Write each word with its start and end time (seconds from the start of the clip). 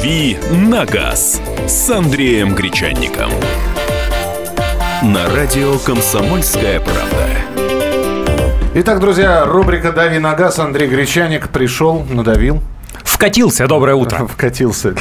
«Дави 0.00 0.38
на 0.50 0.86
газ» 0.86 1.42
с 1.66 1.90
Андреем 1.90 2.54
Гречанником. 2.54 3.30
На 5.02 5.28
радио 5.34 5.76
«Комсомольская 5.76 6.80
правда». 6.80 7.28
Итак, 8.76 9.00
друзья, 9.00 9.44
рубрика 9.44 9.92
«Дави 9.92 10.18
на 10.18 10.34
газ». 10.34 10.58
Андрей 10.58 10.88
Гречаник 10.88 11.50
пришел, 11.50 12.02
надавил. 12.08 12.62
Вкатился, 13.04 13.66
доброе 13.66 13.94
утро. 13.94 14.26
Вкатился. 14.32 14.94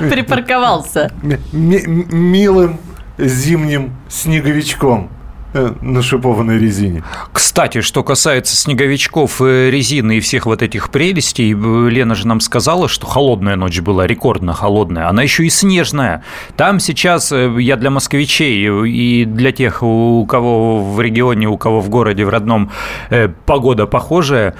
Припарковался. 0.00 1.12
Милым 1.52 2.80
зимним 3.18 3.92
снеговичком 4.08 5.10
на 5.52 6.02
шипованной 6.02 6.58
резине. 6.58 7.02
Кстати, 7.32 7.80
что 7.80 8.02
касается 8.02 8.56
снеговичков, 8.56 9.40
э, 9.40 9.70
резины 9.70 10.18
и 10.18 10.20
всех 10.20 10.46
вот 10.46 10.62
этих 10.62 10.90
прелестей, 10.90 11.52
э, 11.52 11.88
Лена 11.90 12.14
же 12.14 12.26
нам 12.26 12.40
сказала, 12.40 12.88
что 12.88 13.06
холодная 13.06 13.56
ночь 13.56 13.80
была, 13.80 14.06
рекордно 14.06 14.52
холодная. 14.52 15.08
Она 15.08 15.22
еще 15.22 15.44
и 15.44 15.50
снежная. 15.50 16.22
Там 16.56 16.80
сейчас, 16.80 17.32
я 17.32 17.76
для 17.76 17.90
москвичей 17.90 18.68
и 18.86 19.24
для 19.24 19.52
тех, 19.52 19.82
у 19.82 20.24
кого 20.26 20.82
в 20.82 21.00
регионе, 21.00 21.48
у 21.48 21.56
кого 21.56 21.80
в 21.80 21.88
городе, 21.88 22.24
в 22.24 22.28
родном 22.28 22.70
погода 23.46 23.86
похожая, 23.86 24.54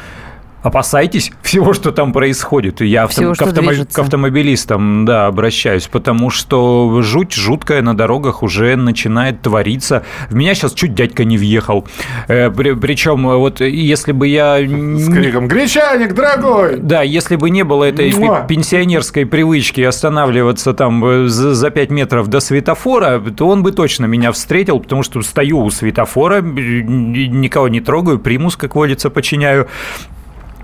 опасайтесь 0.62 1.32
всего, 1.42 1.73
что 1.73 1.92
там 1.92 2.12
происходит. 2.12 2.80
Я 2.80 3.06
всего, 3.06 3.34
к, 3.34 3.42
автом... 3.42 3.66
к 3.66 3.98
автомобилистам 3.98 5.05
да, 5.05 5.27
обращаюсь, 5.27 5.86
потому 5.86 6.30
что 6.30 7.00
жуть 7.02 7.33
жуткая 7.33 7.83
на 7.83 7.96
дорогах 7.96 8.42
уже 8.42 8.77
начинает 8.77 9.42
твориться. 9.42 10.05
В 10.28 10.34
меня 10.34 10.55
сейчас 10.55 10.74
чуть 10.74 10.95
дядька 10.95 11.24
не 11.24 11.38
въехал. 11.38 11.86
Э, 12.28 12.50
при, 12.50 12.73
причем, 12.73 13.27
вот 13.27 13.60
если 13.60 14.12
бы 14.12 14.28
я... 14.28 14.59
С 14.59 15.12
криком 15.12 15.48
«Гречаник, 15.48 16.14
дорогой!» 16.14 16.77
Да, 16.78 17.02
если 17.02 17.36
бы 17.36 17.50
не 17.50 17.64
было 17.64 17.84
этой 17.84 18.12
Муа! 18.14 18.42
пенсионерской 18.42 19.27
привычки 19.27 19.80
останавливаться 19.80 20.74
там 20.74 21.05
э, 21.05 21.28
за, 21.28 21.55
за 21.55 21.70
5 21.70 21.91
метров 21.91 22.28
до 22.28 22.41
светофора, 22.41 23.20
то 23.36 23.48
он 23.48 23.62
бы 23.62 23.72
точно 23.72 24.06
меня 24.06 24.33
встретил, 24.33 24.80
потому 24.80 25.02
что 25.02 25.22
стою 25.22 25.61
у 25.61 25.70
светофора, 25.70 26.41
никого 26.41 27.69
не 27.69 27.80
трогаю, 27.80 28.19
примус, 28.19 28.56
как 28.56 28.74
водится, 28.74 29.11
подчиняю. 29.11 29.69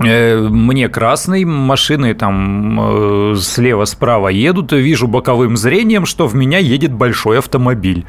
Э, 0.05 0.36
мне 0.36 0.89
красный, 0.89 1.44
машины 1.44 2.14
там 2.14 3.33
э, 3.33 3.34
слева-справа 3.36 4.28
едут, 4.28 4.72
вижу 4.72 5.06
боковым 5.06 5.56
зрением, 5.56 6.05
что 6.05 6.27
в 6.27 6.34
меня 6.34 6.58
едет 6.58 6.92
большой 6.92 7.38
автомобиль. 7.38 8.05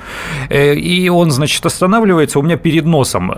Э, 0.49 0.73
и 0.75 1.07
он, 1.09 1.31
значит, 1.31 1.65
останавливается 1.65 2.39
у 2.39 2.41
меня 2.41 2.57
перед 2.57 2.85
носом. 2.85 3.33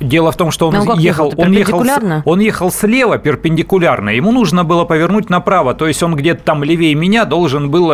Дело 0.00 0.32
в 0.32 0.36
том, 0.36 0.50
что 0.50 0.68
он 0.68 0.74
ну, 0.74 0.98
ехал, 0.98 1.32
он 1.36 1.52
ехал, 1.52 1.84
он 2.24 2.40
ехал 2.40 2.70
слева 2.70 3.18
перпендикулярно. 3.18 4.10
Ему 4.10 4.32
нужно 4.32 4.64
было 4.64 4.84
повернуть 4.84 5.28
направо, 5.28 5.74
то 5.74 5.86
есть 5.86 6.02
он 6.02 6.16
где-то 6.16 6.42
там 6.42 6.64
левее 6.64 6.94
меня 6.94 7.24
должен 7.24 7.70
был 7.70 7.92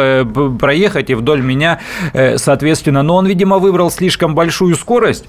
проехать 0.58 1.10
и 1.10 1.14
вдоль 1.14 1.42
меня, 1.42 1.80
соответственно. 2.36 3.02
Но 3.02 3.16
он, 3.16 3.26
видимо, 3.26 3.58
выбрал 3.58 3.91
слишком 3.91 4.34
большую 4.34 4.76
скорость 4.76 5.26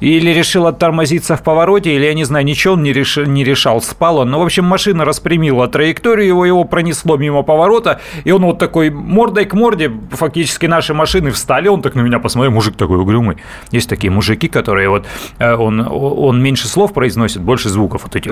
или 0.00 0.30
решил 0.30 0.66
оттормозиться 0.66 1.36
в 1.36 1.42
повороте, 1.42 1.94
или, 1.94 2.04
я 2.04 2.14
не 2.14 2.24
знаю, 2.24 2.44
ничего 2.44 2.74
он 2.74 2.82
не, 2.82 2.92
решил, 2.92 3.24
не 3.26 3.44
решал, 3.44 3.80
спал 3.80 4.18
он. 4.18 4.30
Ну, 4.30 4.38
в 4.38 4.42
общем, 4.42 4.64
машина 4.64 5.04
распрямила 5.04 5.68
траекторию 5.68 6.26
его, 6.26 6.46
его 6.46 6.64
пронесло 6.64 7.16
мимо 7.16 7.42
поворота, 7.42 8.00
и 8.24 8.30
он 8.32 8.42
вот 8.42 8.58
такой 8.58 8.90
мордой 8.90 9.44
к 9.44 9.54
морде, 9.54 9.92
фактически 10.10 10.66
наши 10.66 10.94
машины 10.94 11.30
встали, 11.30 11.68
он 11.68 11.82
так 11.82 11.94
на 11.94 12.00
меня 12.00 12.18
посмотрел, 12.18 12.52
мужик 12.52 12.76
такой 12.76 12.98
угрюмый. 12.98 13.36
Есть 13.70 13.88
такие 13.88 14.10
мужики, 14.10 14.48
которые 14.48 14.88
вот, 14.88 15.06
э, 15.38 15.54
он, 15.54 15.86
он 15.90 16.42
меньше 16.42 16.66
слов 16.66 16.92
произносит, 16.92 17.42
больше 17.42 17.68
звуков. 17.68 18.04
Вот 18.04 18.16
эти... 18.16 18.30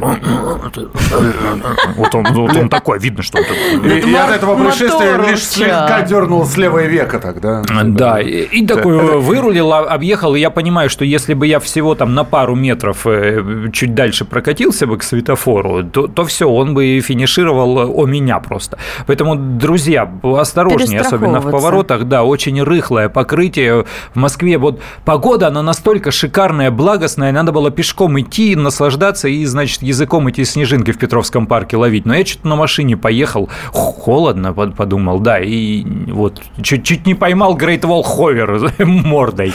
Вот 1.96 2.14
он, 2.14 2.26
вот 2.32 2.56
он 2.56 2.68
такой, 2.68 2.98
видно, 2.98 3.22
что 3.22 3.38
он 3.38 3.44
такой. 3.44 4.00
И 4.00 4.14
от 4.14 4.30
этого 4.30 4.56
происшествия 4.56 5.16
лишь 5.28 5.44
слегка 5.44 6.02
дернул 6.02 6.44
с 6.44 6.56
левое 6.56 6.86
века 6.86 7.18
тогда. 7.20 7.62
Да, 7.84 8.20
и 8.20 8.66
такой 8.66 9.18
вырулил, 9.18 9.72
объехал, 9.72 10.34
и 10.34 10.40
я 10.40 10.50
понимаю, 10.50 10.88
что 10.90 11.04
если 11.04 11.34
бы 11.34 11.46
я 11.46 11.57
всего 11.58 11.94
там 11.94 12.14
на 12.14 12.24
пару 12.24 12.54
метров 12.54 13.06
э, 13.06 13.70
чуть 13.72 13.94
дальше 13.94 14.24
прокатился 14.24 14.86
бы 14.86 14.98
к 14.98 15.02
светофору, 15.02 15.84
то, 15.84 16.06
то 16.06 16.24
все, 16.24 16.48
он 16.48 16.74
бы 16.74 17.00
финишировал 17.00 18.00
о 18.00 18.06
меня 18.06 18.38
просто. 18.38 18.78
Поэтому, 19.06 19.36
друзья, 19.36 20.10
осторожнее, 20.22 21.00
особенно 21.00 21.40
в 21.40 21.50
поворотах, 21.50 22.04
да, 22.04 22.24
очень 22.24 22.62
рыхлое 22.62 23.08
покрытие. 23.08 23.84
В 24.14 24.16
Москве 24.16 24.58
вот 24.58 24.80
погода, 25.04 25.48
она 25.48 25.62
настолько 25.62 26.10
шикарная, 26.10 26.70
благостная, 26.70 27.32
надо 27.32 27.52
было 27.52 27.70
пешком 27.70 28.18
идти, 28.20 28.56
наслаждаться 28.56 29.28
и, 29.28 29.44
значит, 29.44 29.82
языком 29.82 30.26
эти 30.28 30.44
снежинки 30.44 30.92
в 30.92 30.98
Петровском 30.98 31.46
парке 31.46 31.76
ловить. 31.76 32.06
Но 32.06 32.14
я 32.14 32.24
что-то 32.24 32.48
на 32.48 32.56
машине 32.56 32.96
поехал, 32.96 33.48
холодно, 33.72 34.52
подумал, 34.52 35.20
да, 35.20 35.40
и 35.40 35.84
вот 36.10 36.42
чуть-чуть 36.60 37.06
не 37.06 37.14
поймал 37.14 37.56
Great 37.56 37.82
Wall 37.82 38.04
Hover 38.04 38.84
мордой. 38.84 39.52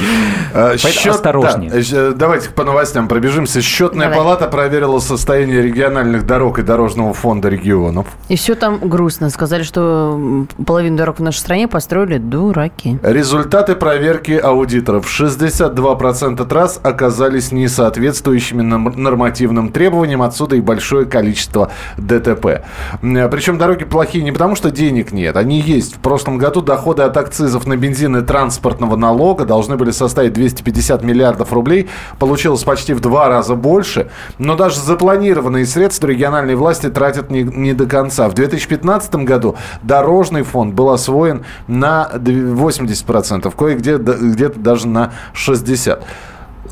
А, 0.53 0.77
счет, 0.77 1.07
осторожнее. 1.07 1.69
Да, 1.69 1.73
Э, 1.73 1.81
давайте 2.15 2.49
по 2.49 2.63
новостям 2.63 3.07
пробежимся. 3.07 3.61
Счетная 3.61 4.09
Давай. 4.09 4.17
палата 4.17 4.47
проверила 4.47 4.99
состояние 4.99 5.61
региональных 5.61 6.25
дорог 6.25 6.59
и 6.59 6.61
дорожного 6.61 7.13
фонда 7.13 7.49
регионов. 7.49 8.07
И 8.29 8.35
все 8.35 8.55
там 8.55 8.79
грустно. 8.79 9.29
Сказали, 9.29 9.63
что 9.63 10.45
половину 10.65 10.97
дорог 10.97 11.19
в 11.19 11.23
нашей 11.23 11.37
стране 11.37 11.67
построили 11.67 12.17
дураки. 12.17 12.99
Результаты 13.03 13.75
проверки 13.75 14.31
аудиторов. 14.31 15.07
62% 15.07 16.45
трасс 16.45 16.79
оказались 16.83 17.51
несоответствующими 17.51 18.61
нормативным 18.61 19.71
требованиям. 19.71 20.21
Отсюда 20.21 20.55
и 20.55 20.61
большое 20.61 21.05
количество 21.05 21.71
ДТП. 21.97 22.63
Причем 23.01 23.57
дороги 23.57 23.83
плохие 23.83 24.23
не 24.23 24.31
потому, 24.31 24.55
что 24.55 24.71
денег 24.71 25.11
нет. 25.11 25.37
Они 25.37 25.59
есть. 25.59 25.95
В 25.95 25.99
прошлом 25.99 26.37
году 26.37 26.61
доходы 26.61 27.03
от 27.03 27.15
акцизов 27.17 27.67
на 27.67 27.77
бензин 27.77 28.17
и 28.17 28.21
транспортного 28.21 28.95
налога 28.95 29.45
должны 29.45 29.77
были 29.77 29.91
составить 29.91 30.33
250 30.33 31.03
миллиардов 31.03 31.53
рублей 31.53 31.82
получилось 32.19 32.63
почти 32.63 32.93
в 32.93 32.99
два 32.99 33.29
раза 33.29 33.55
больше. 33.55 34.09
Но 34.37 34.55
даже 34.55 34.79
запланированные 34.79 35.65
средства 35.65 36.07
региональные 36.07 36.55
власти 36.55 36.89
тратят 36.89 37.29
не, 37.31 37.43
не 37.43 37.73
до 37.73 37.85
конца. 37.85 38.29
В 38.29 38.33
2015 38.33 39.15
году 39.15 39.55
дорожный 39.81 40.43
фонд 40.43 40.73
был 40.73 40.89
освоен 40.89 41.45
на 41.67 42.09
80%, 42.13 43.53
кое-где 43.55 43.97
где-то 43.97 44.59
даже 44.59 44.87
на 44.87 45.13
60%. 45.33 45.99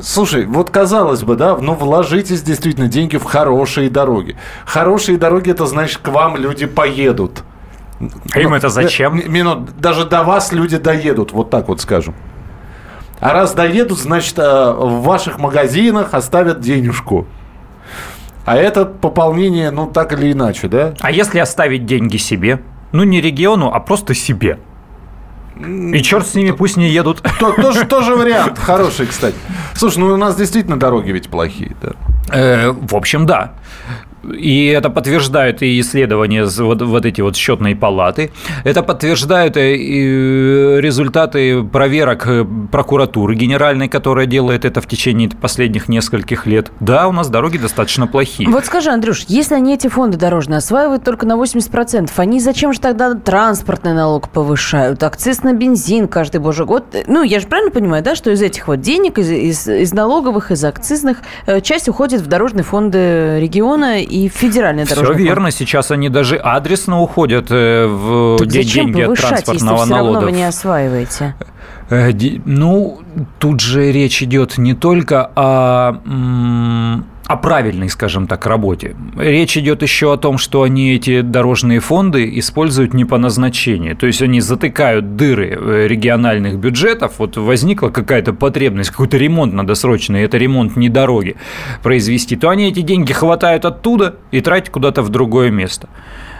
Слушай, 0.00 0.46
вот 0.46 0.70
казалось 0.70 1.22
бы, 1.22 1.36
да, 1.36 1.56
ну 1.56 1.74
вложитесь 1.74 2.42
действительно 2.42 2.88
деньги 2.88 3.18
в 3.18 3.24
хорошие 3.24 3.90
дороги. 3.90 4.36
Хорошие 4.64 5.18
дороги, 5.18 5.50
это 5.50 5.66
значит, 5.66 5.98
к 5.98 6.08
вам 6.08 6.36
люди 6.36 6.66
поедут. 6.66 7.44
А 8.32 8.40
им 8.40 8.54
это 8.54 8.68
зачем? 8.68 9.20
Минут, 9.30 9.78
даже 9.78 10.04
до 10.06 10.24
вас 10.24 10.50
люди 10.52 10.78
доедут, 10.78 11.32
вот 11.32 11.50
так 11.50 11.68
вот 11.68 11.80
скажем. 11.80 12.14
А 13.22 13.32
раз 13.32 13.54
доедут, 13.54 14.00
значит, 14.00 14.36
э, 14.36 14.42
в 14.76 15.02
ваших 15.02 15.38
магазинах 15.38 16.12
оставят 16.12 16.60
денежку. 16.60 17.28
А 18.44 18.56
это 18.56 18.84
пополнение, 18.84 19.70
ну, 19.70 19.86
так 19.86 20.12
или 20.12 20.32
иначе, 20.32 20.66
да? 20.66 20.94
А 20.98 21.12
если 21.12 21.38
оставить 21.38 21.86
деньги 21.86 22.16
себе? 22.16 22.60
Ну, 22.90 23.04
не 23.04 23.20
региону, 23.20 23.72
а 23.72 23.78
просто 23.78 24.14
себе. 24.14 24.58
И 25.56 26.02
черт 26.02 26.26
с 26.26 26.34
ними, 26.34 26.50
пусть 26.50 26.76
не 26.76 26.88
едут. 26.88 27.22
То, 27.38 27.52
тоже, 27.52 27.84
тоже 27.84 28.16
вариант 28.16 28.58
хороший, 28.66 29.06
кстати. 29.06 29.36
Слушай, 29.74 29.98
ну 29.98 30.06
у 30.06 30.16
нас 30.16 30.34
действительно 30.34 30.76
дороги 30.76 31.12
ведь 31.12 31.28
плохие, 31.28 31.76
да? 31.80 31.92
Э, 32.28 32.72
в 32.72 32.96
общем, 32.96 33.24
да. 33.24 33.52
И 34.24 34.66
это 34.66 34.90
подтверждают 34.90 35.62
и 35.62 35.80
исследования 35.80 36.44
вот, 36.44 36.82
вот 36.82 37.06
эти 37.06 37.20
вот 37.20 37.36
счетные 37.36 37.76
палаты. 37.76 38.30
Это 38.64 38.82
подтверждают 38.82 39.56
и 39.56 40.78
результаты 40.80 41.62
проверок 41.62 42.26
э, 42.26 42.44
прокуратуры 42.70 43.34
генеральной, 43.34 43.88
которая 43.88 44.26
делает 44.26 44.64
это 44.64 44.80
в 44.80 44.86
течение 44.86 45.28
последних 45.28 45.88
нескольких 45.88 46.46
лет. 46.46 46.70
Да, 46.80 47.08
у 47.08 47.12
нас 47.12 47.28
дороги 47.28 47.58
достаточно 47.58 48.06
плохие. 48.06 48.48
Вот 48.48 48.64
скажи, 48.64 48.90
Андрюш, 48.90 49.24
если 49.28 49.54
они 49.54 49.74
эти 49.74 49.88
фонды 49.88 50.16
дорожные 50.18 50.58
осваивают 50.58 51.04
только 51.04 51.26
на 51.26 51.34
80%, 51.34 52.10
они 52.16 52.40
зачем 52.40 52.72
же 52.72 52.80
тогда 52.80 53.14
транспортный 53.14 53.94
налог 53.94 54.28
повышают, 54.28 55.02
акциз 55.02 55.42
на 55.42 55.52
бензин 55.52 56.08
каждый 56.08 56.40
божий 56.40 56.66
год? 56.66 56.84
Ну, 57.06 57.22
я 57.22 57.40
же 57.40 57.46
правильно 57.46 57.70
понимаю, 57.70 58.02
да, 58.02 58.14
что 58.14 58.30
из 58.30 58.42
этих 58.42 58.68
вот 58.68 58.80
денег, 58.80 59.18
из, 59.18 59.30
из, 59.30 59.68
из 59.68 59.92
налоговых, 59.92 60.50
из 60.50 60.64
акцизных, 60.64 61.18
э, 61.46 61.60
часть 61.60 61.88
уходит 61.88 62.20
в 62.20 62.26
дорожные 62.26 62.64
фонды 62.64 63.38
региона 63.40 64.00
и 64.12 64.28
федеральный 64.28 64.84
дорожный 64.84 65.14
Все 65.14 65.24
верно. 65.24 65.50
Сейчас 65.50 65.90
они 65.90 66.08
даже 66.08 66.36
адресно 66.36 67.00
уходят 67.00 67.46
э, 67.50 67.86
в 67.86 68.38
так 68.38 68.48
деньги 68.48 69.00
от 69.00 69.18
транспортного 69.18 69.80
если 69.80 69.90
налога. 69.90 70.10
Все 70.10 70.14
равно 70.14 70.20
вы 70.20 70.32
не 70.32 70.44
осваиваете. 70.44 71.34
Э, 71.90 72.10
ну, 72.44 73.00
тут 73.38 73.60
же 73.60 73.90
речь 73.90 74.22
идет 74.22 74.58
не 74.58 74.74
только 74.74 75.30
о 75.34 75.94
о 77.26 77.36
правильной, 77.36 77.88
скажем 77.88 78.26
так, 78.26 78.46
работе. 78.46 78.96
Речь 79.16 79.56
идет 79.56 79.82
еще 79.82 80.12
о 80.12 80.16
том, 80.16 80.38
что 80.38 80.62
они 80.62 80.94
эти 80.94 81.20
дорожные 81.20 81.80
фонды 81.80 82.38
используют 82.38 82.94
не 82.94 83.04
по 83.04 83.18
назначению. 83.18 83.96
То 83.96 84.06
есть 84.06 84.22
они 84.22 84.40
затыкают 84.40 85.16
дыры 85.16 85.48
э, 85.50 85.86
региональных 85.86 86.58
бюджетов. 86.58 87.14
Вот 87.18 87.36
возникла 87.36 87.88
какая-то 87.90 88.32
потребность, 88.32 88.90
какой-то 88.90 89.16
ремонт 89.16 89.54
надо 89.54 89.74
срочно, 89.74 90.16
и 90.16 90.24
это 90.24 90.36
ремонт 90.36 90.76
не 90.76 90.88
дороги 90.88 91.36
произвести, 91.82 92.36
то 92.36 92.50
они 92.50 92.68
эти 92.68 92.80
деньги 92.80 93.12
хватают 93.12 93.64
оттуда 93.64 94.16
и 94.30 94.40
тратят 94.40 94.70
куда-то 94.70 95.02
в 95.02 95.08
другое 95.08 95.50
место. 95.50 95.88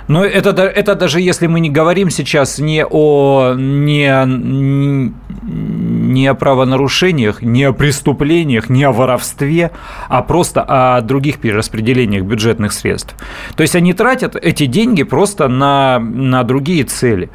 Но 0.08 0.24
это, 0.24 0.50
это 0.50 0.94
даже 0.94 1.20
если 1.20 1.46
мы 1.46 1.60
не 1.60 1.70
говорим 1.70 2.10
сейчас 2.10 2.58
не 2.58 2.84
о, 2.84 3.54
не, 3.56 5.12
не 5.42 6.26
о 6.26 6.34
правонарушениях, 6.34 7.42
не 7.42 7.64
о 7.64 7.72
преступлениях, 7.72 8.68
не 8.68 8.84
о 8.84 8.92
воровстве, 8.92 9.70
а 10.08 10.22
просто 10.22 10.62
о 10.62 11.00
других 11.00 11.38
перераспределениях 11.38 12.24
бюджетных 12.24 12.72
средств. 12.72 13.14
То 13.56 13.62
есть 13.62 13.76
они 13.76 13.92
тратят 13.94 14.36
эти 14.36 14.66
деньги 14.66 15.02
просто 15.02 15.48
на, 15.48 15.98
на 15.98 16.42
другие 16.44 16.84
цели. 16.84 17.30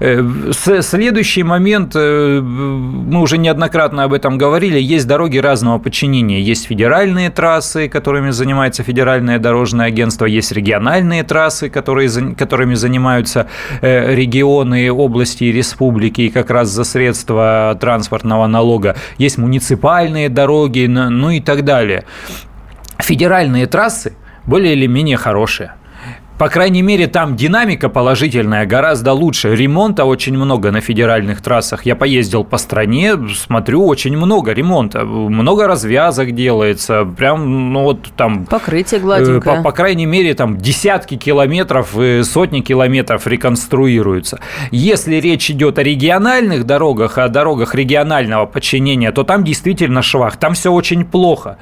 Э, 0.00 0.22
следующий 0.52 1.42
момент, 1.42 1.92
э, 1.94 2.40
мы 2.40 3.20
уже 3.20 3.38
неоднократно 3.38 4.04
об 4.04 4.12
этом 4.12 4.38
говорили, 4.38 4.78
есть 4.78 5.06
дороги 5.06 5.38
разного 5.38 5.78
подчинения. 5.78 6.40
Есть 6.40 6.66
федеральные 6.66 7.30
трассы, 7.30 7.88
которыми 7.88 8.30
занимается 8.30 8.82
Федеральное 8.82 9.38
дорожное 9.38 9.86
агентство, 9.86 10.26
есть 10.26 10.52
региональные 10.52 11.22
трассы, 11.22 11.68
которые, 11.70 12.01
которыми 12.36 12.74
занимаются 12.74 13.48
э, 13.80 14.14
регионы, 14.14 14.90
области 14.90 15.44
и 15.44 15.52
республики, 15.52 16.22
и 16.22 16.30
как 16.30 16.50
раз 16.50 16.68
за 16.68 16.84
средства 16.84 17.76
транспортного 17.80 18.46
налога. 18.46 18.96
Есть 19.18 19.38
муниципальные 19.38 20.28
дороги, 20.28 20.86
ну 20.86 21.30
и 21.30 21.40
так 21.40 21.64
далее. 21.64 22.04
Федеральные 22.98 23.66
трассы 23.66 24.14
более 24.46 24.74
или 24.74 24.86
менее 24.86 25.16
хорошие. 25.16 25.72
По 26.42 26.48
крайней 26.48 26.82
мере, 26.82 27.06
там 27.06 27.36
динамика 27.36 27.88
положительная 27.88 28.66
гораздо 28.66 29.12
лучше. 29.12 29.54
Ремонта 29.54 30.04
очень 30.04 30.36
много 30.36 30.72
на 30.72 30.80
федеральных 30.80 31.40
трассах. 31.40 31.86
Я 31.86 31.94
поездил 31.94 32.42
по 32.42 32.58
стране, 32.58 33.12
смотрю, 33.32 33.86
очень 33.86 34.16
много 34.16 34.50
ремонта. 34.50 35.04
Много 35.04 35.68
развязок 35.68 36.32
делается. 36.32 37.04
Прям, 37.04 37.72
ну 37.72 37.84
вот 37.84 38.10
там... 38.16 38.44
Покрытие 38.46 38.98
гладенькое. 38.98 39.38
Э, 39.38 39.40
по, 39.58 39.62
по 39.62 39.70
крайней 39.70 40.04
мере, 40.04 40.34
там 40.34 40.58
десятки 40.58 41.16
километров, 41.16 41.94
сотни 42.24 42.60
километров 42.60 43.24
реконструируются. 43.28 44.40
Если 44.72 45.20
речь 45.20 45.48
идет 45.48 45.78
о 45.78 45.84
региональных 45.84 46.66
дорогах, 46.66 47.18
о 47.18 47.28
дорогах 47.28 47.76
регионального 47.76 48.46
подчинения, 48.46 49.12
то 49.12 49.22
там 49.22 49.44
действительно 49.44 50.02
швах. 50.02 50.38
Там 50.38 50.54
все 50.54 50.72
очень 50.72 51.04
плохо. 51.04 51.58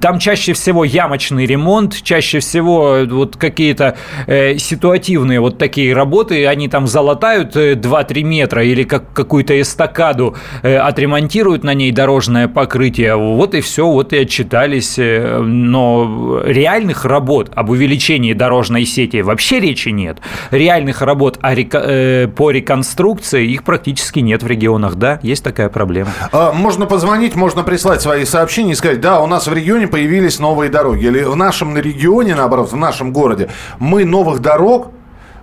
Там 0.00 0.18
чаще 0.18 0.54
всего 0.54 0.82
ямочный 0.82 1.46
ремонт, 1.46 2.02
чаще 2.02 2.40
всего 2.40 2.98
вот 3.08 3.36
какие-то 3.36 3.96
э, 4.26 4.56
ситуативные 4.58 5.40
вот 5.40 5.58
такие 5.58 5.94
работы, 5.94 6.46
они 6.46 6.68
там 6.68 6.86
залатают 6.86 7.56
2-3 7.56 8.20
э, 8.20 8.22
метра 8.22 8.64
или 8.64 8.84
как 8.84 9.12
какую-то 9.12 9.60
эстакаду 9.60 10.36
э, 10.62 10.76
отремонтируют 10.76 11.64
на 11.64 11.74
ней 11.74 11.92
дорожное 11.92 12.48
покрытие, 12.48 13.16
вот 13.16 13.54
и 13.54 13.60
все, 13.60 13.86
вот 13.86 14.12
и 14.12 14.18
отчитались. 14.18 14.98
Но 14.98 16.42
реальных 16.44 17.04
работ 17.04 17.50
об 17.54 17.70
увеличении 17.70 18.32
дорожной 18.32 18.84
сети 18.84 19.22
вообще 19.22 19.60
речи 19.60 19.88
нет. 19.88 20.18
Реальных 20.50 21.02
работ 21.02 21.38
по 21.40 22.50
реконструкции 22.50 23.46
их 23.46 23.64
практически 23.64 24.20
нет 24.20 24.42
в 24.42 24.46
регионах, 24.46 24.96
да, 24.96 25.18
есть 25.22 25.44
такая 25.44 25.68
проблема. 25.68 26.10
А, 26.32 26.52
можно 26.52 26.86
позвонить, 26.86 27.34
можно 27.34 27.62
прислать 27.62 28.02
свои 28.02 28.24
сообщения 28.24 28.72
и 28.72 28.74
сказать, 28.74 29.00
да, 29.00 29.20
у 29.20 29.26
нас 29.26 29.46
в 29.46 29.52
регионе 29.52 29.86
появились 29.86 30.38
новые 30.38 30.70
дороги. 30.70 31.06
Или 31.06 31.22
в 31.22 31.36
нашем 31.36 31.76
регионе, 31.76 32.34
наоборот, 32.34 32.72
в 32.72 32.76
нашем 32.76 33.12
городе 33.12 33.48
мы 33.78 34.03
новых 34.04 34.40
дорог 34.40 34.88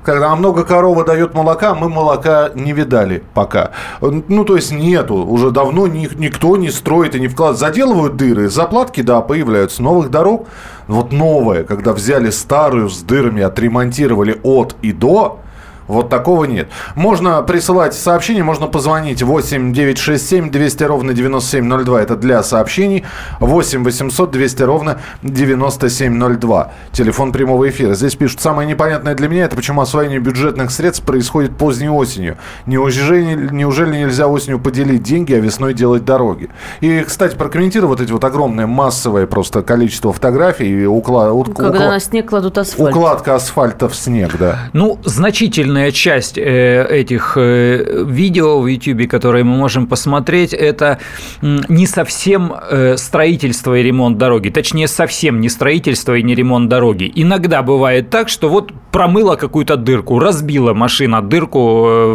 когда 0.04 0.36
много 0.36 0.64
корова 0.64 1.04
дает 1.04 1.34
молока, 1.34 1.76
мы 1.76 1.88
молока 1.88 2.50
не 2.56 2.74
видали 2.74 3.24
пока. 3.34 3.72
Ну, 4.02 4.44
то 4.46 4.56
есть 4.56 4.72
нету. 4.72 5.16
Уже 5.16 5.52
давно 5.52 5.88
ни, 5.88 6.10
никто 6.16 6.58
не 6.58 6.70
строит 6.70 7.16
и 7.16 7.20
не 7.20 7.28
вкладывает. 7.28 7.60
Заделывают 7.60 8.16
дыры, 8.16 8.50
заплатки, 8.50 9.02
да, 9.02 9.22
появляются. 9.22 9.84
Новых 9.84 10.10
дорог, 10.10 10.48
вот 10.88 11.12
новое, 11.12 11.64
когда 11.64 11.94
взяли 11.94 12.32
старую 12.32 12.90
с 12.90 13.02
дырами, 13.02 13.44
отремонтировали 13.44 14.40
от 14.44 14.76
и 14.82 14.92
до, 14.92 15.40
вот 15.88 16.10
такого 16.10 16.46
нет. 16.46 16.70
Можно 16.96 17.42
присылать 17.42 17.94
сообщения, 17.94 18.44
можно 18.44 18.68
позвонить 18.68 19.22
8 19.22 19.74
967 19.74 20.52
200 20.52 20.84
ровно 20.84 21.14
9702. 21.14 22.02
Это 22.02 22.16
для 22.16 22.44
сообщений. 22.44 23.04
8 23.40 23.84
800 23.84 24.32
200 24.32 24.64
ровно 24.64 25.02
9702. 25.24 26.72
Телефон 26.92 27.32
прямого 27.32 27.70
эфира. 27.70 27.94
Здесь 27.94 28.16
пишут, 28.16 28.42
самое 28.42 28.68
непонятное 28.68 29.16
для 29.16 29.28
меня, 29.28 29.46
это 29.46 29.56
почему 29.56 29.82
освоение 29.82 30.20
бюджетных 30.20 30.72
средств 30.72 31.06
происходит 31.06 31.58
поздней 31.58 31.90
осенью. 31.90 32.38
Неужели, 32.66 33.50
неужели 33.52 33.98
нельзя 33.98 34.28
осенью 34.28 34.60
поделить 34.60 35.04
деньги, 35.04 35.34
а 35.34 35.40
весной 35.40 35.74
делать 35.74 36.06
дороги? 36.06 36.50
И, 36.82 37.02
кстати, 37.02 37.36
прокомментирую 37.36 37.90
вот 37.90 38.02
эти 38.02 38.12
вот 38.12 38.24
огромное 38.24 38.68
массовое 38.68 39.28
просто 39.28 39.62
количество 39.62 40.14
фотографий. 40.14 40.86
Укла... 40.86 41.32
Когда 41.44 41.70
укла... 41.70 41.80
на 41.92 42.00
снег 42.00 42.30
кладут 42.30 42.58
асфальт. 42.58 42.96
Укладка 42.96 43.36
асфальта 43.36 43.90
в 43.90 43.96
снег, 43.96 44.38
да. 44.38 44.70
Ну, 44.74 45.00
значительная 45.04 45.71
значительная 45.72 45.92
часть 45.92 46.38
э, 46.38 46.88
этих 46.90 47.34
э, 47.38 48.04
видео 48.08 48.60
в 48.60 48.68
YouTube, 48.68 49.10
которые 49.10 49.44
мы 49.44 49.56
можем 49.58 49.88
посмотреть, 49.88 50.54
это 50.54 50.98
не 51.42 51.88
совсем 51.88 52.54
э, 52.54 52.98
строительство 52.98 53.78
и 53.78 53.84
ремонт 53.84 54.18
дороги. 54.18 54.50
Точнее, 54.50 54.88
совсем 54.88 55.40
не 55.40 55.50
строительство 55.50 56.16
и 56.16 56.24
не 56.24 56.36
ремонт 56.36 56.70
дороги. 56.70 57.12
Иногда 57.16 57.62
бывает 57.62 58.10
так, 58.10 58.30
что 58.30 58.50
вот 58.50 58.72
промыла 58.92 59.36
какую-то 59.36 59.78
дырку, 59.78 60.20
разбила 60.20 60.74
машина 60.74 61.22
дырку, 61.22 61.60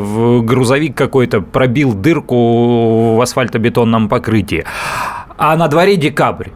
в 0.00 0.43
грузовик 0.43 0.97
какой-то 0.97 1.41
пробил 1.41 1.94
дырку 1.94 3.17
в 3.17 3.20
асфальтобетонном 3.20 4.09
покрытии. 4.09 4.64
А 5.38 5.56
на 5.56 5.69
дворе 5.69 5.97
декабрь. 5.97 6.49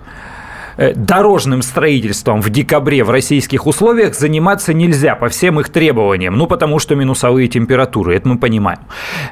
Э, 0.81 0.94
дорожным 0.94 1.61
строительством 1.61 2.41
в 2.41 2.49
декабре 2.49 3.05
в 3.05 3.11
российских 3.11 3.67
условиях 3.67 4.15
заниматься 4.15 4.73
нельзя 4.73 5.15
по 5.15 5.29
всем 5.29 5.61
их 5.61 5.69
требованиям, 5.69 6.38
ну 6.38 6.47
потому 6.47 6.79
что 6.79 6.94
минусовые 6.94 7.49
температуры, 7.49 8.17
это 8.17 8.27
мы 8.27 8.38
понимаем. 8.38 8.79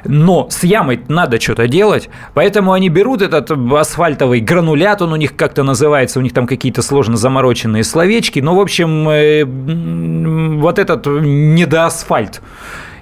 Но 0.05 0.47
с 0.51 0.63
ямой 0.63 1.01
надо 1.07 1.41
что-то 1.41 1.67
делать, 1.67 2.11
поэтому 2.35 2.73
они 2.73 2.89
берут 2.89 3.23
этот 3.23 3.49
асфальтовый 3.49 4.41
гранулят, 4.41 5.01
он 5.01 5.11
у 5.11 5.15
них 5.15 5.35
как-то 5.35 5.63
называется, 5.63 6.19
у 6.19 6.21
них 6.21 6.33
там 6.33 6.45
какие-то 6.45 6.83
сложно 6.83 7.17
замороченные 7.17 7.83
словечки, 7.83 8.39
ну 8.39 8.53
в 8.53 8.59
общем 8.59 9.09
э, 9.09 9.43
вот 9.43 10.77
этот 10.77 11.07
недоасфальт. 11.07 12.41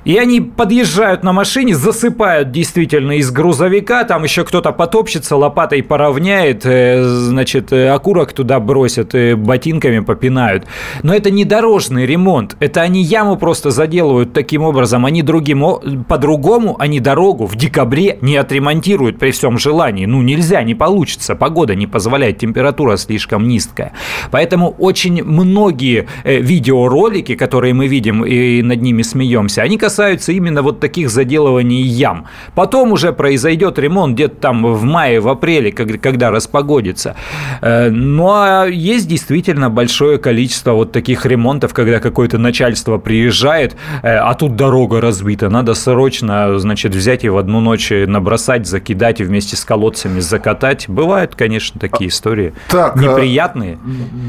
И 0.05 0.17
они 0.17 0.39
подъезжают 0.39 1.23
на 1.23 1.33
машине, 1.33 1.75
засыпают 1.75 2.51
действительно 2.51 3.17
из 3.17 3.29
грузовика, 3.31 4.03
там 4.03 4.23
еще 4.23 4.43
кто-то 4.43 4.71
потопчется, 4.71 5.35
лопатой 5.35 5.83
поравняет, 5.83 6.65
э, 6.65 7.03
значит, 7.03 7.73
э, 7.73 7.89
окурок 7.89 8.33
туда 8.33 8.59
бросят, 8.59 9.13
э, 9.15 9.35
ботинками 9.35 9.99
попинают. 9.99 10.65
Но 11.03 11.13
это 11.13 11.29
не 11.29 11.45
дорожный 11.45 12.05
ремонт, 12.05 12.55
это 12.59 12.81
они 12.81 13.01
яму 13.03 13.35
просто 13.37 13.71
заделывают 13.71 14.33
таким 14.33 14.63
образом, 14.63 15.05
они 15.05 15.21
другим, 15.21 16.05
по-другому 16.07 16.75
они 16.79 16.99
дорогу 16.99 17.45
в 17.45 17.55
декабре 17.55 18.17
не 18.21 18.37
отремонтируют 18.37 19.19
при 19.19 19.31
всем 19.31 19.57
желании. 19.57 20.05
Ну, 20.05 20.21
нельзя, 20.21 20.63
не 20.63 20.75
получится, 20.75 21.35
погода 21.35 21.75
не 21.75 21.87
позволяет, 21.87 22.37
температура 22.37 22.97
слишком 22.97 23.47
низкая. 23.47 23.93
Поэтому 24.31 24.75
очень 24.77 25.23
многие 25.23 26.07
видеоролики, 26.23 27.35
которые 27.35 27.73
мы 27.73 27.87
видим 27.87 28.23
и 28.23 28.61
над 28.61 28.81
ними 28.81 29.01
смеемся, 29.01 29.63
они 29.63 29.77
касаются 29.77 29.86
касаются 29.87 30.33
именно 30.33 30.61
вот 30.63 30.81
таких 30.81 31.09
заделываний 31.09 31.81
ям. 31.81 32.25
Потом 32.55 32.91
уже 32.91 33.13
произойдет 33.13 33.79
ремонт 33.79 34.15
где-то 34.15 34.35
там 34.35 34.73
в 34.73 34.83
мае, 34.83 35.21
в 35.21 35.29
апреле, 35.29 35.71
когда 35.71 36.29
распогодится. 36.29 37.15
Э, 37.61 37.89
ну 37.89 38.27
а 38.27 38.65
есть 38.65 39.07
действительно 39.07 39.69
большое 39.69 40.17
количество 40.17 40.73
вот 40.73 40.91
таких 40.91 41.25
ремонтов, 41.25 41.73
когда 41.73 42.01
какое-то 42.01 42.37
начальство 42.37 42.97
приезжает, 42.97 43.77
э, 44.03 44.17
а 44.17 44.33
тут 44.33 44.57
дорога 44.57 44.99
разбита, 44.99 45.47
надо 45.49 45.73
срочно, 45.73 46.59
значит, 46.59 46.93
взять 46.93 47.23
и 47.23 47.29
в 47.29 47.37
одну 47.37 47.61
ночь 47.61 47.89
набросать, 47.89 48.67
закидать 48.67 49.21
и 49.21 49.23
вместе 49.23 49.55
с 49.55 49.63
колодцами 49.63 50.19
закатать. 50.19 50.89
Бывают, 50.89 51.35
конечно, 51.35 51.79
такие 51.79 52.09
истории 52.09 52.53
так, 52.69 52.97
э, 52.97 52.99
неприятные. 52.99 53.77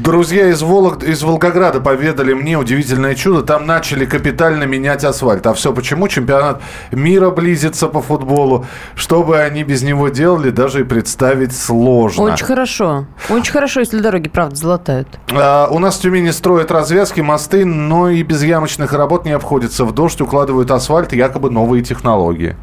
Друзья 0.05 0.47
из, 0.47 0.61
Волог... 0.61 1.03
из 1.03 1.21
Волгограда 1.21 1.81
поведали 1.81 2.31
мне 2.31 2.57
удивительное 2.57 3.15
чудо. 3.15 3.41
Там 3.41 3.65
начали 3.65 4.05
капитально 4.05 4.63
менять 4.63 5.03
асфальт. 5.03 5.48
А 5.49 5.53
все 5.53 5.73
почему? 5.73 6.07
Чемпионат 6.07 6.61
мира 6.91 7.31
близится 7.31 7.87
по 7.87 8.01
футболу. 8.03 8.65
Что 8.95 9.23
бы 9.23 9.39
они 9.39 9.63
без 9.63 9.81
него 9.81 10.09
делали, 10.09 10.51
даже 10.51 10.81
и 10.81 10.83
представить 10.83 11.55
сложно. 11.55 12.23
Очень 12.23 12.45
хорошо. 12.45 13.05
Очень 13.29 13.51
хорошо, 13.51 13.79
если 13.79 13.99
дороги, 13.99 14.29
правда, 14.29 14.55
золотают. 14.55 15.07
А, 15.31 15.67
у 15.71 15.79
нас 15.79 15.97
в 15.97 16.01
Тюмени 16.01 16.29
строят 16.29 16.69
развязки, 16.69 17.21
мосты, 17.21 17.65
но 17.65 18.09
и 18.09 18.21
без 18.21 18.43
ямочных 18.43 18.93
работ 18.93 19.25
не 19.25 19.31
обходится. 19.31 19.85
В 19.85 19.91
дождь 19.91 20.21
укладывают 20.21 20.69
асфальт, 20.69 21.13
якобы 21.13 21.49
новые 21.49 21.83
технологии. 21.83 22.55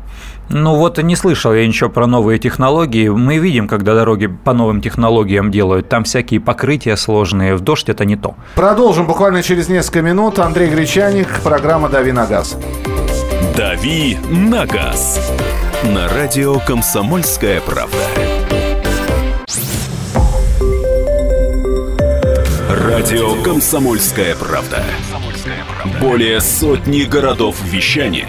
Ну 0.49 0.77
вот 0.77 0.99
не 1.03 1.17
слышал 1.17 1.53
я 1.53 1.67
ничего 1.67 1.91
про 1.91 2.07
новые 2.07 2.39
технологии. 2.39 3.09
Мы 3.09 3.39
видим, 3.39 3.67
когда 3.67 3.95
дороги 3.95 4.27
по 4.27 4.53
новым 4.53 4.81
технологиям 4.81 5.51
делают, 5.51 5.89
там 5.89 6.05
всякие 6.05 6.41
покрытия 6.41 6.97
сложные. 6.97 7.57
В 7.57 7.61
дождь 7.61 7.89
это 7.89 8.05
не 8.05 8.17
то. 8.17 8.37
Продолжим 8.55 9.07
буквально 9.07 9.43
через 9.43 9.69
несколько 9.69 10.03
минут. 10.03 10.39
Андрей 10.39 10.69
Гречаник, 10.69 11.41
программа 11.43 11.89
«Дави 11.89 12.13
на 12.13 12.27
газ». 12.27 12.57
«Дави 13.57 14.19
на 14.31 14.67
газ» 14.67 15.33
на 15.85 16.09
радио 16.09 16.59
«Комсомольская 16.61 17.61
правда». 17.61 17.97
Радио 22.71 23.43
«Комсомольская 23.43 24.37
правда». 24.37 24.85
Более 26.01 26.41
сотни 26.41 27.03
городов 27.03 27.57
вещания 27.65 28.29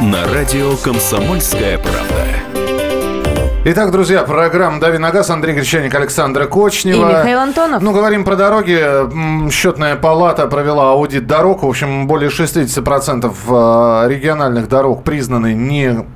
На 0.00 0.26
радио 0.32 0.76
«Комсомольская 0.82 1.76
правда». 1.76 2.24
Итак, 3.66 3.90
друзья, 3.90 4.22
программа 4.22 4.80
«Дави 4.80 4.96
на 4.96 5.10
газ», 5.10 5.28
Андрей 5.28 5.54
Гречаник, 5.54 5.94
Александра 5.94 6.46
Кочнева. 6.46 7.10
И 7.10 7.12
Михаил 7.12 7.38
Антонов. 7.38 7.82
Ну, 7.82 7.92
говорим 7.92 8.24
про 8.24 8.34
дороги. 8.34 8.80
Счетная 9.50 9.96
палата 9.96 10.46
провела 10.46 10.92
аудит 10.92 11.26
дорог. 11.26 11.62
В 11.62 11.68
общем, 11.68 12.06
более 12.06 12.30
60% 12.30 13.26
э, 13.26 14.08
региональных 14.08 14.68
дорог 14.68 15.04
признаны 15.04 15.52
не 15.52 16.06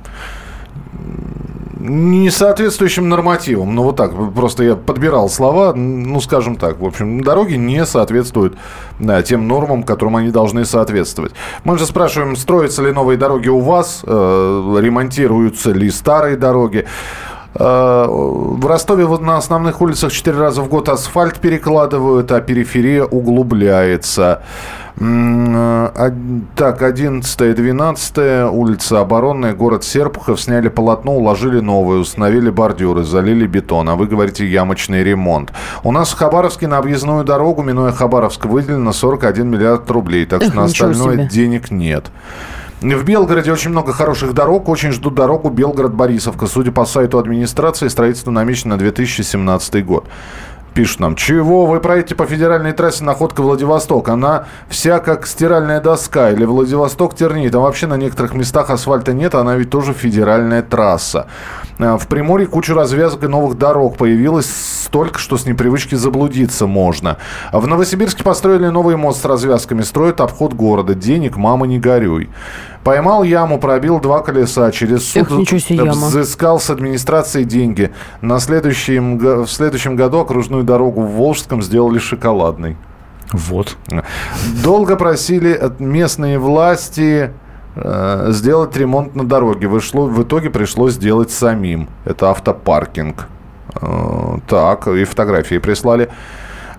не 1.87 2.29
соответствующим 2.29 3.09
нормативам. 3.09 3.75
Ну, 3.75 3.83
вот 3.83 3.95
так, 3.95 4.11
просто 4.33 4.63
я 4.63 4.75
подбирал 4.75 5.29
слова, 5.29 5.73
ну, 5.73 6.19
скажем 6.21 6.55
так. 6.55 6.79
В 6.79 6.85
общем, 6.85 7.21
дороги 7.21 7.55
не 7.55 7.85
соответствуют 7.85 8.55
да, 8.99 9.21
тем 9.21 9.47
нормам, 9.47 9.83
которым 9.83 10.15
они 10.15 10.31
должны 10.31 10.65
соответствовать. 10.65 11.33
Мы 11.63 11.77
же 11.77 11.85
спрашиваем, 11.85 12.35
строятся 12.35 12.81
ли 12.83 12.91
новые 12.91 13.17
дороги 13.17 13.49
у 13.49 13.59
вас, 13.59 14.01
э, 14.03 14.77
ремонтируются 14.81 15.71
ли 15.71 15.89
старые 15.89 16.37
дороги. 16.37 16.85
Э, 17.57 18.05
в 18.07 18.65
Ростове 18.65 19.07
на 19.07 19.37
основных 19.37 19.81
улицах 19.81 20.11
четыре 20.11 20.37
раза 20.37 20.61
в 20.61 20.67
год 20.67 20.89
асфальт 20.89 21.39
перекладывают, 21.39 22.31
а 22.31 22.41
периферия 22.41 23.05
углубляется. 23.05 24.41
Э, 24.99 26.11
так, 26.55 26.81
11 26.81 27.41
и 27.41 27.53
12 27.53 28.51
улица 28.51 28.99
Оборонная, 28.99 29.53
город 29.53 29.83
Серпухов. 29.83 30.41
Сняли 30.41 30.67
полотно, 30.67 31.15
уложили 31.15 31.61
новое, 31.61 31.99
установили 31.99 32.49
бордюры, 32.49 33.03
залили 33.03 33.47
бетон. 33.47 33.89
А 33.89 33.95
вы 33.95 34.07
говорите 34.07 34.45
ямочный 34.45 35.03
ремонт. 35.03 35.53
У 35.83 35.91
нас 35.91 36.11
в 36.11 36.17
Хабаровске 36.17 36.67
на 36.67 36.77
объездную 36.77 37.23
дорогу, 37.23 37.63
минуя 37.63 37.91
Хабаровск, 37.93 38.45
выделено 38.45 38.91
41 38.91 39.47
миллиард 39.47 39.89
рублей. 39.89 40.25
Так 40.25 40.43
что 40.43 40.55
на 40.55 40.63
остальное 40.65 41.25
денег 41.27 41.71
нет. 41.71 42.11
В 42.81 43.03
Белгороде 43.03 43.51
очень 43.51 43.71
много 43.71 43.93
хороших 43.93 44.33
дорог. 44.33 44.67
Очень 44.69 44.91
ждут 44.91 45.15
дорогу 45.15 45.49
Белгород-Борисовка. 45.49 46.45
Судя 46.47 46.71
по 46.71 46.85
сайту 46.85 47.17
администрации, 47.17 47.87
строительство 47.87 48.31
намечено 48.31 48.75
на 48.75 48.79
2017 48.79 49.85
год 49.85 50.05
пишут 50.75 50.99
нам, 50.99 51.15
чего 51.15 51.65
вы 51.65 51.79
проедете 51.79 52.13
по 52.15 52.25
федеральной 52.25 52.73
трассе 52.73 53.03
находка 53.03 53.41
Владивосток? 53.41 54.09
Она 54.09 54.45
вся 54.67 54.99
как 54.99 55.25
стиральная 55.25 55.79
доска 55.79 56.31
или 56.31 56.43
Владивосток 56.43 57.15
тернит. 57.15 57.53
Там 57.53 57.63
вообще 57.63 57.87
на 57.87 57.95
некоторых 57.95 58.33
местах 58.33 58.69
асфальта 58.69 59.13
нет, 59.13 59.33
она 59.33 59.55
ведь 59.55 59.69
тоже 59.69 59.93
федеральная 59.93 60.61
трасса. 60.61 61.27
А, 61.77 61.97
в 61.97 62.07
Приморье 62.07 62.47
куча 62.47 62.73
развязок 62.73 63.23
и 63.23 63.27
новых 63.27 63.57
дорог 63.57 63.97
появилось 63.97 64.49
столько, 64.85 65.19
что 65.19 65.37
с 65.37 65.45
непривычки 65.45 65.95
заблудиться 65.95 66.67
можно. 66.67 67.17
В 67.51 67.67
Новосибирске 67.67 68.23
построили 68.23 68.67
новый 68.67 68.95
мост 68.95 69.21
с 69.21 69.25
развязками, 69.25 69.81
строят 69.81 70.21
обход 70.21 70.53
города. 70.53 70.93
Денег, 70.93 71.35
мама, 71.37 71.67
не 71.67 71.79
горюй. 71.79 72.29
Поймал 72.83 73.23
яму, 73.23 73.59
пробил 73.59 73.99
два 73.99 74.21
колеса. 74.21 74.71
Через 74.71 75.09
суд 75.09 75.23
Эх, 75.23 75.31
взыскал 75.95 76.59
с 76.59 76.69
администрации 76.69 77.43
деньги. 77.43 77.91
На 78.21 78.39
следующем, 78.39 79.17
в 79.17 79.47
следующем 79.47 79.95
году 79.95 80.19
окружную 80.19 80.63
дорогу 80.63 81.01
в 81.01 81.11
Волжском 81.13 81.61
сделали 81.61 81.99
шоколадной. 81.99 82.77
Вот. 83.31 83.75
Долго 84.63 84.95
просили 84.95 85.59
местные 85.79 86.37
власти 86.37 87.31
э, 87.31 87.44
сделать 87.75 88.77
ремонт 88.77 89.15
на 89.15 89.25
дороге. 89.25 89.67
Вышло, 89.67 90.05
в 90.05 90.23
итоге 90.23 90.49
пришлось 90.49 90.93
сделать 90.93 91.31
самим. 91.31 91.89
Это 92.05 92.29
автопаркинг. 92.29 93.27
Э, 93.81 94.37
так, 94.47 94.87
и 94.87 95.03
фотографии 95.03 95.57
прислали. 95.57 96.09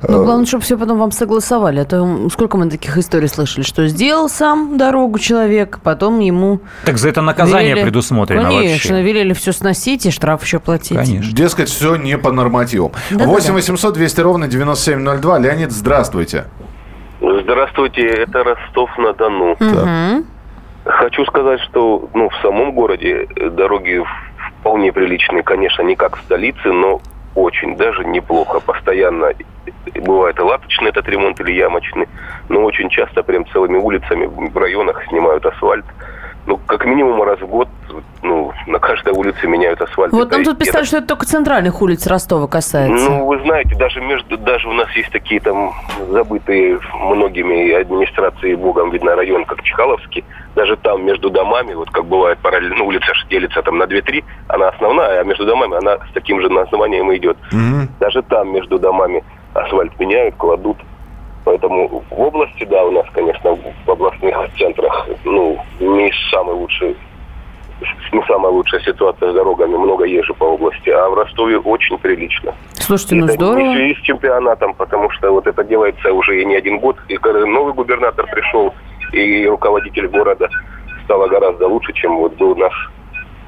Ну, 0.06 0.24
главное, 0.24 0.46
чтобы 0.46 0.62
все 0.62 0.76
потом 0.76 0.98
вам 0.98 1.10
согласовали. 1.10 1.80
А 1.80 1.84
то 1.84 2.28
сколько 2.30 2.58
мы 2.58 2.68
таких 2.68 2.96
историй 2.98 3.28
слышали, 3.28 3.64
что 3.64 3.86
сделал 3.88 4.28
сам 4.28 4.76
дорогу 4.76 5.18
человек, 5.18 5.80
потом 5.82 6.20
ему... 6.20 6.60
Так 6.84 6.98
за 6.98 7.08
это 7.08 7.22
наказание 7.22 7.70
велели... 7.70 7.84
предусмотрено 7.84 8.42
Конечно, 8.42 8.94
вообще. 8.94 9.02
велели 9.02 9.32
все 9.32 9.52
сносить 9.52 10.06
и 10.06 10.10
штраф 10.10 10.44
еще 10.44 10.60
платить. 10.60 10.98
Конечно. 10.98 11.32
Дескать, 11.32 11.70
все 11.70 11.96
не 11.96 12.18
по 12.18 12.30
нормативам. 12.30 12.92
Да, 13.10 13.24
8 13.24 13.54
800 13.54 13.94
200 13.94 14.20
ровно 14.20 14.48
9702. 14.48 15.38
Леонид, 15.38 15.72
здравствуйте. 15.72 16.44
Здравствуйте, 17.20 18.02
это 18.02 18.44
Ростов-на-Дону. 18.44 19.52
Угу. 19.52 20.26
Хочу 20.86 21.24
сказать, 21.24 21.60
что 21.62 22.08
ну, 22.14 22.28
в 22.28 22.36
самом 22.36 22.72
городе 22.72 23.26
дороги 23.50 24.04
вполне 24.60 24.92
приличные, 24.92 25.42
конечно, 25.42 25.82
не 25.82 25.96
как 25.96 26.16
в 26.16 26.20
столице, 26.20 26.68
но 26.72 27.00
очень, 27.34 27.76
даже 27.76 28.04
неплохо. 28.04 28.60
Постоянно 28.60 29.32
бывает 29.96 30.38
и 30.38 30.42
латочный 30.42 30.90
этот 30.90 31.08
ремонт 31.08 31.40
или 31.40 31.52
ямочный, 31.52 32.08
но 32.48 32.62
очень 32.62 32.88
часто 32.88 33.24
прям 33.24 33.46
целыми 33.48 33.78
улицами 33.78 34.26
в 34.26 34.56
районах 34.56 35.04
снимают 35.08 35.44
асфальт. 35.44 35.84
Ну, 36.46 36.60
как 36.66 36.84
минимум 36.84 37.20
раз 37.22 37.40
в 37.40 37.46
год, 37.46 37.68
ну, 38.22 38.52
на 38.68 38.78
каждой 38.78 39.12
улице 39.12 39.48
меняют 39.48 39.80
асфальт. 39.80 40.12
Вот 40.12 40.30
нам 40.30 40.44
тут 40.44 40.58
писали, 40.58 40.84
что 40.84 40.98
это 40.98 41.08
только 41.08 41.26
центральных 41.26 41.82
улиц 41.82 42.06
Ростова 42.06 42.46
касается. 42.46 43.10
Ну, 43.10 43.26
вы 43.26 43.40
знаете, 43.40 43.74
даже 43.74 44.00
между, 44.00 44.38
даже 44.38 44.68
у 44.68 44.72
нас 44.72 44.88
есть 44.92 45.10
такие 45.10 45.40
там 45.40 45.72
забытые 46.08 46.78
многими 46.94 47.72
администрацией 47.72 48.54
богом, 48.54 48.90
видно, 48.90 49.16
район, 49.16 49.44
как 49.44 49.62
Чехаловский. 49.62 50.24
Даже 50.54 50.76
там 50.76 51.04
между 51.04 51.30
домами, 51.30 51.74
вот 51.74 51.90
как 51.90 52.06
бывает 52.06 52.38
параллельно, 52.38 52.76
ну, 52.76 52.86
улица 52.86 53.12
делится 53.28 53.60
там 53.62 53.78
на 53.78 53.84
2-3, 53.84 54.24
она 54.48 54.68
основная, 54.68 55.20
а 55.20 55.24
между 55.24 55.44
домами 55.44 55.76
она 55.76 55.98
с 56.08 56.12
таким 56.14 56.40
же 56.40 56.48
названием 56.48 57.14
идет. 57.16 57.36
Mm-hmm. 57.52 57.88
Даже 57.98 58.22
там 58.22 58.52
между 58.52 58.78
домами 58.78 59.24
асфальт 59.52 59.98
меняют, 59.98 60.36
кладут. 60.36 60.78
Поэтому 61.46 62.02
в 62.10 62.20
области, 62.20 62.64
да, 62.64 62.84
у 62.84 62.90
нас, 62.90 63.06
конечно, 63.12 63.56
в 63.86 63.88
областных 63.88 64.36
центрах, 64.58 65.08
ну, 65.24 65.56
не 65.78 66.12
самый 66.28 66.56
лучший 66.56 66.96
не 68.12 68.22
самая 68.26 68.50
лучшая 68.50 68.80
ситуация 68.80 69.30
с 69.30 69.34
дорогами, 69.34 69.76
много 69.76 70.04
езжу 70.04 70.34
по 70.34 70.44
области, 70.44 70.88
а 70.88 71.08
в 71.08 71.14
Ростове 71.14 71.58
очень 71.58 71.98
прилично. 71.98 72.52
Слушайте, 72.72 73.16
ну 73.16 73.24
это 73.26 73.34
здорово. 73.34 73.58
еще 73.58 73.90
и 73.90 73.94
с 73.94 74.00
чемпионатом, 74.00 74.74
потому 74.74 75.10
что 75.10 75.30
вот 75.30 75.46
это 75.46 75.62
делается 75.62 76.12
уже 76.12 76.40
и 76.40 76.44
не 76.46 76.56
один 76.56 76.80
год, 76.80 76.96
и 77.08 77.16
когда 77.16 77.46
новый 77.46 77.74
губернатор 77.74 78.26
пришел, 78.26 78.74
и 79.12 79.46
руководитель 79.46 80.08
города 80.08 80.48
стало 81.04 81.28
гораздо 81.28 81.68
лучше, 81.68 81.92
чем 81.92 82.16
вот 82.16 82.34
был 82.36 82.56
наш 82.56 82.90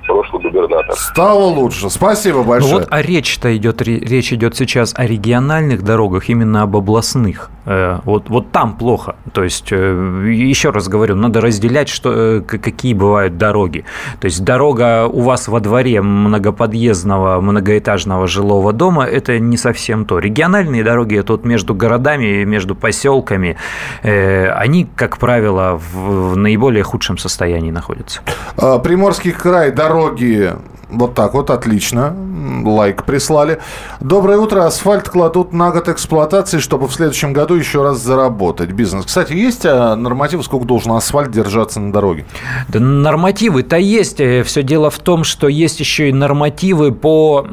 прошлый 0.08 0.42
губернатор. 0.42 0.96
Стало 0.96 1.44
лучше. 1.44 1.90
Спасибо 1.90 2.42
большое. 2.42 2.72
Ну 2.72 2.78
вот, 2.80 2.88
а 2.90 3.02
речь-то 3.02 3.56
идет, 3.56 3.82
речь 3.82 4.32
идет 4.32 4.56
сейчас 4.56 4.94
о 4.96 5.06
региональных 5.06 5.84
дорогах, 5.84 6.28
именно 6.28 6.62
об 6.62 6.76
областных. 6.76 7.50
Э, 7.66 7.98
вот, 8.04 8.30
вот 8.30 8.50
там 8.50 8.76
плохо. 8.76 9.16
То 9.32 9.44
есть, 9.44 9.68
э, 9.70 9.76
еще 9.76 10.70
раз 10.70 10.88
говорю, 10.88 11.14
надо 11.14 11.42
разделять, 11.42 11.90
что, 11.90 12.38
э, 12.38 12.40
какие 12.40 12.94
бывают 12.94 13.36
дороги. 13.36 13.84
То 14.20 14.24
есть, 14.24 14.42
дорога 14.42 15.06
у 15.06 15.20
вас 15.20 15.48
во 15.48 15.60
дворе 15.60 16.00
многоподъездного, 16.00 17.40
многоэтажного 17.42 18.26
жилого 18.26 18.72
дома– 18.72 19.04
это 19.06 19.38
не 19.38 19.58
совсем 19.58 20.06
то. 20.06 20.18
Региональные 20.18 20.82
дороги– 20.82 21.18
это 21.18 21.32
вот 21.32 21.44
между 21.44 21.74
городами, 21.74 22.44
между 22.44 22.74
поселками. 22.74 23.56
Они, 24.02 24.88
как 24.96 25.18
правило, 25.18 25.78
в 25.92 26.36
наиболее 26.36 26.82
худшем 26.82 27.18
состоянии 27.18 27.70
находятся. 27.70 28.20
А, 28.56 28.78
Приморский 28.78 29.32
край, 29.32 29.72
дорога 29.72 29.97
дороги 29.98 30.52
вот 30.88 31.14
так 31.14 31.34
вот, 31.34 31.50
отлично. 31.50 32.16
Лайк 32.64 33.04
прислали. 33.04 33.58
Доброе 34.00 34.38
утро. 34.38 34.64
Асфальт 34.64 35.08
кладут 35.08 35.52
на 35.52 35.70
год 35.70 35.88
эксплуатации, 35.88 36.58
чтобы 36.58 36.88
в 36.88 36.92
следующем 36.92 37.32
году 37.32 37.54
еще 37.54 37.82
раз 37.82 37.98
заработать. 37.98 38.70
Бизнес. 38.70 39.04
Кстати, 39.04 39.34
есть 39.34 39.66
а, 39.66 39.96
нормативы, 39.96 40.42
сколько 40.42 40.66
должен 40.66 40.92
асфальт 40.92 41.30
держаться 41.30 41.78
на 41.80 41.92
дороге? 41.92 42.24
Да 42.68 42.80
нормативы-то 42.80 43.76
есть. 43.76 44.20
Э, 44.20 44.42
Все 44.44 44.62
дело 44.62 44.90
в 44.90 44.98
том, 44.98 45.24
что 45.24 45.48
есть 45.48 45.80
еще 45.80 46.08
и 46.08 46.12
нормативы 46.12 46.92
по 46.92 47.46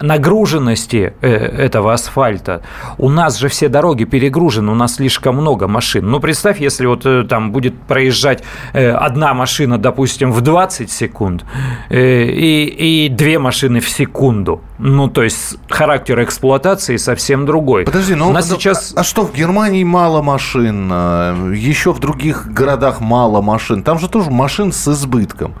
нагруженности 0.00 1.14
э, 1.20 1.28
этого 1.28 1.92
асфальта. 1.92 2.62
У 2.96 3.08
нас 3.08 3.38
же 3.38 3.48
все 3.48 3.68
дороги 3.68 4.04
перегружены, 4.04 4.70
у 4.70 4.76
нас 4.76 4.96
слишком 4.96 5.36
много 5.36 5.66
машин. 5.66 6.08
Ну, 6.08 6.20
представь, 6.20 6.60
если 6.60 6.86
вот 6.86 7.04
э, 7.06 7.24
там 7.24 7.50
будет 7.50 7.74
проезжать 7.82 8.44
одна 8.72 9.34
машина, 9.34 9.78
допустим, 9.78 10.32
в 10.32 10.40
20 10.40 10.90
секунд, 10.90 11.44
и 11.90 12.67
и 12.68 13.08
две 13.08 13.38
машины 13.38 13.80
в 13.80 13.88
секунду. 13.88 14.60
Ну, 14.78 15.08
то 15.08 15.22
есть 15.22 15.56
характер 15.68 16.22
эксплуатации 16.22 16.96
совсем 16.96 17.46
другой. 17.46 17.84
Подожди, 17.84 18.14
ну, 18.14 18.28
У 18.28 18.32
нас 18.32 18.48
сейчас... 18.48 18.92
а, 18.96 19.00
а 19.00 19.04
что, 19.04 19.24
в 19.24 19.34
Германии 19.34 19.84
мало 19.84 20.22
машин, 20.22 20.88
а, 20.92 21.52
еще 21.52 21.92
в 21.92 21.98
других 21.98 22.46
городах 22.52 23.00
мало 23.00 23.40
машин. 23.40 23.82
Там 23.82 23.98
же 23.98 24.08
тоже 24.08 24.30
машин 24.30 24.72
с 24.72 24.88
избытком. 24.88 25.54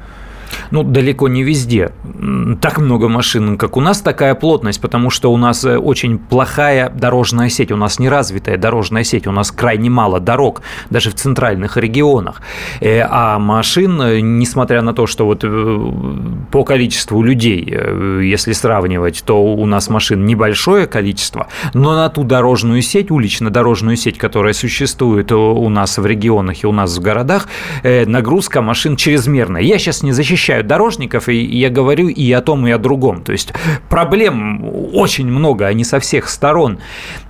Ну, 0.70 0.82
далеко 0.82 1.28
не 1.28 1.42
везде 1.42 1.92
так 2.60 2.78
много 2.78 3.08
машин, 3.08 3.56
как 3.56 3.76
у 3.76 3.80
нас, 3.80 4.00
такая 4.00 4.34
плотность, 4.34 4.80
потому 4.80 5.10
что 5.10 5.32
у 5.32 5.36
нас 5.36 5.64
э, 5.64 5.78
очень 5.78 6.18
плохая 6.18 6.90
дорожная 6.90 7.48
сеть, 7.48 7.70
у 7.72 7.76
нас 7.76 7.98
неразвитая 7.98 8.56
дорожная 8.56 9.04
сеть, 9.04 9.26
у 9.26 9.32
нас 9.32 9.50
крайне 9.50 9.90
мало 9.90 10.20
дорог, 10.20 10.62
даже 10.90 11.10
в 11.10 11.14
центральных 11.14 11.76
регионах. 11.76 12.42
Э, 12.80 13.00
а 13.08 13.38
машин, 13.38 14.00
э, 14.02 14.20
несмотря 14.20 14.82
на 14.82 14.92
то, 14.92 15.06
что 15.06 15.26
вот 15.26 15.44
по 16.50 16.64
количеству 16.64 17.22
людей, 17.22 17.64
если 18.22 18.52
сравнивать, 18.52 19.22
то 19.24 19.42
у 19.42 19.66
нас 19.66 19.88
машин 19.88 20.24
небольшое 20.24 20.86
количество, 20.86 21.48
но 21.74 21.94
на 21.94 22.08
ту 22.08 22.24
дорожную 22.24 22.82
сеть, 22.82 23.10
улично-дорожную 23.10 23.96
сеть, 23.96 24.18
которая 24.18 24.52
существует 24.52 25.32
у 25.32 25.68
нас 25.68 25.98
в 25.98 26.06
регионах 26.06 26.64
и 26.64 26.66
у 26.66 26.72
нас 26.72 26.96
в 26.96 27.00
городах, 27.00 27.48
нагрузка 27.82 28.62
машин 28.62 28.96
чрезмерная. 28.96 29.62
Я 29.62 29.78
сейчас 29.78 30.02
не 30.02 30.12
защищаю 30.12 30.57
защищают 30.58 30.66
дорожников, 30.66 31.28
и 31.28 31.36
я 31.36 31.70
говорю 31.70 32.08
и 32.08 32.32
о 32.32 32.40
том, 32.40 32.66
и 32.66 32.70
о 32.70 32.78
другом. 32.78 33.22
То 33.22 33.32
есть 33.32 33.52
проблем 33.88 34.64
очень 34.92 35.26
много, 35.26 35.66
они 35.66 35.84
со 35.84 35.98
всех 35.98 36.28
сторон. 36.28 36.78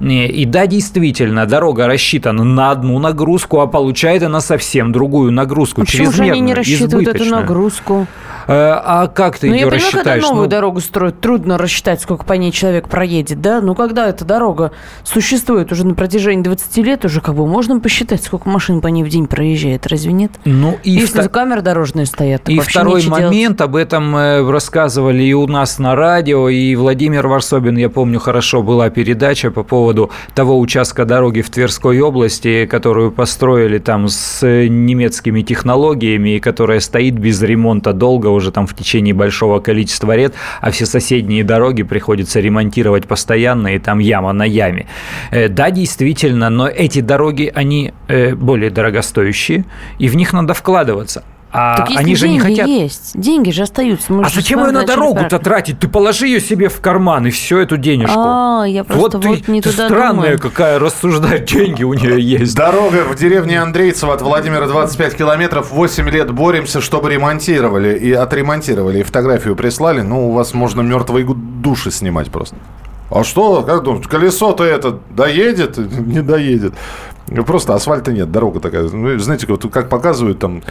И 0.00 0.44
да, 0.46 0.66
действительно, 0.66 1.46
дорога 1.46 1.86
рассчитана 1.86 2.44
на 2.44 2.70
одну 2.70 2.98
нагрузку, 2.98 3.60
а 3.60 3.66
получает 3.66 4.22
она 4.22 4.40
совсем 4.40 4.92
другую 4.92 5.32
нагрузку. 5.32 5.82
А 5.82 5.84
почему 5.84 6.12
же 6.12 6.24
они 6.24 6.40
не 6.40 6.54
рассчитывают 6.54 7.08
эту 7.08 7.24
нагрузку? 7.24 8.06
Э, 8.48 8.80
а 8.82 9.08
как 9.08 9.38
ты 9.38 9.48
ну, 9.48 9.52
ее 9.52 9.60
я 9.60 9.66
понимаю, 9.66 9.82
рассчитаешь? 9.82 10.22
когда 10.22 10.28
новую 10.28 10.44
ну... 10.44 10.50
дорогу 10.50 10.80
строят, 10.80 11.20
трудно 11.20 11.58
рассчитать, 11.58 12.00
сколько 12.00 12.24
по 12.24 12.32
ней 12.32 12.50
человек 12.50 12.88
проедет, 12.88 13.42
да? 13.42 13.60
Ну, 13.60 13.74
когда 13.74 14.08
эта 14.08 14.24
дорога 14.24 14.72
существует 15.04 15.70
уже 15.70 15.86
на 15.86 15.94
протяжении 15.94 16.42
20 16.42 16.76
лет, 16.78 17.04
уже 17.04 17.20
как 17.20 17.34
бы 17.34 17.46
можно 17.46 17.78
посчитать, 17.78 18.24
сколько 18.24 18.48
машин 18.48 18.80
по 18.80 18.86
ней 18.86 19.04
в 19.04 19.08
день 19.10 19.26
проезжает, 19.26 19.86
разве 19.86 20.12
нет? 20.12 20.32
Ну, 20.46 20.78
и 20.82 20.92
Если 20.92 21.18
втор... 21.18 21.28
камеры 21.28 21.60
дорожные 21.60 22.06
стоят, 22.06 22.48
И 22.48 22.58
второй 22.58 23.06
момент, 23.06 23.17
делать. 23.20 23.60
об 23.60 23.76
этом 23.76 24.16
э, 24.16 24.50
рассказывали 24.50 25.22
и 25.22 25.32
у 25.32 25.46
нас 25.46 25.78
на 25.78 25.94
радио, 25.94 26.48
и 26.48 26.74
Владимир 26.74 27.26
Варсобин, 27.26 27.76
я 27.76 27.88
помню 27.88 28.18
хорошо, 28.18 28.62
была 28.62 28.90
передача 28.90 29.50
по 29.50 29.62
поводу 29.62 30.10
того 30.34 30.58
участка 30.58 31.04
дороги 31.04 31.42
в 31.42 31.50
Тверской 31.50 32.00
области, 32.00 32.66
которую 32.66 33.12
построили 33.12 33.78
там 33.78 34.08
с 34.08 34.46
немецкими 34.46 35.42
технологиями, 35.42 36.36
и 36.36 36.40
которая 36.40 36.80
стоит 36.80 37.14
без 37.18 37.42
ремонта 37.42 37.92
долго, 37.92 38.28
уже 38.28 38.52
там 38.52 38.66
в 38.66 38.74
течение 38.74 39.14
большого 39.14 39.60
количества 39.60 40.16
лет, 40.16 40.34
а 40.60 40.70
все 40.70 40.86
соседние 40.86 41.44
дороги 41.44 41.82
приходится 41.82 42.40
ремонтировать 42.40 43.06
постоянно, 43.06 43.74
и 43.74 43.78
там 43.78 43.98
яма 43.98 44.32
на 44.32 44.44
яме. 44.44 44.86
Э, 45.30 45.48
да, 45.48 45.70
действительно, 45.70 46.50
но 46.50 46.68
эти 46.68 47.00
дороги, 47.00 47.50
они 47.54 47.92
э, 48.08 48.34
более 48.34 48.70
дорогостоящие, 48.70 49.64
и 49.98 50.08
в 50.08 50.16
них 50.16 50.32
надо 50.32 50.54
вкладываться. 50.54 51.24
А 51.50 51.76
так 51.78 51.90
они 51.96 52.14
же 52.14 52.28
не 52.28 52.40
хотят. 52.40 52.66
есть, 52.66 53.18
деньги 53.18 53.50
же 53.50 53.62
остаются. 53.62 54.12
Мы 54.12 54.24
а 54.24 54.28
зачем 54.28 54.64
ее 54.64 54.70
на 54.70 54.84
дорогу-то 54.84 55.38
тратить? 55.38 55.78
Ты 55.78 55.88
положи 55.88 56.26
ее 56.26 56.40
себе 56.40 56.68
в 56.68 56.80
карман 56.80 57.26
и 57.26 57.30
все 57.30 57.60
эту 57.60 57.78
денежку. 57.78 58.18
А, 58.18 58.64
я 58.66 58.84
просто 58.84 59.18
вот, 59.18 59.24
вот 59.24 59.44
ты, 59.44 59.52
не 59.52 59.62
ты 59.62 59.70
туда 59.70 59.86
странная 59.86 60.36
думаю. 60.36 60.38
какая 60.38 60.78
рассуждать, 60.78 61.46
деньги 61.46 61.84
у 61.84 61.94
нее 61.94 62.20
есть. 62.20 62.54
Дорога 62.54 63.04
в 63.04 63.16
деревне 63.16 63.62
Андрейцево 63.62 64.12
от 64.12 64.20
Владимира 64.20 64.66
25 64.66 65.16
километров. 65.16 65.72
8 65.72 66.10
лет 66.10 66.30
боремся, 66.32 66.82
чтобы 66.82 67.10
ремонтировали 67.10 67.98
и 67.98 68.12
отремонтировали. 68.12 69.00
И 69.00 69.02
фотографию 69.02 69.56
прислали. 69.56 70.02
Ну, 70.02 70.28
у 70.28 70.32
вас 70.32 70.52
можно 70.52 70.82
мертвые 70.82 71.26
души 71.26 71.90
снимать 71.90 72.30
просто. 72.30 72.56
А 73.10 73.24
что, 73.24 73.62
как 73.62 73.84
думаешь, 73.84 74.06
колесо-то 74.06 74.64
это 74.64 74.98
доедет? 75.10 75.78
Не 76.06 76.20
доедет. 76.20 76.74
Просто 77.46 77.74
асфальта 77.74 78.10
нет, 78.10 78.32
дорога 78.32 78.58
такая. 78.58 78.84
Ну, 78.84 79.18
знаете, 79.18 79.46
вот 79.48 79.66
как 79.70 79.90
показывают 79.90 80.38
там 80.38 80.62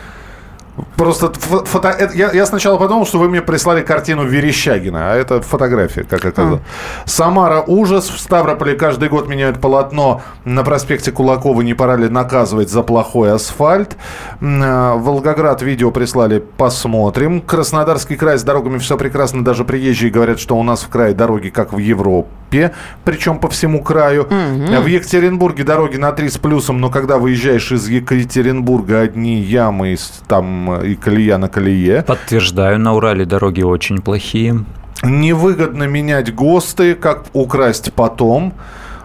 Просто 0.96 1.32
фото... 1.34 2.12
я, 2.14 2.32
я 2.32 2.46
сначала 2.46 2.78
подумал, 2.78 3.06
что 3.06 3.20
вы 3.20 3.30
мне 3.30 3.42
прислали 3.42 3.82
картину 3.82 4.26
Верещагина, 4.26 5.12
а 5.12 5.16
это 5.16 5.42
фотография, 5.42 6.04
как 6.04 6.26
оказалось. 6.26 6.62
А. 6.62 7.08
Самара 7.08 7.62
ужас. 7.62 8.10
В 8.10 8.20
Ставрополе 8.20 8.76
каждый 8.76 9.10
год 9.10 9.28
меняют 9.28 9.60
полотно 9.60 10.22
на 10.46 10.64
проспекте 10.64 11.12
Кулакова. 11.12 11.62
Не 11.62 11.74
пора 11.74 11.96
ли 11.96 12.10
наказывать 12.10 12.70
за 12.70 12.84
плохой 12.84 13.32
асфальт? 13.32 13.98
А, 14.42 14.96
Волгоград 14.96 15.62
видео 15.62 15.92
прислали, 15.92 16.44
посмотрим. 16.58 17.42
Краснодарский 17.42 18.16
край 18.16 18.38
с 18.38 18.44
дорогами 18.44 18.78
все 18.78 18.98
прекрасно. 18.98 19.44
Даже 19.44 19.66
приезжие 19.66 20.12
говорят, 20.12 20.40
что 20.40 20.58
у 20.58 20.64
нас 20.64 20.84
в 20.84 20.90
крае 20.90 21.14
дороги 21.14 21.50
как 21.50 21.74
в 21.74 21.78
Европе, 21.78 22.74
причем 23.04 23.40
по 23.40 23.50
всему 23.50 23.84
краю. 23.84 24.24
Угу. 24.24 24.82
В 24.82 24.88
Екатеринбурге 24.88 25.64
дороги 25.64 25.98
на 25.98 26.12
3 26.12 26.30
с 26.30 26.38
плюсом, 26.38 26.80
но 26.80 26.90
когда 26.90 27.18
выезжаешь 27.18 27.72
из 27.72 27.88
Екатеринбурга, 27.88 29.00
одни 29.00 29.36
ямы 29.42 29.98
там 30.28 30.67
и 30.76 30.96
колея 30.96 31.38
на 31.38 31.50
колее. 31.50 32.04
Подтверждаю, 32.04 32.80
на 32.80 32.94
Урале 32.94 33.26
дороги 33.26 33.62
очень 33.62 34.02
плохие. 34.02 34.64
Невыгодно 35.04 35.84
менять 35.84 36.34
ГОСТы, 36.34 36.96
как 36.96 37.26
украсть 37.34 37.94
потом. 37.94 38.54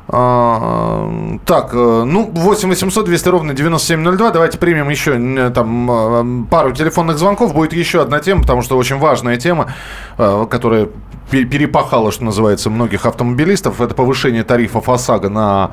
А, 0.08 1.38
так, 1.46 1.70
э, 1.72 2.04
ну, 2.04 2.30
8 2.34 2.68
800 2.68 3.06
200 3.06 3.28
ровно 3.28 3.54
9702. 3.54 4.30
Давайте 4.30 4.58
примем 4.58 4.88
еще 4.88 5.16
э, 5.16 5.50
там 5.50 5.90
э, 5.90 6.48
пару 6.50 6.72
телефонных 6.72 7.18
звонков. 7.18 7.54
Будет 7.54 7.72
еще 7.72 8.02
одна 8.02 8.20
тема, 8.20 8.42
потому 8.42 8.62
что 8.62 8.76
очень 8.76 8.98
важная 8.98 9.36
тема, 9.36 9.72
которая 10.16 10.88
перепахала, 11.30 12.12
что 12.12 12.24
называется, 12.24 12.68
многих 12.68 13.06
автомобилистов. 13.06 13.80
Это 13.80 13.94
повышение 13.94 14.44
тарифов 14.44 14.88
ОСАГО 14.88 15.28
на 15.28 15.70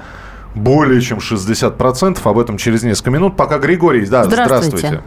более 0.55 1.01
чем 1.01 1.17
60%. 1.17 2.19
Об 2.23 2.39
этом 2.39 2.57
через 2.57 2.83
несколько 2.83 3.11
минут. 3.11 3.35
Пока 3.35 3.57
Григорий, 3.57 4.05
да, 4.05 4.23
здравствуйте. 4.23 4.77
здравствуйте. 4.77 5.03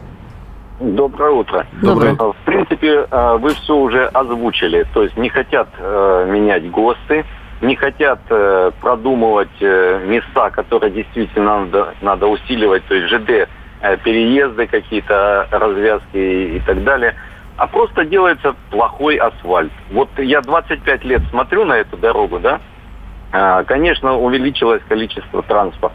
Доброе 0.83 1.31
утро. 1.31 1.65
Доброе. 1.81 2.15
В 2.15 2.35
принципе, 2.45 3.07
э, 3.09 3.37
вы 3.39 3.51
все 3.55 3.77
уже 3.77 4.07
озвучили. 4.07 4.85
То 4.93 5.05
есть 5.05 5.17
не 5.17 5.29
хотят 5.29 5.69
э, 5.79 6.27
менять 6.29 6.69
ГОСТы, 6.73 7.25
не 7.61 7.77
хотят 7.77 8.19
э, 8.29 8.73
продумывать 8.81 9.61
места, 9.61 10.51
которые 10.51 10.91
действительно 10.91 11.61
надо, 11.61 11.95
надо 12.03 12.27
усиливать, 12.27 12.85
то 12.87 12.97
есть 12.97 13.09
ЖД, 13.15 13.49
переезды 14.03 14.67
какие-то, 14.67 15.47
развязки 15.53 16.57
и 16.57 16.61
так 16.67 16.83
далее. 16.83 17.15
А 17.57 17.69
просто 17.69 18.05
делается 18.05 18.57
плохой 18.71 19.17
асфальт. 19.17 19.71
Вот 19.93 20.09
я 20.19 20.41
25 20.41 21.05
лет 21.05 21.23
смотрю 21.31 21.65
на 21.65 21.75
эту 21.75 21.97
дорогу, 21.97 22.41
да, 22.41 22.61
конечно, 23.67 24.17
увеличилось 24.17 24.83
количество 24.89 25.43
транспорта. 25.43 25.95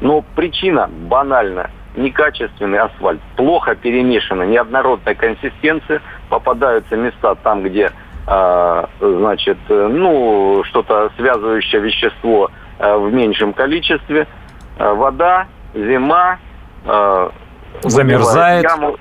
Но 0.00 0.22
причина 0.34 0.88
банальная 0.88 1.70
некачественный 1.96 2.78
асфальт, 2.78 3.20
плохо 3.36 3.74
перемешана, 3.74 4.42
неоднородная 4.42 5.14
консистенция, 5.14 6.02
попадаются 6.28 6.96
места 6.96 7.34
там, 7.36 7.62
где, 7.62 7.92
э, 8.26 8.84
значит, 9.00 9.58
ну, 9.68 10.62
что-то 10.64 11.10
связывающее 11.16 11.80
вещество 11.80 12.50
э, 12.78 12.96
в 12.96 13.12
меньшем 13.12 13.52
количестве, 13.52 14.26
э, 14.78 14.92
вода, 14.94 15.46
зима, 15.74 16.38
э, 16.84 17.30
замерзает, 17.82 18.64
яму, 18.64 18.96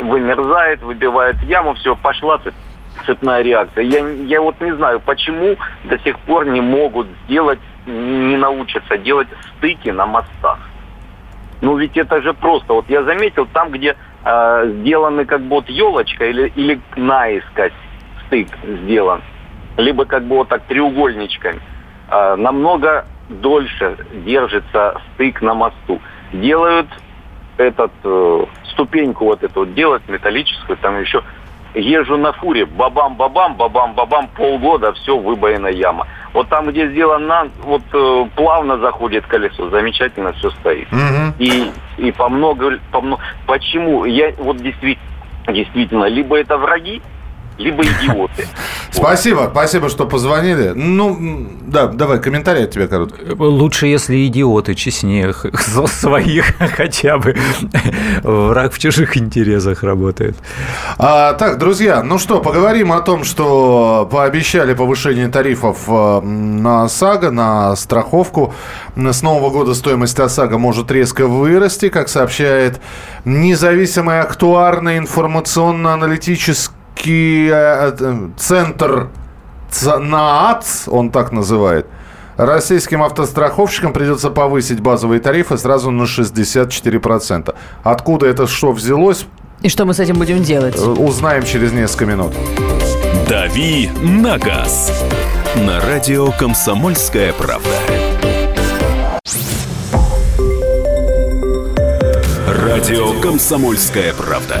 вымерзает, 0.00 0.82
выбивает 0.82 1.36
яму, 1.42 1.74
все, 1.74 1.96
пошла 1.96 2.40
цепная 3.06 3.42
реакция. 3.42 3.84
Я, 3.84 4.08
я 4.08 4.40
вот 4.40 4.60
не 4.60 4.74
знаю, 4.76 5.00
почему 5.00 5.56
до 5.84 5.98
сих 5.98 6.18
пор 6.20 6.46
не 6.46 6.60
могут 6.60 7.08
сделать, 7.24 7.58
не 7.86 8.36
научатся 8.36 8.96
делать 8.98 9.28
стыки 9.56 9.90
на 9.90 10.06
мостах. 10.06 10.58
Ну 11.64 11.78
ведь 11.78 11.96
это 11.96 12.20
же 12.20 12.34
просто. 12.34 12.74
Вот 12.74 12.90
я 12.90 13.02
заметил, 13.04 13.46
там, 13.46 13.70
где 13.70 13.96
э, 14.22 14.72
сделаны 14.80 15.24
как 15.24 15.40
бы 15.40 15.56
вот 15.56 15.70
елочка 15.70 16.26
или, 16.26 16.52
или 16.56 16.78
наискось 16.94 17.72
стык 18.26 18.48
сделан, 18.62 19.22
либо 19.78 20.04
как 20.04 20.24
бы 20.24 20.36
вот 20.36 20.48
так 20.50 20.64
треугольничками, 20.64 21.58
э, 22.10 22.36
намного 22.36 23.06
дольше 23.30 23.96
держится 24.26 25.00
стык 25.14 25.40
на 25.40 25.54
мосту. 25.54 26.02
Делают 26.34 26.88
этот 27.56 27.92
э, 28.04 28.44
ступеньку 28.64 29.24
вот 29.24 29.42
эту 29.42 29.60
вот 29.60 29.72
делать 29.72 30.02
металлическую, 30.06 30.76
там 30.76 31.00
еще 31.00 31.22
езжу 31.74 32.18
на 32.18 32.34
фуре, 32.34 32.66
бабам-бабам, 32.66 33.56
бабам-бабам, 33.56 34.28
полгода, 34.36 34.92
все, 34.92 35.16
выбоина 35.16 35.68
яма. 35.68 36.06
Вот 36.34 36.48
там, 36.48 36.68
где 36.68 36.88
сделано, 36.88 37.48
вот 37.62 37.82
э, 37.92 38.28
плавно 38.34 38.78
заходит 38.78 39.24
колесо, 39.26 39.70
замечательно 39.70 40.32
все 40.32 40.50
стоит. 40.50 40.88
Угу. 40.92 41.34
И, 41.38 41.70
и 41.96 42.10
по 42.10 42.28
много, 42.28 42.80
по 42.90 43.00
много... 43.00 43.22
Почему? 43.46 44.04
Я 44.04 44.32
вот 44.38 44.56
действительно, 44.56 45.06
действительно, 45.46 46.04
либо 46.06 46.36
это 46.36 46.58
враги, 46.58 47.00
либо 47.58 47.84
идиоты. 47.84 48.46
Спасибо, 48.90 49.48
спасибо, 49.50 49.88
что 49.88 50.06
позвонили. 50.06 50.72
Ну, 50.74 51.48
да, 51.66 51.88
давай, 51.88 52.20
комментарий 52.20 52.64
от 52.64 52.70
тебя 52.70 52.86
короткий. 52.86 53.34
Лучше, 53.34 53.86
если 53.86 54.26
идиоты 54.26 54.74
честнее 54.74 55.34
своих 55.86 56.56
хотя 56.76 57.18
бы. 57.18 57.36
Враг 58.22 58.72
в 58.72 58.78
чужих 58.78 59.16
интересах 59.16 59.82
работает. 59.82 60.36
А, 60.96 61.32
так, 61.34 61.58
друзья, 61.58 62.02
ну 62.02 62.18
что, 62.18 62.40
поговорим 62.40 62.92
о 62.92 63.00
том, 63.00 63.24
что 63.24 64.08
пообещали 64.10 64.74
повышение 64.74 65.28
тарифов 65.28 65.84
э, 65.88 66.20
на 66.20 66.84
ОСАГО, 66.84 67.30
на 67.30 67.76
страховку. 67.76 68.54
С 68.96 69.22
нового 69.22 69.50
года 69.50 69.74
стоимость 69.74 70.18
ОСАГО 70.20 70.58
может 70.58 70.90
резко 70.90 71.26
вырасти, 71.26 71.88
как 71.88 72.08
сообщает 72.08 72.80
независимый 73.24 74.20
актуарный 74.20 74.98
информационно-аналитический 74.98 76.83
центр 78.36 79.08
НААЦ, 79.82 80.88
он 80.88 81.10
так 81.10 81.32
называет, 81.32 81.86
Российским 82.36 83.02
автостраховщикам 83.02 83.92
придется 83.92 84.30
повысить 84.30 84.80
базовые 84.80 85.20
тарифы 85.20 85.56
сразу 85.56 85.90
на 85.90 86.02
64%. 86.02 87.54
Откуда 87.84 88.26
это 88.26 88.46
что 88.46 88.72
взялось? 88.72 89.26
И 89.62 89.68
что 89.68 89.84
мы 89.84 89.94
с 89.94 90.00
этим 90.00 90.16
будем 90.16 90.42
делать? 90.42 90.76
Узнаем 90.76 91.44
через 91.44 91.72
несколько 91.72 92.06
минут. 92.06 92.32
«Дави 93.28 93.88
на 94.02 94.36
газ» 94.36 94.92
на 95.56 95.80
радио 95.80 96.30
«Комсомольская 96.32 97.32
правда». 97.32 97.70
Радио 102.48 103.20
«Комсомольская 103.20 104.12
правда». 104.12 104.60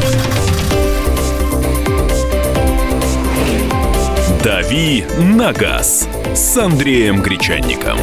«Дави 4.43 5.05
на 5.19 5.53
газ» 5.53 6.09
с 6.33 6.57
Андреем 6.57 7.21
Гречанником. 7.21 7.99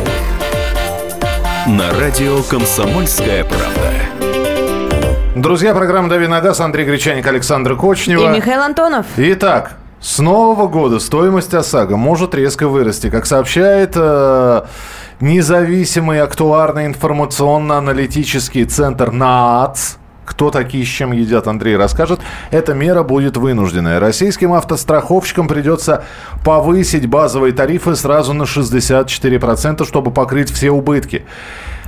На 1.67 1.91
радио 1.99 2.45
«Комсомольская 2.45 3.43
правда». 3.43 3.91
Друзья, 5.35 5.75
программа 5.75 6.09
«Дави 6.09 6.29
на 6.29 6.41
газ», 6.41 6.61
Андрей 6.61 6.87
Гречаник, 6.87 7.27
Александр 7.27 7.75
Кочнева. 7.75 8.33
И 8.33 8.37
Михаил 8.37 8.61
Антонов. 8.61 9.07
Итак, 9.17 9.79
с 10.01 10.21
нового 10.21 10.69
года 10.69 11.01
стоимость 11.01 11.55
ОСАГО 11.55 11.97
может 11.97 12.37
резко 12.37 12.69
вырасти. 12.69 13.11
Как 13.11 13.27
сообщает 13.27 13.95
э, 13.97 14.63
независимый 15.19 16.21
актуарный 16.21 16.87
информационно-аналитический 16.87 18.65
центр 18.65 19.11
НААЦ, 19.11 19.97
кто 20.29 20.51
такие, 20.51 20.85
с 20.85 20.89
чем 20.89 21.13
едят, 21.13 21.49
Андрей 21.49 21.77
расскажет. 21.77 22.21
Эта 22.51 22.75
мера 22.75 23.03
будет 23.03 23.37
вынужденная. 23.37 23.99
Российским 23.99 24.53
автостраховщикам 24.53 25.49
придется 25.49 26.05
повысить 26.45 27.07
базовые 27.07 27.55
тарифы 27.55 27.97
сразу 27.97 28.35
на 28.35 28.43
64%, 28.43 29.87
чтобы 29.87 30.11
покрыть 30.11 30.53
все 30.53 30.71
убытки. 30.71 31.25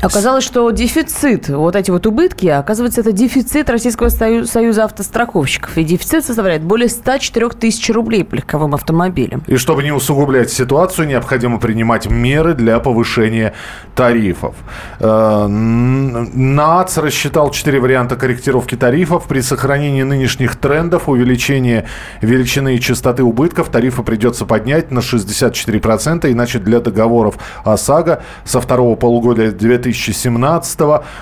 Оказалось, 0.03 0.45
что 0.45 0.71
дефицит, 0.71 1.49
вот 1.49 1.77
эти 1.77 1.91
вот 1.91 2.07
убытки, 2.07 2.47
оказывается, 2.47 3.03
это 3.03 3.13
дефицит 3.13 3.69
Российского 3.69 4.09
союза 4.09 4.85
автостраховщиков. 4.85 5.77
И 5.77 5.85
дефицит 5.85 6.25
составляет 6.25 6.63
более 6.63 6.89
104 6.89 7.51
тысяч 7.51 7.91
рублей 7.91 8.25
по 8.25 8.37
легковым 8.37 8.75
автомобилям. 8.75 9.43
И 9.47 9.57
чтобы 9.57 9.83
не 9.83 9.93
усугублять 9.93 10.51
ситуацию, 10.51 11.07
необходимо 11.07 11.59
принимать 11.59 12.09
меры 12.09 12.55
для 12.55 12.81
повышения 12.81 13.53
тарифов. 13.95 14.55
Э, 15.01 15.47
НАЦ 15.47 16.99
рассчитал 16.99 17.51
четыре 17.51 17.81
варианта 17.81 18.17
корректировки 18.17 18.77
тарифов. 18.77 19.25
При 19.25 19.41
сохранении 19.41 20.03
нынешних 20.03 20.57
трендов 20.57 21.11
увеличения 21.11 21.87
величины 22.23 22.77
и 22.77 22.81
частоты 22.81 23.23
убытков 23.23 23.69
тарифы 23.69 24.03
придется 24.03 24.47
поднять 24.47 24.91
на 24.91 25.01
64%, 25.01 26.31
иначе 26.33 26.59
для 26.59 26.81
договоров 26.81 27.35
ОСАГО 27.65 28.23
со 28.45 28.61
второго 28.63 28.97
полугодия 28.97 29.51
2000 29.51 29.90
2017 29.93 30.81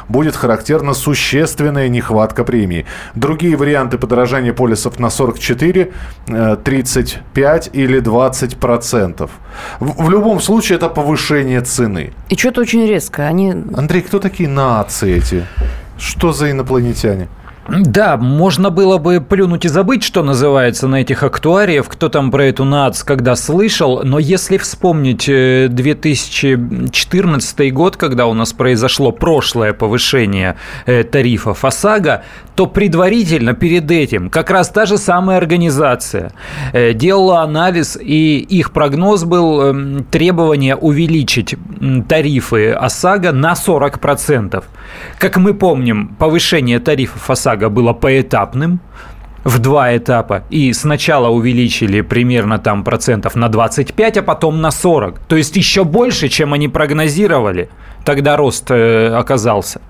будет 0.08 0.36
характерна 0.36 0.94
существенная 0.94 1.88
нехватка 1.88 2.44
премии. 2.44 2.86
Другие 3.14 3.56
варианты 3.56 3.98
подорожания 3.98 4.52
полисов 4.52 4.98
на 4.98 5.10
44, 5.10 5.92
35 6.64 7.66
э, 7.66 7.70
или 7.72 8.00
20 8.00 8.56
процентов. 8.56 9.30
В, 9.80 10.04
в 10.04 10.10
любом 10.10 10.40
случае 10.40 10.76
это 10.76 10.88
повышение 10.88 11.60
цены. 11.60 12.12
И 12.28 12.36
что-то 12.36 12.60
очень 12.60 12.86
резко. 12.86 13.26
Они... 13.26 13.50
Андрей, 13.50 14.02
кто 14.02 14.18
такие 14.18 14.48
нации 14.48 15.16
эти? 15.16 15.46
Что 15.98 16.32
за 16.32 16.50
инопланетяне? 16.50 17.28
Да, 17.68 18.16
можно 18.16 18.70
было 18.70 18.96
бы 18.96 19.20
плюнуть 19.20 19.66
и 19.66 19.68
забыть, 19.68 20.02
что 20.02 20.22
называется, 20.22 20.88
на 20.88 21.02
этих 21.02 21.22
актуариев, 21.22 21.86
кто 21.86 22.08
там 22.08 22.30
про 22.30 22.46
эту 22.46 22.64
НАЦ 22.64 23.02
когда 23.02 23.36
слышал, 23.36 24.00
но 24.04 24.18
если 24.18 24.56
вспомнить 24.56 25.26
2014 25.26 27.60
э, 27.60 27.68
год, 27.68 27.98
когда 27.98 28.26
у 28.26 28.32
нас 28.32 28.54
произошло 28.54 29.12
прошлое 29.12 29.74
повышение 29.74 30.56
э, 30.86 31.04
тарифов 31.04 31.62
ОСАГО, 31.62 32.22
то 32.54 32.64
предварительно 32.66 33.52
перед 33.52 33.90
этим 33.90 34.30
как 34.30 34.50
раз 34.50 34.70
та 34.70 34.86
же 34.86 34.96
самая 34.96 35.36
организация 35.36 36.32
э, 36.72 36.94
делала 36.94 37.42
анализ, 37.42 37.98
и 38.00 38.38
их 38.38 38.72
прогноз 38.72 39.24
был 39.24 40.02
требование 40.10 40.74
увеличить 40.74 41.54
тарифы 42.08 42.70
ОСАГО 42.70 43.32
на 43.32 43.52
40%. 43.52 44.64
Как 45.18 45.36
мы 45.36 45.52
помним, 45.52 46.16
повышение 46.18 46.80
тарифов 46.80 47.28
ОСАГО 47.28 47.57
шага 47.58 47.68
было 47.68 47.92
поэтапным, 47.92 48.80
в 49.44 49.58
два 49.58 49.96
этапа. 49.96 50.42
И 50.50 50.72
сначала 50.72 51.28
увеличили 51.28 52.02
примерно 52.02 52.58
там 52.58 52.84
процентов 52.84 53.36
на 53.36 53.48
25, 53.48 54.18
а 54.18 54.22
потом 54.22 54.60
на 54.60 54.70
40. 54.70 55.18
То 55.28 55.36
есть 55.36 55.56
еще 55.56 55.84
больше, 55.84 56.28
чем 56.28 56.52
они 56.52 56.68
прогнозировали. 56.68 57.68
Тогда 58.04 58.36
рост 58.36 58.70
э, 58.70 59.14
оказался. 59.14 59.80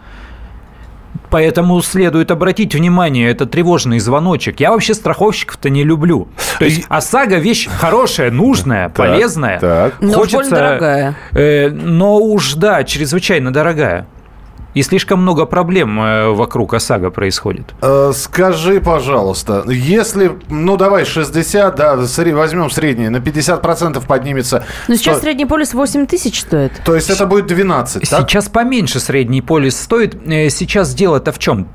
Поэтому 1.30 1.82
следует 1.82 2.30
обратить 2.30 2.74
внимание, 2.74 3.30
это 3.30 3.46
тревожный 3.46 3.98
звоночек. 3.98 4.60
Я 4.60 4.70
вообще 4.70 4.94
страховщиков-то 4.94 5.70
не 5.70 5.84
люблю. 5.84 6.28
То 6.58 6.64
есть 6.64 6.86
ОСАГО 6.88 7.36
вещь 7.36 7.68
хорошая, 7.68 8.30
нужная, 8.30 8.88
полезная. 8.88 9.58
Так. 9.58 9.94
Но 10.00 10.12
Хочется, 10.12 10.50
дорогая. 10.50 11.14
Э, 11.32 11.68
но 11.70 12.16
уж, 12.18 12.54
да, 12.54 12.84
чрезвычайно 12.84 13.52
дорогая. 13.52 14.06
И 14.78 14.82
слишком 14.84 15.20
много 15.22 15.44
проблем 15.44 16.00
э, 16.00 16.28
вокруг 16.28 16.72
ОСАГО 16.72 17.10
происходит. 17.10 17.74
Э, 17.82 18.12
скажи, 18.14 18.80
пожалуйста, 18.80 19.64
если, 19.66 20.38
ну 20.48 20.76
давай 20.76 21.04
60, 21.04 21.74
да, 21.74 21.96
возьмем 21.96 22.70
средний, 22.70 23.08
на 23.08 23.16
50% 23.16 24.06
поднимется... 24.06 24.64
Но 24.86 24.94
сейчас 24.94 25.16
то... 25.16 25.22
средний 25.22 25.46
полис 25.46 25.74
8 25.74 26.06
тысяч 26.06 26.42
стоит. 26.42 26.70
То 26.84 26.94
есть 26.94 27.10
это 27.10 27.26
будет 27.26 27.46
12, 27.46 28.06
Сейчас 28.06 28.44
так? 28.44 28.52
поменьше 28.52 29.00
средний 29.00 29.42
полис 29.42 29.76
стоит. 29.76 30.14
Э, 30.24 30.48
сейчас 30.48 30.94
дело-то 30.94 31.32
в 31.32 31.40
чем? 31.40 31.66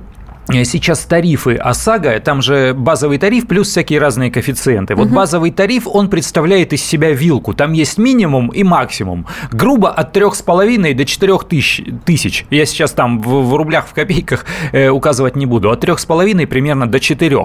Э, 0.50 0.66
сейчас 0.66 1.00
тарифы 1.06 1.56
ОСАГО, 1.56 2.20
там 2.20 2.42
же 2.42 2.74
базовый 2.74 3.18
тариф 3.18 3.48
плюс 3.48 3.70
всякие 3.70 4.00
разные 4.00 4.30
коэффициенты. 4.30 4.96
Вот 4.96 5.08
угу. 5.08 5.16
базовый 5.16 5.52
тариф, 5.52 5.88
он 5.88 6.10
представляет 6.10 6.74
из 6.74 6.84
себя 6.84 7.12
вилку. 7.12 7.54
Там 7.54 7.72
есть 7.72 7.98
минимум 7.98 8.50
и 8.50 8.64
максимум. 8.64 9.26
Грубо 9.52 9.90
от 9.90 10.16
3,5 10.16 10.94
до 10.94 11.06
4 11.06 11.38
тысяч. 11.50 11.84
тысяч. 12.06 12.46
Я 12.50 12.66
сейчас 12.66 12.92
там 12.92 13.22
в, 13.22 13.50
в 13.50 13.56
рублях, 13.56 13.88
в 13.88 13.94
копейках 13.94 14.46
э, 14.74 14.90
указывать 14.90 15.38
не 15.38 15.46
буду. 15.46 15.72
От 15.72 15.84
3,5 15.84 16.46
примерно 16.48 16.88
до 16.88 17.00
4. 17.00 17.38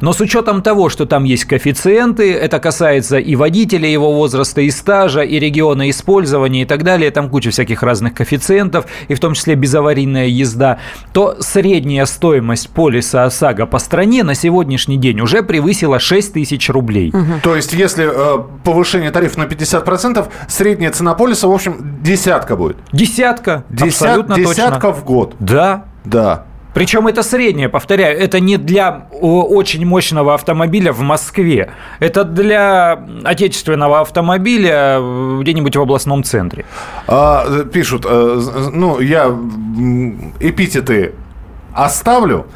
Но 0.00 0.12
с 0.12 0.20
учетом 0.20 0.62
того, 0.62 0.88
что 0.88 1.06
там 1.06 1.24
есть 1.24 1.46
коэффициенты, 1.46 2.32
это 2.32 2.60
касается 2.60 3.18
и 3.18 3.34
водителя, 3.34 3.88
его 3.88 4.12
возраста, 4.12 4.60
и 4.60 4.70
стажа, 4.70 5.22
и 5.22 5.40
региона 5.40 5.90
использования 5.90 6.62
и 6.62 6.66
так 6.66 6.84
далее, 6.84 7.10
там 7.10 7.28
куча 7.30 7.50
всяких 7.50 7.82
разных 7.82 8.14
коэффициентов, 8.14 8.86
и 9.08 9.14
в 9.14 9.20
том 9.20 9.34
числе 9.34 9.56
безаварийная 9.56 10.26
езда, 10.26 10.78
то 11.12 11.36
средняя 11.40 12.06
стоимость 12.06 12.43
стоимость 12.44 12.70
полиса 12.70 13.24
ОСАГО 13.24 13.66
по 13.66 13.78
стране 13.78 14.22
на 14.22 14.34
сегодняшний 14.34 14.98
день 14.98 15.20
уже 15.20 15.42
превысила 15.42 15.98
6 15.98 16.34
тысяч 16.34 16.68
рублей. 16.68 17.10
Угу. 17.10 17.40
То 17.42 17.56
есть, 17.56 17.72
если 17.72 18.06
э, 18.06 18.42
повышение 18.64 19.10
тарифа 19.10 19.38
на 19.38 19.44
50%, 19.44 20.26
средняя 20.48 20.90
цена 20.90 21.14
полиса, 21.14 21.48
в 21.48 21.52
общем, 21.52 21.98
десятка 22.02 22.56
будет? 22.56 22.76
Десятка, 22.92 23.64
Десят, 23.70 24.02
абсолютно 24.02 24.36
десятка 24.36 24.88
точно. 24.88 24.92
в 24.92 25.04
год? 25.04 25.34
Да. 25.38 25.84
Да. 26.04 26.44
Причем 26.74 27.06
это 27.06 27.22
среднее, 27.22 27.68
повторяю, 27.68 28.18
это 28.18 28.40
не 28.40 28.56
для 28.56 29.06
очень 29.20 29.86
мощного 29.86 30.34
автомобиля 30.34 30.92
в 30.92 31.00
Москве. 31.00 31.70
Это 32.00 32.24
для 32.24 32.98
отечественного 33.22 34.00
автомобиля 34.00 35.00
где-нибудь 35.40 35.76
в 35.76 35.80
областном 35.80 36.24
центре. 36.24 36.64
А, 37.06 37.64
пишут, 37.72 38.04
э, 38.08 38.40
ну, 38.72 38.98
я 38.98 39.26
эпитеты 40.40 41.12
оставлю 41.74 42.46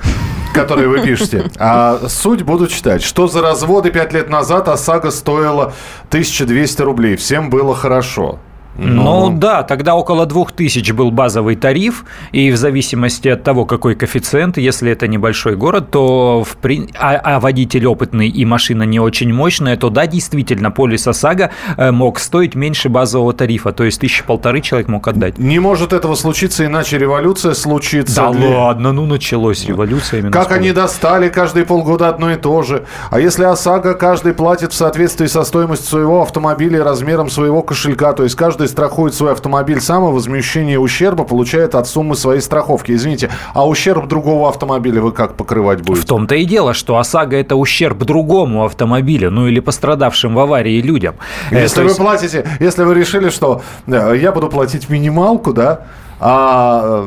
которые 0.54 0.88
вы 0.88 1.00
пишете. 1.00 1.50
А 1.59 2.09
суть 2.09 2.42
буду 2.42 2.66
читать. 2.66 3.02
Что 3.02 3.28
за 3.28 3.42
разводы 3.42 3.90
пять 3.90 4.12
лет 4.12 4.28
назад 4.28 4.68
ОСАГО 4.68 5.11
стоила 5.11 5.72
1200 6.09 6.83
рублей. 6.83 7.16
Всем 7.16 7.50
было 7.50 7.74
хорошо. 7.76 8.40
Ну, 8.79 9.31
ну 9.31 9.37
да, 9.37 9.64
тогда 9.64 9.97
около 9.97 10.25
2000 10.25 10.93
был 10.93 11.11
базовый 11.11 11.57
тариф, 11.57 12.05
и 12.31 12.51
в 12.53 12.57
зависимости 12.57 13.29
от 13.29 13.43
того, 13.43 13.64
какой 13.64 13.97
коэффициент, 13.97 14.57
если 14.57 14.93
это 14.93 15.09
небольшой 15.09 15.57
город, 15.57 15.91
то 15.91 16.45
в 16.45 16.57
при... 16.57 16.88
а, 16.99 17.17
а 17.17 17.41
водитель 17.41 17.87
опытный 17.87 18.29
и 18.29 18.45
машина 18.45 18.85
не 18.85 19.01
очень 19.01 19.33
мощная, 19.33 19.77
то 19.77 19.91
да, 19.91 20.07
действительно, 20.07 20.71
полис 20.71 21.09
ОСАГО 21.09 21.51
э, 21.77 21.91
мог 21.91 22.21
стоить 22.21 22.55
меньше 22.55 22.88
базового 22.88 23.33
тарифа, 23.33 23.73
то 23.73 23.83
есть 23.83 24.01
тысячи 24.01 24.25
полторы 24.25 24.61
человек 24.61 24.88
мог 24.88 25.09
отдать. 25.09 25.38
Не 25.38 25.59
может 25.59 25.93
этого 25.93 26.14
случиться, 26.14 26.64
иначе 26.64 26.99
революция 26.99 27.55
случится. 27.55 28.31
Да 28.33 28.38
ли... 28.38 28.47
ладно, 28.47 28.93
ну 28.93 29.07
началось 29.07 29.67
революция. 29.67 30.21
Именно 30.21 30.33
как 30.33 30.53
они 30.53 30.73
достали 30.73 31.29
каждые 31.29 31.67
полгода 31.67 32.09
одно 32.09 32.31
и 32.31 32.37
то 32.37 32.62
же. 32.62 32.85
А 33.11 33.19
если 33.19 33.43
ОСАГО 33.43 33.95
каждый 33.95 34.35
платит 34.35 34.73
в 34.73 34.77
соответствии 34.77 35.27
со 35.27 35.43
стоимостью 35.43 35.88
своего 35.88 36.23
автомобиля 36.23 36.79
и 36.79 36.83
размером 36.83 37.29
своего 37.29 37.62
кошелька, 37.62 38.12
то 38.12 38.23
есть 38.23 38.37
каждый 38.37 38.67
страхует 38.68 39.14
свой 39.14 39.33
автомобиль 39.33 39.81
сам, 39.81 40.09
и 40.09 40.12
возмещение 40.12 40.78
ущерба 40.78 41.24
получает 41.24 41.74
от 41.74 41.88
суммы 41.88 42.14
своей 42.14 42.40
страховки. 42.40 42.92
Извините, 42.92 43.31
а 43.54 43.66
ущерб 43.66 44.07
другого 44.07 44.48
автомобиля 44.48 45.02
вы 45.02 45.12
как 45.12 45.35
покрывать 45.35 45.83
будете? 45.83 46.04
В 46.04 46.09
том-то 46.09 46.35
и 46.35 46.44
дело, 46.44 46.74
что 46.74 46.98
ОСАГО– 46.98 47.37
это 47.38 47.57
ущерб 47.57 47.98
другому 47.98 48.64
автомобилю, 48.64 49.31
ну 49.31 49.48
или 49.48 49.61
пострадавшим 49.61 50.35
в 50.35 50.38
аварии 50.38 50.81
людям. 50.81 51.16
Э, 51.50 51.62
если 51.62 51.81
вы 51.81 51.88
есть... 51.88 51.98
платите, 51.98 52.46
если 52.61 52.85
вы 52.85 52.94
решили, 52.94 53.31
что 53.31 53.62
э, 53.87 54.14
я 54.20 54.33
буду 54.33 54.48
платить 54.48 54.88
минималку, 54.88 55.52
да, 55.52 55.83
а 56.20 57.07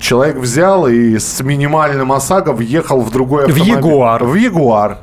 человек 0.00 0.36
взял 0.36 0.86
и 0.86 1.18
с 1.18 1.40
минимальным 1.40 2.12
ОСАГО 2.12 2.52
въехал 2.52 3.00
в 3.00 3.10
другой 3.10 3.46
автомобиль. 3.46 3.74
В 3.74 3.76
Ягуар. 3.76 4.24
В 4.24 4.34
Ягуар. 4.34 4.98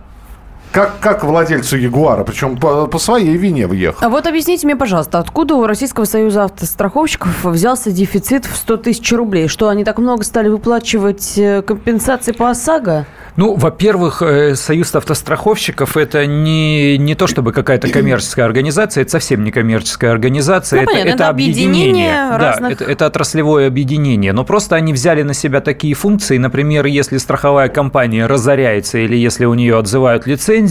Как, 0.73 0.99
как 0.99 1.23
владельцу 1.23 1.77
Ягуара, 1.77 2.23
причем 2.23 2.57
по, 2.57 2.87
по 2.87 2.97
своей 2.97 3.37
вине 3.37 3.67
въехал. 3.67 4.03
А 4.03 4.09
вот 4.09 4.25
объясните 4.25 4.65
мне, 4.65 4.75
пожалуйста, 4.75 5.19
откуда 5.19 5.53
у 5.53 5.67
Российского 5.67 6.05
союза 6.05 6.45
автостраховщиков 6.45 7.45
взялся 7.45 7.91
дефицит 7.91 8.45
в 8.45 8.55
100 8.55 8.77
тысяч 8.77 9.11
рублей? 9.11 9.47
Что, 9.47 9.69
они 9.69 9.83
так 9.83 9.99
много 9.99 10.23
стали 10.23 10.49
выплачивать 10.49 11.37
э, 11.37 11.61
компенсации 11.61 12.31
по 12.31 12.49
ОСАГО? 12.49 13.05
Ну, 13.35 13.55
во-первых, 13.55 14.21
э, 14.21 14.55
Союз 14.55 14.95
автостраховщиков– 14.95 15.95
это 15.97 16.25
не, 16.25 16.97
не 16.97 17.13
то 17.15 17.27
чтобы 17.27 17.51
какая-то 17.51 17.89
коммерческая 17.89 18.45
организация, 18.45 19.03
это 19.03 19.11
совсем 19.11 19.43
не 19.43 19.51
коммерческая 19.51 20.11
организация, 20.11 20.77
ну, 20.77 20.83
это, 20.83 20.91
понятно, 20.91 21.09
это, 21.09 21.23
это 21.23 21.29
объединение. 21.29 22.21
объединение 22.21 22.37
разных... 22.37 22.77
Да, 22.77 22.85
это, 22.85 22.91
это 22.91 23.05
отраслевое 23.07 23.67
объединение. 23.67 24.33
Но 24.33 24.43
просто 24.43 24.75
они 24.75 24.93
взяли 24.93 25.23
на 25.23 25.33
себя 25.33 25.61
такие 25.61 25.93
функции, 25.93 26.37
например, 26.37 26.85
если 26.85 27.17
страховая 27.17 27.69
компания 27.69 28.25
разоряется 28.27 28.99
или 28.99 29.15
если 29.15 29.45
у 29.45 29.53
нее 29.53 29.77
отзывают 29.77 30.27
лицензию, 30.27 30.62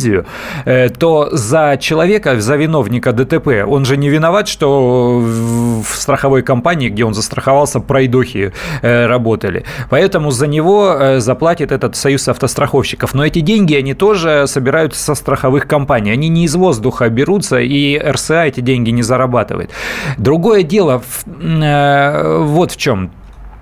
э, 0.65 0.89
то 0.89 1.29
за 1.33 1.77
человека, 1.81 2.41
за 2.41 2.57
виновника 2.57 3.13
ДТП, 3.13 3.65
он 3.67 3.85
же 3.85 3.97
не 3.97 4.09
виноват, 4.09 4.49
что 4.49 5.21
в 5.21 5.87
страховой 5.95 6.43
компании, 6.43 6.89
где 6.89 7.05
он 7.05 7.15
застраховался, 7.15 7.81
пройдохи 7.81 8.53
э, 8.83 9.07
работали. 9.07 9.65
Поэтому 9.91 10.31
за 10.31 10.47
него 10.47 11.19
заплатит 11.19 11.73
этот 11.73 11.97
Союз 11.97 12.29
автостраховщиков 12.29 12.73
страховщиков. 12.73 13.15
Но 13.15 13.25
эти 13.25 13.41
деньги, 13.41 13.75
они 13.75 13.95
тоже 13.95 14.47
собираются 14.47 15.03
со 15.03 15.15
страховых 15.15 15.67
компаний. 15.67 16.11
Они 16.11 16.29
не 16.29 16.45
из 16.45 16.55
воздуха 16.55 17.09
берутся, 17.09 17.59
и 17.59 17.99
РСА 17.99 18.45
эти 18.45 18.61
деньги 18.61 18.91
не 18.91 19.03
зарабатывает. 19.03 19.71
Другое 20.19 20.63
дело 20.63 21.03
э, 21.27 22.39
вот 22.41 22.73
в 22.73 22.77
чем. 22.77 23.11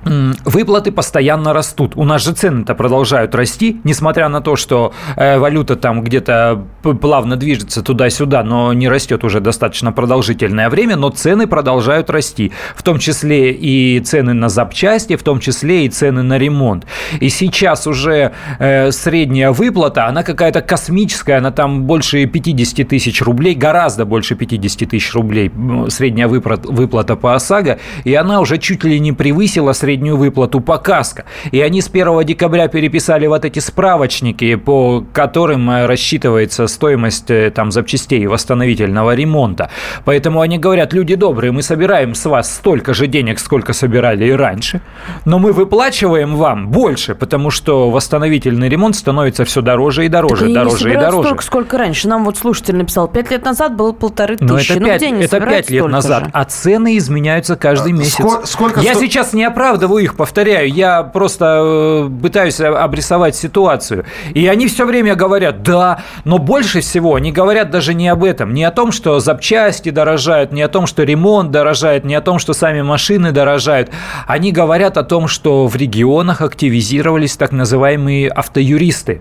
Выплаты 0.02 0.92
постоянно 0.92 1.52
растут. 1.52 1.92
У 1.94 2.04
нас 2.04 2.24
же 2.24 2.32
цены-то 2.32 2.74
продолжают 2.74 3.34
расти, 3.34 3.80
несмотря 3.84 4.28
на 4.28 4.40
то, 4.40 4.56
что 4.56 4.94
э, 5.16 5.38
валюта 5.38 5.76
там 5.76 6.02
где-то 6.02 6.64
плавно 7.02 7.36
движется 7.36 7.82
туда-сюда, 7.82 8.42
но 8.42 8.72
не 8.72 8.88
растет 8.88 9.24
уже 9.24 9.40
достаточно 9.40 9.92
продолжительное 9.92 10.70
время, 10.70 10.96
но 10.96 11.10
цены 11.10 11.46
продолжают 11.46 12.08
расти. 12.08 12.50
В 12.74 12.82
том 12.82 12.98
числе 12.98 13.52
и 13.52 14.00
цены 14.00 14.32
на 14.32 14.48
запчасти, 14.48 15.16
в 15.16 15.22
том 15.22 15.38
числе 15.38 15.84
и 15.84 15.90
цены 15.90 16.22
на 16.22 16.38
ремонт. 16.38 16.86
И 17.20 17.28
сейчас 17.28 17.86
уже 17.86 18.32
э, 18.58 18.92
средняя 18.92 19.50
выплата, 19.50 20.06
она 20.06 20.22
какая-то 20.22 20.62
космическая, 20.62 21.36
она 21.38 21.50
там 21.50 21.82
больше 21.82 22.24
50 22.24 22.88
тысяч 22.88 23.20
рублей, 23.20 23.54
гораздо 23.54 24.06
больше 24.06 24.34
50 24.34 24.88
тысяч 24.88 25.12
рублей 25.12 25.52
средняя 25.88 26.26
выплата, 26.26 27.16
по 27.16 27.34
ОСАГО, 27.34 27.78
и 28.04 28.14
она 28.14 28.40
уже 28.40 28.56
чуть 28.56 28.84
ли 28.84 28.98
не 28.98 29.12
превысила 29.12 29.74
среднюю 29.74 29.89
среднюю 29.90 30.16
выплату 30.16 30.61
по 30.61 30.79
КАСКО. 30.79 31.24
И 31.50 31.61
они 31.61 31.81
с 31.81 31.88
1 31.88 32.24
декабря 32.24 32.68
переписали 32.68 33.26
вот 33.26 33.44
эти 33.44 33.59
справочники, 33.59 34.55
по 34.55 35.05
которым 35.12 35.68
э, 35.68 35.87
рассчитывается 35.87 36.68
стоимость 36.68 37.31
э, 37.31 37.50
там 37.50 37.72
запчастей 37.72 38.26
восстановительного 38.26 39.16
ремонта. 39.16 39.68
Поэтому 40.05 40.42
они 40.42 40.59
говорят, 40.59 40.92
люди 40.92 41.16
добрые, 41.16 41.50
мы 41.50 41.62
собираем 41.62 42.14
с 42.14 42.24
вас 42.26 42.55
столько 42.55 42.94
же 42.94 43.09
денег, 43.09 43.40
сколько 43.40 43.72
собирали 43.72 44.26
и 44.26 44.33
раньше, 44.33 44.81
но 45.24 45.40
мы 45.40 45.53
выплачиваем 45.53 46.37
вам 46.37 46.68
больше, 46.68 47.16
потому 47.16 47.50
что 47.50 47.90
восстановительный 47.90 48.68
ремонт 48.68 48.94
становится 48.94 49.44
все 49.44 49.61
дороже 49.61 50.07
и 50.07 50.09
дороже, 50.09 50.44
так 50.44 50.55
дороже 50.55 50.90
и 50.92 50.94
дороже. 50.94 51.29
столько, 51.29 51.42
сколько 51.42 51.79
раньше. 51.79 52.07
Нам 52.07 52.24
вот 52.24 52.38
слушатель 52.38 52.76
написал, 52.76 53.09
пять 53.09 53.33
лет 53.33 53.44
назад 53.44 53.74
было 53.74 53.90
полторы 53.90 54.37
тысячи. 54.37 54.48
Но 54.50 54.87
это 54.87 55.07
ну, 55.09 55.20
это 55.20 55.40
пять 55.40 55.70
лет 55.70 55.88
назад, 55.88 56.24
же? 56.26 56.31
а 56.33 56.44
цены 56.44 56.96
изменяются 56.96 57.57
каждый 57.57 57.92
а, 57.92 57.96
месяц. 57.96 58.14
Сколько, 58.14 58.46
сколько 58.46 58.81
Я 58.81 58.94
сто... 58.94 59.05
сейчас 59.05 59.33
не 59.33 59.42
оправдываю 59.42 59.79
оправдываю 59.80 60.04
их, 60.04 60.16
повторяю, 60.16 60.68
я 60.68 61.02
просто 61.02 61.60
э, 61.62 62.10
пытаюсь 62.22 62.60
обрисовать 62.60 63.36
ситуацию. 63.36 64.04
И 64.34 64.46
они 64.46 64.68
все 64.68 64.84
время 64.84 65.14
говорят, 65.14 65.62
да, 65.62 66.02
но 66.24 66.38
больше 66.38 66.80
всего 66.80 67.14
они 67.14 67.32
говорят 67.32 67.70
даже 67.70 67.94
не 67.94 68.08
об 68.08 68.24
этом, 68.24 68.52
не 68.52 68.64
о 68.64 68.70
том, 68.70 68.92
что 68.92 69.20
запчасти 69.20 69.90
дорожают, 69.90 70.52
не 70.52 70.62
о 70.62 70.68
том, 70.68 70.86
что 70.86 71.02
ремонт 71.02 71.50
дорожает, 71.50 72.04
не 72.04 72.14
о 72.14 72.20
том, 72.20 72.38
что 72.38 72.52
сами 72.52 72.82
машины 72.82 73.32
дорожают. 73.32 73.90
Они 74.26 74.52
говорят 74.52 74.98
о 74.98 75.02
том, 75.02 75.28
что 75.28 75.66
в 75.66 75.76
регионах 75.76 76.42
активизировались 76.42 77.36
так 77.36 77.52
называемые 77.52 78.28
автоюристы. 78.28 79.20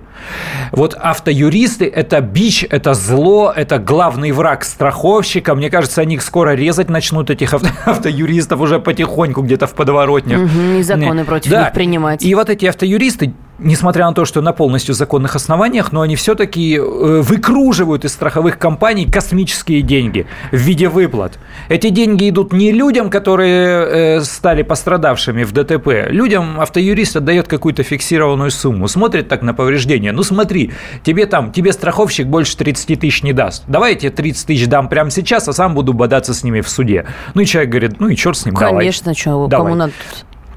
Вот 0.72 0.94
автоюристы– 1.00 1.86
это 1.96 2.22
бич, 2.22 2.66
это 2.70 2.94
зло, 2.94 3.54
это 3.56 3.80
главный 3.80 4.32
враг 4.32 4.64
страховщика. 4.64 5.56
Мне 5.56 5.70
кажется, 5.70 6.02
они 6.02 6.16
их 6.16 6.22
скоро 6.22 6.56
резать 6.56 6.90
начнут, 6.90 7.30
этих 7.30 7.54
авто 7.54 7.70
автоюристов, 7.86 8.60
уже 8.60 8.80
потихоньку 8.80 9.42
где-то 9.42 9.68
в 9.68 9.74
подворотнях. 9.74 10.49
Угу, 10.50 10.80
и 10.80 10.84
законы 10.84 11.26
против 11.26 11.52
да. 11.52 11.66
них 11.66 11.74
принимать. 11.74 12.24
И 12.24 12.36
вот 12.36 12.50
эти 12.50 12.66
автоюристы 12.66 13.34
несмотря 13.60 14.06
на 14.06 14.14
то, 14.14 14.26
что 14.26 14.42
на 14.42 14.54
полностью 14.54 14.96
законных 14.96 15.36
основаниях, 15.36 15.92
но 15.92 16.02
они 16.02 16.16
все-таки 16.16 16.78
э, 16.78 16.82
выкруживают 17.22 18.06
из 18.06 18.14
страховых 18.14 18.58
компаний 18.58 19.06
космические 19.06 19.82
деньги 19.82 20.26
в 20.52 20.58
виде 20.58 20.90
выплат. 20.90 21.40
Эти 21.68 21.90
деньги 21.90 22.30
идут 22.30 22.54
не 22.54 22.72
людям, 22.72 23.10
которые 23.10 24.18
э, 24.18 24.22
стали 24.22 24.64
пострадавшими 24.64 25.44
в 25.44 25.52
ДТП. 25.52 26.10
Людям 26.10 26.60
автоюрист 26.60 27.18
отдает 27.18 27.48
какую-то 27.48 27.84
фиксированную 27.84 28.52
сумму, 28.52 28.88
смотрит 28.88 29.28
так 29.28 29.42
на 29.42 29.54
повреждения. 29.54 30.12
Ну 30.12 30.24
смотри, 30.24 30.72
тебе 31.04 31.26
там, 31.26 31.52
тебе 31.52 31.74
страховщик 31.74 32.28
больше 32.28 32.58
30 32.58 33.00
тысяч 33.00 33.24
не 33.24 33.34
даст. 33.34 33.64
Давай 33.68 33.94
я 33.94 34.00
тебе 34.00 34.12
30 34.12 34.48
тысяч 34.48 34.68
дам 34.68 34.88
прямо 34.90 35.12
сейчас, 35.12 35.48
а 35.48 35.54
сам 35.54 35.76
буду 35.76 35.94
бодаться 35.94 36.34
с 36.34 36.44
ними 36.44 36.62
в 36.62 36.70
суде. 36.70 37.06
Ну 37.34 37.42
и 37.42 37.46
человек 37.46 37.70
говорит, 37.70 38.00
ну 38.00 38.08
и 38.08 38.16
черт 38.16 38.38
с 38.38 38.46
ним, 38.46 38.56
Конечно, 38.56 39.14
давай. 39.14 39.50
давай. 39.50 39.66
кому 39.66 39.76
надо 39.76 39.94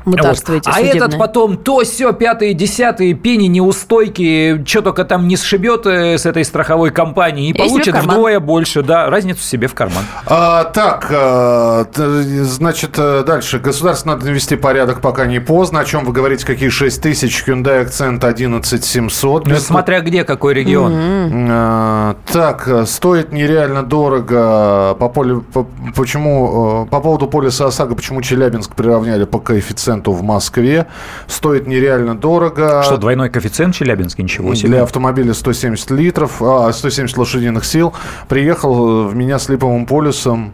мытарствуете 0.05 0.71
вот. 0.71 0.77
А 0.77 0.81
судебное. 0.81 1.07
этот 1.07 1.19
потом 1.19 1.57
то 1.57 1.81
все 1.81 2.13
пятые, 2.13 2.55
десятые, 2.55 3.15
пени 3.15 3.47
неустойки, 3.47 4.63
что 4.67 4.83
только 4.83 5.05
там 5.05 5.29
не 5.29 5.37
сшибет 5.37 5.87
э, 5.87 6.19
с 6.19 6.27
этой 6.27 6.45
страховой 6.45 6.91
компании 6.91 7.49
и, 7.49 7.51
и 7.51 7.55
получит 7.55 7.95
вдвое 7.95 8.41
больше, 8.41 8.83
да, 8.83 9.09
разницу 9.09 9.43
себе 9.43 9.69
в 9.69 9.75
карман. 9.75 10.05
А, 10.27 10.65
так, 10.65 11.09
а, 11.11 11.87
значит, 11.95 12.95
э, 12.97 13.23
дальше. 13.27 13.59
Государство 13.59 14.11
надо 14.11 14.27
навести 14.27 14.57
порядок, 14.57 15.01
пока 15.01 15.27
не 15.27 15.41
поздно. 15.41 15.81
О 15.81 15.85
чем 15.85 16.05
вы 16.05 16.13
говорите, 16.13 16.45
какие 16.47 16.69
6 16.69 17.01
тысяч, 17.01 17.45
Hyundai 17.47 17.87
Accent 17.87 18.25
11700. 18.25 19.47
Ну, 19.47 19.57
смотря 19.57 20.01
где, 20.01 20.25
какой 20.25 20.55
регион. 20.55 20.93
Mm-hmm. 20.93 21.49
А, 21.51 22.17
так, 22.33 22.89
стоит 22.89 23.33
нереально 23.33 23.83
дорого. 23.83 24.97
По, 24.99 25.09
полю, 25.09 25.45
по, 25.53 25.67
почему, 25.95 26.87
по 26.91 27.01
поводу 27.01 27.27
полиса 27.27 27.67
ОСАГО, 27.67 27.95
почему 27.95 28.23
Челябинск 28.23 28.75
приравняли 28.75 29.25
по 29.25 29.39
коэффициенту 29.39 29.92
коэффициенту 29.93 30.13
в 30.13 30.23
Москве. 30.23 30.87
Стоит 31.27 31.67
нереально 31.67 32.17
дорого. 32.17 32.83
Что, 32.85 32.97
двойной 32.97 33.31
коэффициент 33.31 33.75
в 33.75 33.79
Челябинске? 33.79 34.23
Ничего 34.23 34.55
себе. 34.55 34.69
Для 34.69 34.83
автомобиля 34.83 35.35
170 35.35 35.91
литров, 35.91 36.43
а, 36.43 36.73
170 36.73 37.17
лошадиных 37.19 37.65
сил. 37.65 37.93
Приехал 38.29 39.09
в 39.09 39.15
меня 39.15 39.39
с 39.39 39.49
липовым 39.49 39.87
полюсом. 39.87 40.53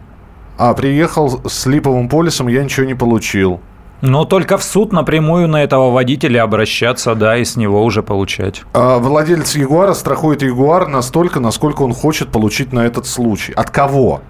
А, 0.57 0.73
приехал 0.73 1.41
с 1.47 1.65
липовым 1.65 2.09
полюсом, 2.09 2.47
я 2.47 2.63
ничего 2.63 2.85
не 2.85 2.95
получил. 2.95 3.61
Но 4.01 4.23
только 4.23 4.57
в 4.57 4.63
суд 4.63 4.93
напрямую 4.93 5.47
на 5.49 5.61
этого 5.61 5.91
водителя 5.91 6.43
обращаться, 6.43 7.15
да, 7.15 7.37
и 7.37 7.43
с 7.43 7.57
него 7.57 7.83
уже 7.83 8.01
получать. 8.01 8.61
А 8.73 8.97
владелец 8.97 9.55
Ягуара 9.55 9.93
страхует 9.93 10.41
Ягуар 10.41 10.87
настолько, 10.87 11.41
насколько 11.41 11.81
он 11.81 11.93
хочет 11.93 12.29
получить 12.29 12.71
на 12.71 12.85
этот 12.85 13.07
случай. 13.07 13.51
От 13.53 13.69
кого? 13.71 14.21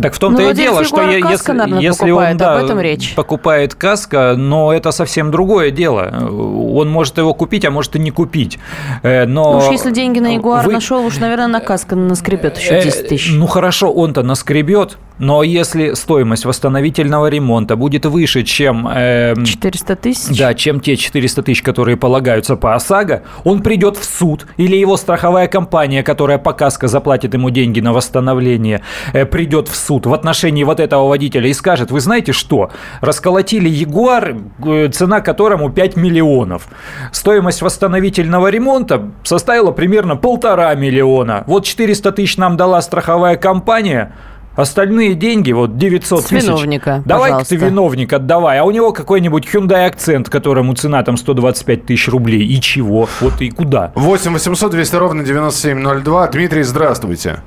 Так 0.00 0.14
в 0.14 0.18
том-то 0.18 0.42
ну, 0.42 0.50
и 0.50 0.54
дело, 0.54 0.84
что 0.84 1.02
я, 1.02 1.20
каска, 1.20 1.32
если, 1.32 1.52
наверное, 1.52 1.82
если 1.82 2.10
он 2.10 2.36
да, 2.38 2.58
об 2.58 2.64
этом 2.64 2.80
речь. 2.80 3.14
покупает 3.14 3.74
каска, 3.74 4.34
но 4.36 4.72
это 4.72 4.90
совсем 4.90 5.30
другое 5.30 5.70
дело. 5.70 6.10
Он 6.30 6.88
может 6.88 7.18
его 7.18 7.34
купить, 7.34 7.64
а 7.66 7.70
может 7.70 7.94
и 7.96 7.98
не 7.98 8.10
купить. 8.10 8.58
Э, 9.02 9.26
но... 9.26 9.52
Ну 9.52 9.58
уж 9.58 9.70
если 9.70 9.90
деньги 9.90 10.18
на 10.18 10.34
Ягуар 10.34 10.64
Вы... 10.64 10.72
нашел, 10.72 11.04
уж, 11.04 11.18
наверное, 11.18 11.48
на 11.48 11.60
каска 11.60 11.94
наскребет 11.94 12.56
еще 12.56 12.82
10 12.82 13.00
э, 13.00 13.08
тысяч. 13.08 13.32
Ну 13.32 13.46
хорошо, 13.46 13.92
он-то 13.92 14.22
наскребет, 14.22 14.96
но 15.22 15.44
если 15.44 15.92
стоимость 15.92 16.44
восстановительного 16.44 17.28
ремонта 17.28 17.76
будет 17.76 18.06
выше, 18.06 18.42
чем... 18.42 18.88
Э, 18.92 19.34
400 19.36 19.94
тысяч? 19.94 20.36
Да, 20.36 20.52
чем 20.52 20.80
те 20.80 20.96
400 20.96 21.44
тысяч, 21.44 21.62
которые 21.62 21.96
полагаются 21.96 22.56
по 22.56 22.74
ОСАГО, 22.74 23.22
он 23.44 23.62
придет 23.62 23.96
в 23.96 24.04
суд, 24.04 24.46
или 24.56 24.74
его 24.74 24.96
страховая 24.96 25.46
компания, 25.46 26.02
которая 26.02 26.38
по 26.38 26.52
каско 26.52 26.88
заплатит 26.88 27.34
ему 27.34 27.50
деньги 27.50 27.78
на 27.78 27.92
восстановление, 27.92 28.82
э, 29.12 29.24
придет 29.24 29.68
в 29.68 29.76
суд 29.76 30.06
в 30.06 30.12
отношении 30.12 30.64
вот 30.64 30.80
этого 30.80 31.06
водителя 31.06 31.48
и 31.48 31.52
скажет, 31.52 31.92
вы 31.92 32.00
знаете 32.00 32.32
что, 32.32 32.72
расколотили 33.00 33.68
Ягуар, 33.68 34.38
э, 34.66 34.88
цена 34.88 35.20
которому 35.20 35.70
5 35.70 35.94
миллионов. 35.94 36.66
Стоимость 37.12 37.62
восстановительного 37.62 38.48
ремонта 38.48 39.12
составила 39.22 39.70
примерно 39.70 40.16
полтора 40.16 40.74
миллиона. 40.74 41.44
Вот 41.46 41.64
400 41.64 42.10
тысяч 42.10 42.38
нам 42.38 42.56
дала 42.56 42.82
страховая 42.82 43.36
компания, 43.36 44.12
Остальные 44.54 45.14
деньги, 45.14 45.52
вот 45.52 45.78
900 45.78 46.20
С 46.20 46.24
тысяч. 46.26 46.44
виновника, 46.44 47.02
Давай 47.06 47.32
ты 47.44 47.56
виновник 47.56 48.12
отдавай. 48.12 48.58
А 48.58 48.64
у 48.64 48.70
него 48.70 48.92
какой-нибудь 48.92 49.46
Hyundai 49.46 49.86
акцент, 49.86 50.28
которому 50.28 50.74
цена 50.74 51.02
там 51.02 51.16
125 51.16 51.86
тысяч 51.86 52.08
рублей. 52.08 52.44
И 52.44 52.60
чего? 52.60 53.08
Вот 53.20 53.40
и 53.40 53.50
куда? 53.50 53.92
8 53.94 54.32
800 54.32 54.72
200 54.72 54.96
ровно 54.96 55.24
9702. 55.24 56.26
Дмитрий, 56.28 56.62
здравствуйте. 56.62 57.40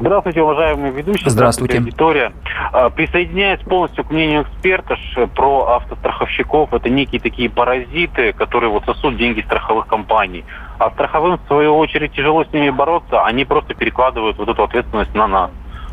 Здравствуйте, 0.00 0.42
уважаемые 0.42 0.92
ведущие. 0.92 1.30
Здравствуйте. 1.30 1.78
Аудитория. 1.78 2.32
А, 2.72 2.90
присоединяюсь 2.90 3.60
полностью 3.60 4.02
к 4.04 4.10
мнению 4.10 4.42
эксперта 4.42 4.96
про 5.36 5.76
автостраховщиков. 5.76 6.74
Это 6.74 6.88
некие 6.88 7.20
такие 7.20 7.48
паразиты, 7.48 8.32
которые 8.32 8.70
вот 8.70 8.84
сосут 8.84 9.16
деньги 9.16 9.42
страховых 9.42 9.86
компаний. 9.86 10.44
А 10.80 10.90
страховым, 10.90 11.38
в 11.38 11.46
свою 11.46 11.76
очередь, 11.76 12.12
тяжело 12.14 12.44
с 12.44 12.52
ними 12.52 12.70
бороться. 12.70 13.24
Они 13.24 13.44
просто 13.44 13.74
перекладывают 13.74 14.38
вот 14.38 14.48
эту 14.48 14.64
ответственность 14.64 15.14
на 15.14 15.28
нас, 15.28 15.50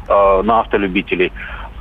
а, 0.10 0.42
на 0.44 0.62
автолюбителей. 0.62 1.32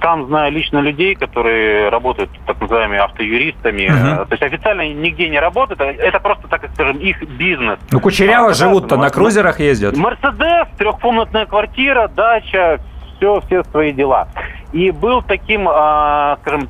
Там 0.01 0.27
знаю 0.27 0.53
лично 0.53 0.79
людей, 0.79 1.17
которые 1.17 1.89
работают 1.89 2.31
так 2.47 2.61
называемыми 2.61 3.01
автоюристами. 3.01 3.89
Uh-huh. 3.89 4.27
То 4.27 4.33
есть 4.33 4.43
официально 4.43 4.83
нигде 4.89 5.29
не 5.29 5.41
работают. 5.41 5.81
Это 5.81 6.21
просто, 6.21 6.47
так 6.47 6.71
скажем, 6.75 6.99
их 6.99 7.21
бизнес. 7.31 7.81
Ну, 7.91 7.99
кучеряво 7.99 8.51
а, 8.51 8.55
живут-то, 8.55 8.97
на 8.97 9.11
крузерах 9.11 9.59
ездят. 9.59 9.97
Мерседес, 9.97 10.69
трехкомнатная 10.79 11.47
квартира, 11.47 12.07
дача, 12.07 12.79
все, 13.19 13.41
все 13.47 13.63
свои 13.65 13.93
дела. 13.93 14.29
И 14.73 14.91
был 14.91 15.23
таким, 15.23 15.69
э, 15.69 16.37
скажем, 16.43 16.69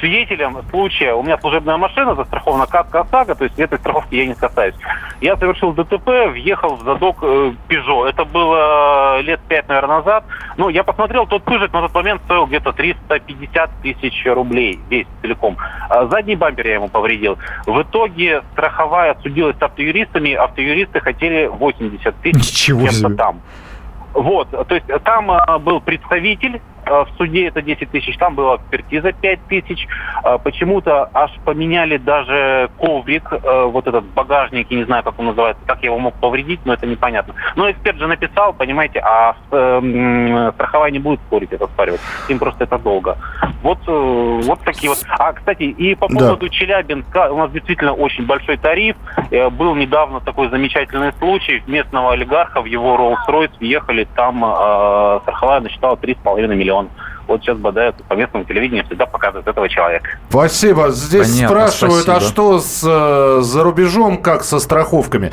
свидетелем 0.00 0.58
случая. 0.70 1.14
У 1.14 1.22
меня 1.22 1.38
служебная 1.38 1.76
машина 1.76 2.14
застрахована 2.14 2.66
как 2.66 2.92
ОСАГО, 2.94 3.36
то 3.36 3.44
есть 3.44 3.58
этой 3.58 3.78
страховки 3.78 4.16
я 4.16 4.26
не 4.26 4.34
касаюсь. 4.34 4.74
Я 5.20 5.36
совершил 5.36 5.72
ДТП, 5.72 6.30
въехал 6.30 6.76
в 6.76 6.82
задок 6.82 7.18
э, 7.22 7.52
Peugeot. 7.68 8.08
Это 8.08 8.24
было 8.24 9.20
лет 9.20 9.40
пять, 9.48 9.68
наверное, 9.68 9.98
назад. 9.98 10.24
Ну, 10.56 10.68
я 10.68 10.82
посмотрел, 10.82 11.26
тот 11.26 11.44
пыжик 11.44 11.72
на 11.72 11.82
тот 11.82 11.94
момент 11.94 12.20
стоил 12.24 12.46
где-то 12.46 12.72
350 12.72 13.70
тысяч 13.82 14.26
рублей 14.26 14.80
весь 14.90 15.06
целиком. 15.22 15.56
А 15.88 16.06
задний 16.06 16.34
бампер 16.34 16.66
я 16.66 16.74
ему 16.74 16.88
повредил. 16.88 17.38
В 17.66 17.80
итоге 17.82 18.42
страховая 18.52 19.16
судилась 19.22 19.56
с 19.56 19.62
автоюристами. 19.62 20.32
Автоюристы 20.32 21.00
хотели 21.00 21.46
80 21.46 22.14
тысяч. 22.22 22.34
Ничего 22.34 22.88
себе. 22.88 23.14
там. 23.14 23.40
Вот, 24.16 24.50
то 24.50 24.74
есть 24.74 24.86
там 25.04 25.30
а, 25.30 25.58
был 25.58 25.80
представитель 25.82 26.60
в 26.86 27.08
суде 27.18 27.48
это 27.48 27.62
10 27.62 27.90
тысяч, 27.90 28.16
там 28.16 28.34
была 28.34 28.56
экспертиза 28.56 29.12
5 29.12 29.40
тысяч. 29.48 29.86
Э, 30.24 30.38
почему-то 30.42 31.10
аж 31.12 31.30
поменяли 31.44 31.96
даже 31.96 32.70
коврик, 32.78 33.32
э, 33.32 33.64
вот 33.64 33.86
этот 33.86 34.04
багажник, 34.04 34.70
я 34.70 34.78
не 34.78 34.84
знаю, 34.84 35.02
как 35.02 35.18
он 35.18 35.26
называется, 35.26 35.62
как 35.66 35.82
я 35.82 35.86
его 35.86 35.98
мог 35.98 36.14
повредить, 36.14 36.60
но 36.64 36.74
это 36.74 36.86
непонятно. 36.86 37.34
Но 37.56 37.70
эксперт 37.70 37.98
же 37.98 38.06
написал, 38.06 38.52
понимаете, 38.52 39.00
а 39.00 39.34
страховая 40.54 40.90
не 40.90 40.98
будет 40.98 41.20
спорить, 41.20 41.52
это 41.52 41.66
спаривать. 41.66 42.00
Им 42.28 42.38
просто 42.38 42.64
это 42.64 42.78
долго. 42.78 43.16
Вот, 43.62 43.78
вот 43.86 44.60
такие 44.60 44.90
вот. 44.90 44.98
А, 45.08 45.32
кстати, 45.32 45.64
и 45.64 45.94
по 45.94 46.08
поводу 46.08 46.46
да. 46.46 46.48
Челябинска, 46.48 47.32
у 47.32 47.38
нас 47.38 47.50
действительно 47.50 47.92
очень 47.92 48.26
большой 48.26 48.56
тариф. 48.56 48.96
Был 49.52 49.74
недавно 49.74 50.20
такой 50.20 50.48
замечательный 50.48 51.12
случай. 51.18 51.62
Местного 51.66 52.12
олигарха 52.12 52.60
в 52.60 52.66
его 52.66 52.96
Rolls-Royce 52.96 53.52
въехали, 53.60 54.06
там 54.14 54.38
страховая 55.22 55.60
насчитала 55.60 55.96
3,5 55.96 56.54
миллиона 56.54 56.75
он 56.76 56.90
вот 57.26 57.42
сейчас 57.42 57.58
бодают 57.58 57.96
по 58.04 58.14
местному 58.14 58.44
телевидению, 58.44 58.84
всегда 58.84 59.06
показывают 59.06 59.46
этого 59.46 59.68
человека. 59.68 60.08
Спасибо. 60.28 60.90
Здесь 60.90 61.32
Понятно, 61.32 61.48
спрашивают, 61.48 62.08
а 62.08 62.20
спасибо. 62.20 62.26
а 62.26 62.30
что 62.30 62.60
с, 62.60 62.82
э, 62.84 63.42
за 63.42 63.62
рубежом, 63.62 64.18
как 64.18 64.44
со 64.44 64.58
страховками? 64.58 65.32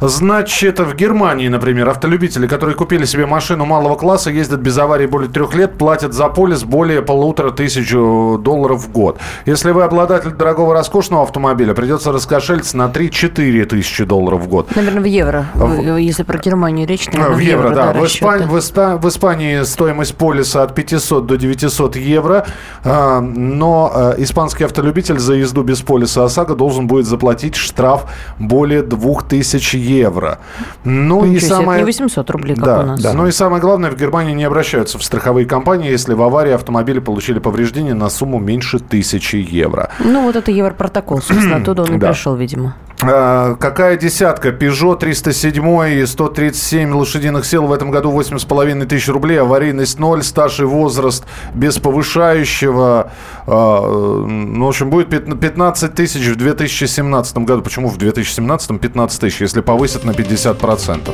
Значит, 0.00 0.80
в 0.80 0.94
Германии, 0.94 1.48
например, 1.48 1.88
автолюбители, 1.88 2.46
которые 2.46 2.74
купили 2.74 3.04
себе 3.04 3.26
машину 3.26 3.64
малого 3.64 3.96
класса, 3.96 4.30
ездят 4.30 4.60
без 4.60 4.76
аварии 4.78 5.06
более 5.06 5.30
трех 5.30 5.54
лет, 5.54 5.78
платят 5.78 6.12
за 6.12 6.28
полис 6.28 6.64
более 6.64 7.02
полутора 7.02 7.50
тысяч 7.50 7.90
долларов 7.92 8.80
в 8.80 8.92
год. 8.92 9.18
Если 9.44 9.70
вы 9.70 9.82
обладатель 9.82 10.30
дорогого 10.30 10.74
роскошного 10.74 11.22
автомобиля, 11.22 11.74
придется 11.74 12.12
раскошелиться 12.12 12.76
на 12.76 12.86
3-4 12.86 13.64
тысячи 13.66 14.04
долларов 14.04 14.42
в 14.42 14.48
год. 14.48 14.74
Наверное, 14.74 15.02
в 15.02 15.06
евро. 15.06 15.46
В... 15.54 15.96
Если 15.96 16.22
про 16.22 16.38
Германию 16.38 16.86
речь, 16.86 17.06
наверное, 17.06 17.34
в, 17.34 17.36
в 17.36 17.40
евро, 17.40 17.68
евро 17.68 17.74
да. 17.74 17.92
да 17.92 18.00
в, 18.00 18.06
Испании, 18.06 18.46
в, 18.46 18.58
Испа... 18.58 18.96
в 18.96 19.08
Испании 19.08 19.62
стоимость 19.62 20.16
полиса 20.16 20.62
от 20.62 20.74
500 20.74 21.25
до 21.26 21.36
900 21.36 21.96
евро. 21.96 22.46
А, 22.84 23.20
но 23.20 23.90
а, 23.92 24.14
испанский 24.18 24.64
автолюбитель 24.64 25.18
за 25.18 25.34
езду 25.34 25.62
без 25.62 25.80
полиса 25.80 26.24
ОСАГО 26.24 26.54
должен 26.54 26.86
будет 26.86 27.06
заплатить 27.06 27.54
штраф 27.54 28.06
более 28.38 28.82
2000 28.82 29.76
евро. 29.76 30.38
Ну 30.84 31.24
Ничего 31.24 31.36
и 31.36 31.40
самое... 31.40 31.78
не 31.80 31.84
800 31.84 32.30
рублей, 32.30 32.54
как 32.54 32.64
да, 32.64 32.80
у 32.80 32.82
нас. 32.86 33.02
Да. 33.02 33.12
Ну 33.12 33.26
и 33.26 33.32
самое 33.32 33.60
главное, 33.60 33.90
в 33.90 33.96
Германии 33.96 34.32
не 34.32 34.44
обращаются 34.44 34.98
в 34.98 35.04
страховые 35.04 35.46
компании, 35.46 35.90
если 35.90 36.14
в 36.14 36.22
аварии 36.22 36.52
автомобили 36.52 37.00
получили 37.00 37.38
повреждения 37.38 37.94
на 37.94 38.08
сумму 38.08 38.38
меньше 38.38 38.76
1000 38.76 39.36
евро. 39.36 39.90
Ну 39.98 40.22
вот 40.22 40.36
это 40.36 40.50
Европротокол, 40.50 41.20
собственно, 41.20 41.56
оттуда 41.62 41.82
он 41.82 41.94
и 41.94 41.98
да. 41.98 42.08
пришел, 42.08 42.34
видимо. 42.34 42.74
А, 43.02 43.56
какая 43.56 43.96
десятка? 43.96 44.48
Peugeot 44.48 44.98
307 44.98 46.00
и 46.00 46.06
137 46.06 46.92
лошадиных 46.92 47.44
сил 47.44 47.66
в 47.66 47.72
этом 47.72 47.90
году 47.90 48.10
8,5 48.10 48.86
тысяч 48.86 49.08
рублей. 49.08 49.40
Аварийность 49.40 49.98
0, 49.98 50.22
стаж 50.22 50.60
и 50.60 50.64
возраст 50.64 51.15
без 51.54 51.78
повышающего. 51.78 53.10
А, 53.46 54.26
ну, 54.26 54.66
в 54.66 54.68
общем, 54.68 54.90
будет 54.90 55.08
15 55.08 55.94
тысяч 55.94 56.26
в 56.26 56.36
2017 56.36 57.38
году. 57.38 57.62
Почему 57.62 57.88
в 57.88 57.96
2017 57.96 58.80
15 58.80 59.20
тысяч, 59.20 59.40
если 59.40 59.60
повысят 59.60 60.04
на 60.04 60.10
50%? 60.10 61.10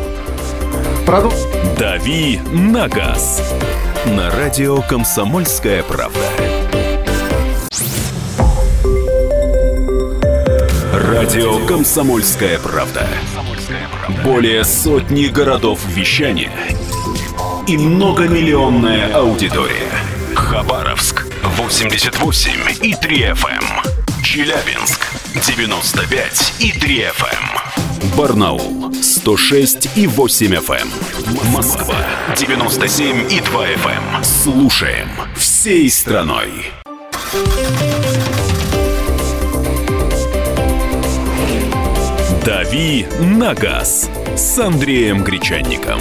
Продукт. 1.06 1.36
Дави 1.78 2.40
на 2.52 2.88
газ. 2.88 3.42
На 4.06 4.30
радио 4.30 4.80
«Комсомольская 4.82 5.82
правда». 5.82 6.18
Радио 10.92 11.64
«Комсомольская 11.66 12.58
правда». 12.58 13.06
Более 14.24 14.64
сотни 14.64 15.26
городов 15.26 15.80
вещания 15.86 16.50
и 17.66 17.76
многомиллионная 17.76 19.14
аудитория. 19.14 19.92
Хабаровск 20.34 21.26
88 21.56 22.52
и 22.82 22.94
3 22.94 23.16
FM. 23.32 23.50
Эм. 23.50 24.22
Челябинск 24.22 25.06
95 25.46 26.54
и 26.58 26.72
3 26.72 26.98
FM. 27.00 27.26
Эм. 27.32 28.16
Барнаул 28.16 28.92
106 28.94 29.96
и 29.96 30.06
8 30.06 30.54
FM. 30.54 30.88
Эм. 30.88 31.52
Москва 31.52 31.96
97 32.36 33.32
и 33.32 33.40
2 33.40 33.66
FM. 33.66 34.24
Слушаем 34.24 35.08
всей 35.36 35.90
страной. 35.90 36.72
«Дави 42.44 43.06
на 43.20 43.54
газ» 43.54 44.10
с 44.36 44.58
Андреем 44.58 45.22
Гречанником. 45.22 46.00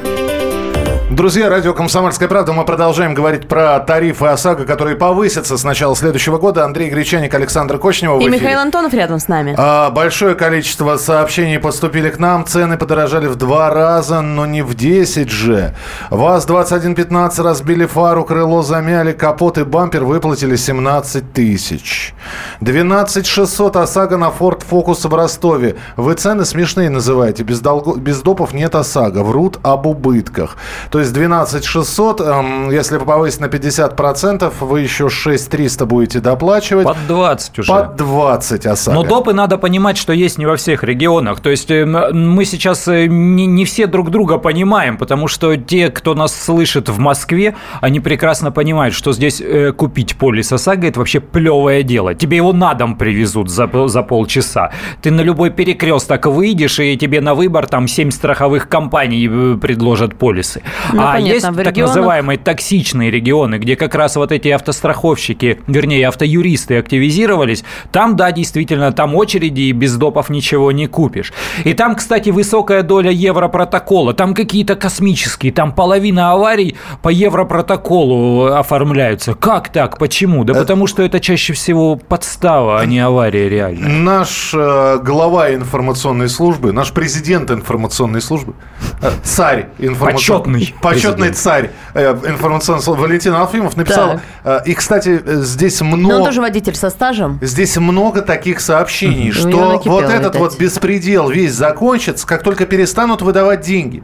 Друзья, 1.11 1.49
радио 1.49 1.73
«Комсомольская 1.73 2.29
правда». 2.29 2.53
Мы 2.53 2.63
продолжаем 2.63 3.13
говорить 3.13 3.45
про 3.45 3.77
тарифы 3.81 4.27
ОСАГО, 4.27 4.63
которые 4.63 4.95
повысятся 4.95 5.57
с 5.57 5.63
начала 5.65 5.93
следующего 5.93 6.37
года. 6.37 6.63
Андрей 6.63 6.89
Гречаник, 6.89 7.33
Александр 7.33 7.77
Кочнева 7.79 8.17
И 8.21 8.29
Михаил 8.29 8.59
Антонов 8.59 8.93
рядом 8.93 9.19
с 9.19 9.27
нами. 9.27 9.53
А, 9.57 9.89
большое 9.89 10.35
количество 10.35 10.95
сообщений 10.95 11.59
поступили 11.59 12.09
к 12.09 12.17
нам. 12.17 12.45
Цены 12.45 12.77
подорожали 12.77 13.27
в 13.27 13.35
два 13.35 13.69
раза, 13.71 14.21
но 14.21 14.45
не 14.45 14.61
в 14.61 14.73
10 14.73 15.29
же. 15.29 15.75
ВАЗ-2115 16.11 17.43
разбили 17.43 17.85
фару, 17.85 18.23
крыло 18.23 18.61
замяли, 18.61 19.11
капот 19.11 19.57
и 19.57 19.65
бампер 19.65 20.05
выплатили 20.05 20.55
17 20.55 21.33
тысяч. 21.33 22.13
12 22.61 23.25
600 23.27 23.75
ОСАГО 23.75 24.15
на 24.15 24.29
Ford 24.29 24.63
Focus 24.65 25.09
в 25.09 25.13
Ростове. 25.13 25.75
Вы 25.97 26.13
цены 26.13 26.45
смешные 26.45 26.89
называете. 26.89 27.43
Без, 27.43 27.59
долго... 27.59 27.99
Без 27.99 28.21
допов 28.21 28.53
нет 28.53 28.75
ОСАГО. 28.75 29.23
Врут 29.23 29.59
об 29.61 29.87
убытках. 29.87 30.55
То 30.89 31.00
есть 31.01 31.13
12 31.13 31.63
600, 31.65 32.21
эм, 32.21 32.71
если 32.71 32.97
повысить 32.97 33.41
на 33.41 33.47
50%, 33.47 34.53
вы 34.61 34.81
еще 34.81 35.09
6 35.09 35.49
300 35.49 35.85
будете 35.85 36.19
доплачивать. 36.19 36.85
Под 36.85 36.97
20 37.07 37.59
уже. 37.59 37.71
Под 37.71 37.95
20 37.95 38.65
ОСАГО. 38.65 38.95
Но 38.95 39.03
допы 39.03 39.33
надо 39.33 39.57
понимать, 39.57 39.97
что 39.97 40.13
есть 40.13 40.37
не 40.37 40.45
во 40.45 40.55
всех 40.55 40.83
регионах. 40.83 41.39
То 41.39 41.49
есть 41.49 41.69
э, 41.71 41.85
мы 41.85 42.45
сейчас 42.45 42.87
э, 42.87 43.07
не, 43.07 43.45
не 43.45 43.65
все 43.65 43.87
друг 43.87 44.09
друга 44.09 44.37
понимаем, 44.37 44.97
потому 44.97 45.27
что 45.27 45.55
те, 45.55 45.89
кто 45.89 46.15
нас 46.15 46.35
слышит 46.35 46.89
в 46.89 46.97
Москве, 46.99 47.55
они 47.81 47.99
прекрасно 47.99 48.51
понимают, 48.51 48.95
что 48.95 49.13
здесь 49.13 49.41
э, 49.41 49.71
купить 49.71 50.15
полис 50.15 50.51
ОСАГО– 50.51 50.87
это 50.87 50.99
вообще 50.99 51.19
плевое 51.19 51.83
дело. 51.83 52.13
Тебе 52.15 52.37
его 52.37 52.53
на 52.53 52.73
дом 52.73 52.95
привезут 52.95 53.49
за, 53.49 53.69
за 53.87 54.03
полчаса. 54.03 54.71
Ты 55.01 55.11
на 55.11 55.21
любой 55.21 55.49
перекресток 55.49 56.25
выйдешь, 56.25 56.79
и 56.79 56.97
тебе 56.97 57.21
на 57.21 57.35
выбор 57.35 57.67
там 57.67 57.87
7 57.87 58.11
страховых 58.11 58.69
компаний 58.69 59.57
предложат 59.57 60.15
полисы. 60.15 60.61
Ну, 60.93 61.01
а 61.01 61.13
понятно, 61.13 61.33
есть 61.33 61.45
так 61.45 61.57
регионах... 61.57 61.95
называемые 61.95 62.37
токсичные 62.37 63.11
регионы, 63.11 63.55
где 63.55 63.75
как 63.75 63.95
раз 63.95 64.15
вот 64.15 64.31
эти 64.31 64.49
автостраховщики, 64.49 65.59
вернее, 65.67 66.07
автоюристы 66.07 66.77
активизировались. 66.77 67.63
Там, 67.91 68.15
да, 68.15 68.31
действительно, 68.31 68.91
там 68.91 69.15
очереди 69.15 69.61
и 69.61 69.71
без 69.71 69.95
допов 69.95 70.29
ничего 70.29 70.71
не 70.71 70.87
купишь. 70.87 71.33
И 71.63 71.73
там, 71.73 71.95
кстати, 71.95 72.29
высокая 72.29 72.83
доля 72.83 73.11
европротокола. 73.11 74.13
Там 74.13 74.33
какие-то 74.33 74.75
космические, 74.75 75.51
там 75.51 75.71
половина 75.71 76.31
аварий 76.31 76.75
по 77.01 77.09
европротоколу 77.09 78.45
оформляются. 78.45 79.33
Как 79.33 79.69
так? 79.69 79.97
Почему? 79.97 80.43
Да 80.43 80.53
это... 80.53 80.61
потому 80.61 80.87
что 80.87 81.03
это 81.03 81.19
чаще 81.19 81.53
всего 81.53 81.95
подстава, 81.95 82.79
а 82.79 82.85
не 82.85 82.99
авария 82.99 83.49
реально. 83.49 83.87
Наш 83.87 84.53
э, 84.53 84.99
глава 85.03 85.53
информационной 85.53 86.29
службы, 86.29 86.71
наш 86.71 86.91
президент 86.91 87.51
информационной 87.51 88.21
службы, 88.21 88.53
э, 89.01 89.11
царь 89.23 89.67
информационной... 89.79 90.61
Почетный. 90.61 90.80
Почетный 90.81 91.31
царь 91.31 91.71
э, 91.93 92.11
информационной 92.27 92.81
службы 92.81 93.03
Валентин 93.03 93.33
Алфимов 93.33 93.77
написал... 93.77 94.19
Э, 94.43 94.59
и, 94.65 94.73
кстати, 94.73 95.21
здесь 95.25 95.81
много... 95.81 96.01
Но 96.01 96.19
он 96.19 96.25
тоже 96.25 96.41
водитель 96.41 96.75
со 96.75 96.89
стажем. 96.89 97.39
Здесь 97.41 97.77
много 97.77 98.21
таких 98.21 98.59
сообщений, 98.59 99.29
mm-hmm. 99.29 99.81
что 99.81 99.81
вот 99.85 100.05
этот 100.05 100.35
вот 100.35 100.57
беспредел 100.57 101.29
весь 101.29 101.53
закончится, 101.53 102.25
как 102.25 102.43
только 102.43 102.65
перестанут 102.65 103.21
выдавать 103.21 103.61
деньги. 103.61 104.03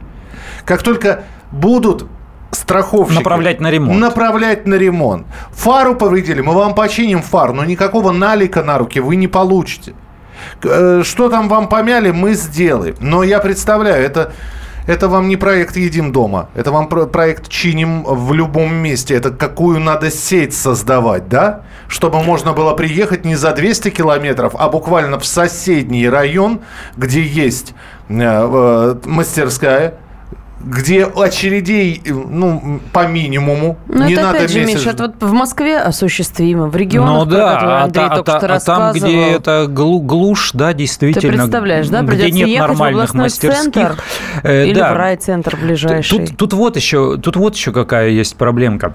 Как 0.64 0.82
только 0.82 1.24
будут 1.50 2.06
страховщики. 2.52 3.18
Направлять 3.18 3.60
на 3.60 3.70
ремонт. 3.70 3.98
Направлять 3.98 4.66
на 4.66 4.74
ремонт. 4.74 5.26
Фару 5.52 5.94
повредили, 5.94 6.40
мы 6.40 6.54
вам 6.54 6.74
починим 6.74 7.22
фару, 7.22 7.54
но 7.54 7.64
никакого 7.64 8.12
налика 8.12 8.62
на 8.62 8.78
руки 8.78 9.00
вы 9.00 9.16
не 9.16 9.28
получите. 9.28 9.94
Э, 10.62 11.02
что 11.04 11.28
там 11.28 11.48
вам 11.48 11.68
помяли, 11.68 12.10
мы 12.10 12.34
сделаем. 12.34 12.94
Но 13.00 13.22
я 13.22 13.40
представляю, 13.40 14.04
это 14.04 14.32
это 14.88 15.06
вам 15.06 15.28
не 15.28 15.36
проект 15.36 15.76
«Едим 15.76 16.12
дома», 16.12 16.48
это 16.54 16.72
вам 16.72 16.88
проект 16.88 17.48
«Чиним 17.48 18.04
в 18.04 18.32
любом 18.32 18.74
месте». 18.74 19.14
Это 19.14 19.30
какую 19.30 19.80
надо 19.80 20.10
сеть 20.10 20.54
создавать, 20.54 21.28
да? 21.28 21.60
Чтобы 21.88 22.22
можно 22.22 22.54
было 22.54 22.72
приехать 22.72 23.26
не 23.26 23.36
за 23.36 23.52
200 23.52 23.90
километров, 23.90 24.54
а 24.58 24.70
буквально 24.70 25.18
в 25.18 25.26
соседний 25.26 26.08
район, 26.08 26.60
где 26.96 27.20
есть 27.22 27.74
э, 28.08 28.14
э, 28.18 28.94
мастерская, 29.04 29.98
где 30.60 31.04
очередей 31.04 32.02
ну, 32.06 32.80
по 32.92 33.06
минимуму. 33.06 33.78
Ну, 33.86 34.04
не 34.04 34.14
это 34.14 34.22
надо 34.22 34.38
опять 34.38 34.50
же, 34.50 34.60
месяц... 34.60 34.80
Миша, 34.80 34.90
это 34.90 35.02
вот 35.04 35.14
в 35.20 35.32
Москве 35.32 35.78
осуществимо, 35.78 36.66
в 36.66 36.76
регионах, 36.76 37.26
ну, 37.26 37.30
да, 37.30 37.84
Андрей 37.84 38.04
а, 38.04 38.16
только 38.16 38.36
а, 38.36 38.40
что 38.40 38.54
а, 38.54 38.60
там, 38.60 38.92
где 38.92 39.28
это 39.30 39.66
глушь, 39.68 40.50
да, 40.54 40.72
действительно. 40.72 41.32
Ты 41.32 41.36
представляешь, 41.36 41.88
да, 41.88 42.02
где 42.02 42.30
нет 42.30 42.58
нормальных 42.58 43.14
мастерских. 43.14 43.72
Центр, 43.72 43.96
э, 44.42 44.66
или 44.66 44.74
да. 44.78 44.92
в 44.92 44.96
райцентр 44.96 45.56
ближайший. 45.56 46.26
Тут, 46.26 46.36
тут, 46.36 46.52
вот 46.54 46.76
еще, 46.76 47.16
тут 47.18 47.36
вот 47.36 47.54
еще 47.54 47.72
какая 47.72 48.08
есть 48.08 48.36
проблемка. 48.36 48.94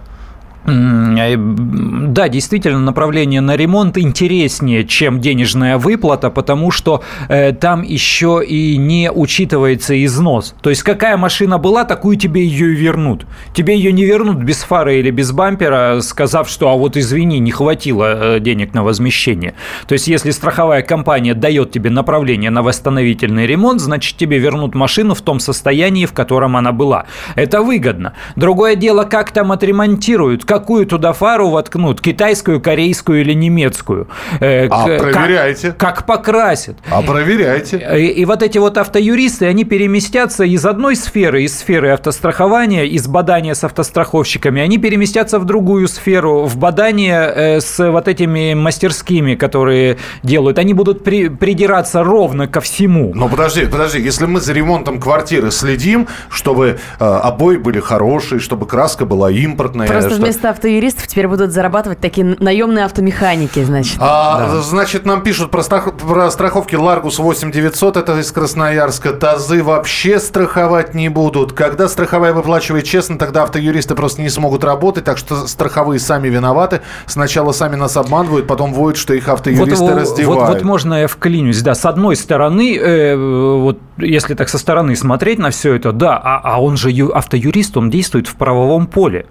Э, 0.65 1.35
да, 1.37 2.29
действительно, 2.29 2.79
направление 2.79 3.41
на 3.41 3.55
ремонт 3.55 3.97
интереснее, 3.97 4.85
чем 4.85 5.19
денежная 5.19 5.77
выплата, 5.77 6.29
потому 6.29 6.71
что 6.71 7.03
э, 7.27 7.51
там 7.51 7.81
еще 7.81 8.43
и 8.45 8.77
не 8.77 9.11
учитывается 9.11 10.03
износ. 10.05 10.55
То 10.61 10.69
есть 10.69 10.83
какая 10.83 11.17
машина 11.17 11.57
была, 11.57 11.83
такую 11.83 12.17
тебе 12.17 12.45
ее 12.45 12.71
и 12.73 12.75
вернут. 12.75 13.25
Тебе 13.53 13.75
ее 13.75 13.91
не 13.91 14.05
вернут 14.05 14.37
без 14.37 14.63
фары 14.63 14.99
или 14.99 15.11
без 15.11 15.31
бампера, 15.31 15.99
сказав, 16.01 16.49
что 16.49 16.69
а 16.69 16.75
вот 16.75 16.95
извини, 16.95 17.39
не 17.39 17.51
хватило 17.51 18.37
э, 18.37 18.39
денег 18.39 18.73
на 18.73 18.83
возмещение. 18.83 19.55
То 19.87 19.93
есть 19.93 20.07
если 20.07 20.31
страховая 20.31 20.81
компания 20.81 21.33
дает 21.33 21.71
тебе 21.71 21.89
направление 21.89 22.49
на 22.49 22.61
восстановительный 22.61 23.45
ремонт, 23.45 23.81
значит 23.81 24.17
тебе 24.17 24.37
вернут 24.37 24.75
машину 24.75 25.13
в 25.13 25.21
том 25.21 25.39
состоянии, 25.39 26.05
в 26.05 26.13
котором 26.13 26.55
она 26.55 26.71
была. 26.71 27.05
Это 27.35 27.61
выгодно. 27.61 28.13
Другое 28.35 28.75
дело, 28.75 29.03
как 29.03 29.31
там 29.31 29.51
отремонтируют, 29.51 30.45
какую 30.53 30.85
туда 30.85 31.13
фару 31.13 31.49
воткнут, 31.49 31.99
китайскую, 31.99 32.61
корейскую 32.61 33.21
или 33.21 33.33
немецкую. 33.33 34.07
Э, 34.39 34.67
а 34.69 34.85
к, 34.85 34.99
проверяйте. 34.99 35.71
Как, 35.71 35.95
как 35.95 36.05
покрасят. 36.05 36.75
А 36.91 37.01
проверяйте. 37.01 37.77
И, 37.97 38.21
и 38.21 38.25
вот 38.25 38.43
эти 38.43 38.59
вот 38.59 38.77
автоюристы, 38.77 39.47
они 39.47 39.63
переместятся 39.63 40.43
из 40.43 40.63
одной 40.65 40.95
сферы, 40.95 41.43
из 41.43 41.57
сферы 41.57 41.89
автострахования, 41.89 42.83
из 42.83 43.07
бадания 43.07 43.55
с 43.55 43.63
автостраховщиками, 43.63 44.61
они 44.61 44.77
переместятся 44.77 45.39
в 45.39 45.45
другую 45.45 45.87
сферу, 45.87 46.43
в 46.45 46.55
бадание 46.57 47.33
э, 47.35 47.59
с 47.59 47.79
вот 47.79 48.07
этими 48.07 48.53
мастерскими, 48.53 49.33
которые 49.33 49.97
делают. 50.21 50.59
Они 50.59 50.73
будут 50.75 51.03
при, 51.03 51.29
придираться 51.29 52.03
ровно 52.03 52.47
ко 52.47 52.61
всему. 52.61 53.11
Но 53.15 53.27
подожди, 53.27 53.65
подожди, 53.65 53.99
если 53.99 54.27
мы 54.27 54.39
за 54.39 54.53
ремонтом 54.53 54.99
квартиры 54.99 55.49
следим, 55.49 56.07
чтобы 56.29 56.77
э, 56.99 57.03
обои 57.03 57.57
были 57.57 57.79
хорошие, 57.79 58.39
чтобы 58.39 58.67
краска 58.67 59.05
была 59.05 59.31
импортная. 59.31 59.87
Просто 59.87 60.11
что... 60.11 60.21
вместо 60.43 60.49
автоюристов 60.49 61.07
теперь 61.07 61.27
будут 61.27 61.51
зарабатывать 61.51 61.99
такие 61.99 62.35
наемные 62.39 62.85
автомеханики, 62.85 63.63
значит. 63.63 63.97
А, 63.99 64.47
да. 64.47 64.61
Значит, 64.61 65.05
нам 65.05 65.21
пишут 65.21 65.51
про, 65.51 65.63
страх... 65.63 65.95
про 65.95 66.29
страховки 66.31 66.75
Ларгус 66.75 67.19
8900, 67.19 67.97
это 67.97 68.19
из 68.19 68.31
Красноярска. 68.31 69.13
Тазы 69.13 69.63
вообще 69.63 70.19
страховать 70.19 70.93
не 70.93 71.09
будут. 71.09 71.53
Когда 71.53 71.87
страховая 71.87 72.33
выплачивает 72.33 72.85
честно, 72.85 73.17
тогда 73.17 73.43
автоюристы 73.43 73.95
просто 73.95 74.21
не 74.21 74.29
смогут 74.29 74.63
работать, 74.63 75.05
так 75.05 75.17
что 75.17 75.47
страховые 75.47 75.99
сами 75.99 76.27
виноваты. 76.27 76.81
Сначала 77.05 77.53
сами 77.53 77.75
нас 77.75 77.95
обманывают, 77.95 78.47
потом 78.47 78.73
воют, 78.73 78.97
что 78.97 79.13
их 79.13 79.27
автоюристы 79.29 79.75
вот, 79.75 79.95
раздевают. 79.95 80.41
Вот, 80.41 80.53
вот 80.55 80.63
можно 80.63 81.01
я 81.01 81.07
вклинюсь. 81.07 81.61
Да, 81.61 81.75
с 81.75 81.85
одной 81.85 82.15
стороны, 82.15 82.77
э, 82.77 83.15
вот 83.15 83.79
если 83.97 84.33
так 84.33 84.49
со 84.49 84.57
стороны 84.57 84.95
смотреть 84.95 85.39
на 85.39 85.51
все 85.51 85.75
это, 85.75 85.91
да, 85.91 86.17
а, 86.17 86.41
а 86.43 86.61
он 86.61 86.75
же 86.77 86.91
автоюрист, 87.13 87.77
он 87.77 87.89
действует 87.89 88.27
в 88.27 88.35
правовом 88.35 88.87
поле. 88.87 89.25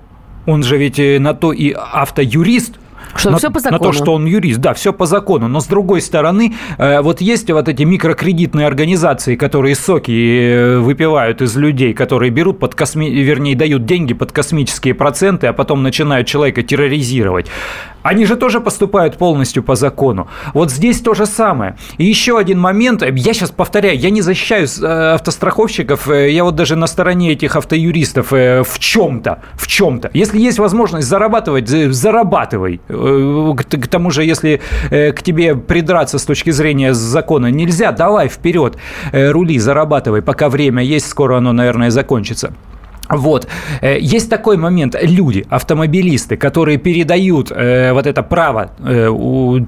Он 0.46 0.62
же 0.62 0.76
ведь 0.76 0.98
э, 0.98 1.18
на 1.18 1.34
то 1.34 1.52
и 1.52 1.72
автоюрист, 1.72 2.78
что 3.14 3.30
на, 3.30 3.38
все 3.38 3.50
по 3.50 3.60
закону. 3.60 3.78
На 3.78 3.84
то, 3.84 3.92
что 3.92 4.14
он 4.14 4.26
юрист, 4.26 4.60
да, 4.60 4.74
все 4.74 4.92
по 4.92 5.06
закону. 5.06 5.48
Но 5.48 5.60
с 5.60 5.66
другой 5.66 6.00
стороны, 6.00 6.54
э, 6.78 7.00
вот 7.00 7.20
есть 7.20 7.50
вот 7.50 7.68
эти 7.68 7.82
микрокредитные 7.82 8.66
организации, 8.66 9.36
которые 9.36 9.74
соки 9.74 10.10
э, 10.10 10.78
выпивают 10.78 11.42
из 11.42 11.56
людей, 11.56 11.92
которые 11.92 12.30
берут 12.30 12.58
под 12.58 12.74
косми... 12.74 13.10
вернее, 13.10 13.54
дают 13.54 13.84
деньги 13.84 14.14
под 14.14 14.32
космические 14.32 14.94
проценты, 14.94 15.46
а 15.46 15.52
потом 15.52 15.82
начинают 15.82 16.26
человека 16.26 16.62
терроризировать. 16.62 17.46
Они 18.02 18.26
же 18.26 18.36
тоже 18.36 18.60
поступают 18.60 19.16
полностью 19.16 19.62
по 19.62 19.74
закону. 19.74 20.28
Вот 20.54 20.70
здесь 20.70 21.00
то 21.00 21.14
же 21.14 21.26
самое. 21.26 21.76
И 21.98 22.04
еще 22.04 22.38
один 22.38 22.58
момент. 22.58 23.02
Я 23.02 23.32
сейчас 23.32 23.50
повторяю, 23.50 23.98
я 23.98 24.10
не 24.10 24.22
защищаю 24.22 24.66
э, 24.66 25.14
автостраховщиков. 25.14 26.08
Э, 26.08 26.30
я 26.30 26.44
вот 26.44 26.56
даже 26.56 26.76
на 26.76 26.86
стороне 26.86 27.32
этих 27.32 27.56
автоюристов 27.56 28.32
э, 28.32 28.62
в 28.64 28.78
чем-то. 28.78 29.42
В 29.54 29.66
чем-то. 29.66 30.10
Если 30.14 30.38
есть 30.38 30.58
возможность 30.58 31.08
зарабатывать, 31.08 31.68
зарабатывай. 31.68 32.80
К 32.88 33.88
тому 33.88 34.10
же, 34.10 34.24
если 34.24 34.60
к 34.90 35.22
тебе 35.22 35.54
придраться 35.54 36.18
с 36.18 36.24
точки 36.24 36.50
зрения 36.50 36.94
закона 36.94 37.46
нельзя, 37.50 37.92
давай 37.92 38.28
вперед, 38.28 38.76
рули, 39.12 39.58
зарабатывай, 39.58 40.22
пока 40.22 40.48
время 40.48 40.82
есть, 40.82 41.08
скоро 41.08 41.38
оно, 41.38 41.52
наверное, 41.52 41.90
закончится. 41.90 42.52
Вот. 43.12 43.46
Э, 43.82 43.98
есть 44.00 44.30
такой 44.30 44.56
момент. 44.56 44.96
Люди, 45.00 45.44
автомобилисты, 45.50 46.36
которые 46.36 46.78
передают 46.78 47.52
э, 47.52 47.92
вот 47.92 48.06
это 48.06 48.22
право, 48.22 48.72
э, 48.78 49.10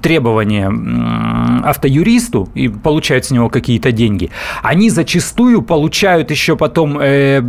требования 0.01 0.71
э, 0.71 1.69
автоюристу 1.69 2.49
и 2.55 2.67
получают 2.67 3.25
с 3.25 3.31
него 3.31 3.49
какие-то 3.49 3.91
деньги, 3.91 4.31
они 4.63 4.89
зачастую 4.89 5.61
получают 5.61 6.31
еще 6.31 6.55
потом... 6.55 6.99
Э, 6.99 7.41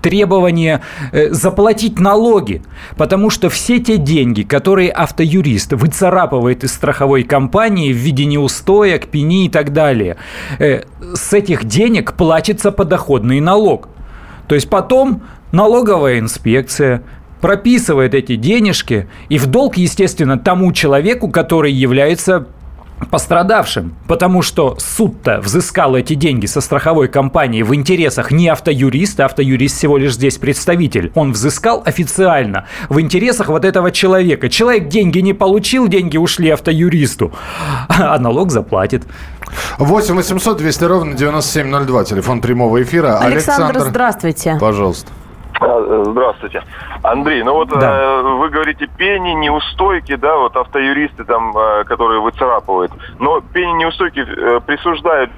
требование 0.00 0.80
э, 1.10 1.30
заплатить 1.32 1.98
налоги, 1.98 2.62
потому 2.96 3.30
что 3.30 3.48
все 3.48 3.80
те 3.80 3.96
деньги, 3.96 4.42
которые 4.42 4.92
автоюрист 4.92 5.72
выцарапывает 5.72 6.62
из 6.62 6.72
страховой 6.72 7.24
компании 7.24 7.92
в 7.92 7.96
виде 7.96 8.24
неустоек, 8.24 9.08
пени 9.08 9.46
и 9.46 9.48
так 9.48 9.72
далее, 9.72 10.16
э, 10.60 10.82
с 11.14 11.32
этих 11.32 11.64
денег 11.64 12.12
платится 12.12 12.70
подоходный 12.70 13.40
налог. 13.40 13.88
То 14.46 14.54
есть 14.54 14.70
потом 14.70 15.22
налоговая 15.52 16.18
инспекция 16.18 17.02
прописывает 17.40 18.14
эти 18.14 18.36
денежки 18.36 19.08
и 19.28 19.38
в 19.38 19.46
долг, 19.46 19.76
естественно, 19.76 20.38
тому 20.38 20.72
человеку, 20.72 21.30
который 21.30 21.72
является 21.72 22.46
пострадавшим, 23.10 23.94
потому 24.06 24.42
что 24.42 24.76
суд-то 24.78 25.40
взыскал 25.40 25.94
эти 25.96 26.14
деньги 26.14 26.46
со 26.46 26.60
страховой 26.60 27.08
компании 27.08 27.62
в 27.62 27.74
интересах 27.74 28.30
не 28.30 28.48
автоюриста, 28.48 29.24
автоюрист 29.24 29.76
всего 29.76 29.96
лишь 29.98 30.14
здесь 30.14 30.36
представитель. 30.38 31.12
Он 31.14 31.32
взыскал 31.32 31.82
официально 31.84 32.66
в 32.88 33.00
интересах 33.00 33.48
вот 33.48 33.64
этого 33.64 33.90
человека. 33.92 34.48
Человек 34.48 34.88
деньги 34.88 35.20
не 35.20 35.32
получил, 35.32 35.88
деньги 35.88 36.16
ушли 36.16 36.50
автоюристу, 36.50 37.32
а 37.88 38.18
налог 38.18 38.50
заплатит. 38.50 39.04
8 39.78 40.14
800 40.14 40.58
200 40.58 40.84
ровно 40.84 41.14
9702, 41.14 42.04
телефон 42.04 42.40
прямого 42.40 42.82
эфира. 42.82 43.18
Александр, 43.18 43.64
Александр 43.64 43.90
здравствуйте. 43.90 44.58
Пожалуйста. 44.60 45.10
Здравствуйте. 45.60 46.62
Андрей, 47.02 47.42
ну 47.42 47.54
вот 47.54 47.68
да. 47.68 48.20
э, 48.20 48.22
вы 48.22 48.48
говорите 48.48 48.86
пени, 48.96 49.30
неустойки, 49.30 50.14
да, 50.16 50.36
вот 50.36 50.56
автоюристы 50.56 51.24
там, 51.24 51.56
э, 51.56 51.84
которые 51.84 52.20
выцарапывают. 52.20 52.92
Но 53.18 53.40
пени, 53.40 53.72
неустойки 53.72 54.20
э, 54.20 54.60
присуждает 54.60 55.30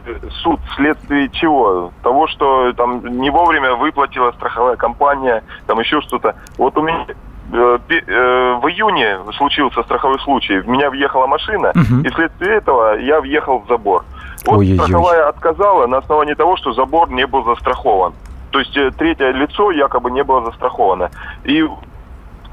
суд 0.42 0.60
вследствие 0.72 1.28
чего? 1.30 1.92
Того, 2.02 2.26
что 2.26 2.72
там 2.74 3.20
не 3.20 3.30
вовремя 3.30 3.74
выплатила 3.74 4.32
страховая 4.32 4.76
компания, 4.76 5.42
там 5.66 5.80
еще 5.80 6.00
что-то. 6.02 6.34
Вот 6.58 6.76
у 6.76 6.82
меня 6.82 7.06
э, 7.52 7.78
э, 7.88 8.54
в 8.62 8.68
июне 8.68 9.18
случился 9.36 9.82
страховой 9.82 10.18
случай. 10.20 10.58
В 10.58 10.68
меня 10.68 10.90
въехала 10.90 11.26
машина, 11.26 11.70
угу. 11.70 12.00
и 12.04 12.10
вследствие 12.10 12.56
этого 12.56 12.98
я 12.98 13.20
въехал 13.20 13.60
в 13.60 13.68
забор. 13.68 14.04
Вот 14.44 14.58
Ой-ой-ой. 14.58 14.78
страховая 14.78 15.28
отказала 15.28 15.86
на 15.86 15.98
основании 15.98 16.34
того, 16.34 16.56
что 16.56 16.72
забор 16.72 17.10
не 17.10 17.26
был 17.26 17.44
застрахован. 17.44 18.12
То 18.51 18.59
есть 18.59 18.76
э, 18.76 18.90
третье 18.90 19.30
лицо 19.30 19.70
якобы 19.70 20.11
не 20.11 20.24
было 20.24 20.44
застраховано. 20.44 21.11
И 21.44 21.64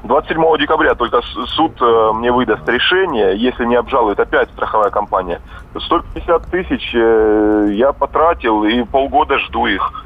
27 0.04 0.58
декабря 0.58 0.94
только 0.94 1.20
суд 1.22 1.72
э, 1.80 2.12
мне 2.14 2.30
выдаст 2.30 2.68
решение, 2.68 3.36
если 3.36 3.64
не 3.64 3.74
обжалует 3.74 4.18
опять 4.20 4.48
страховая 4.50 4.90
компания. 4.90 5.40
150 5.78 6.50
тысяч 6.50 6.94
э, 6.94 7.68
я 7.72 7.92
потратил 7.92 8.64
и 8.64 8.82
полгода 8.84 9.38
жду 9.38 9.66
их. 9.66 10.04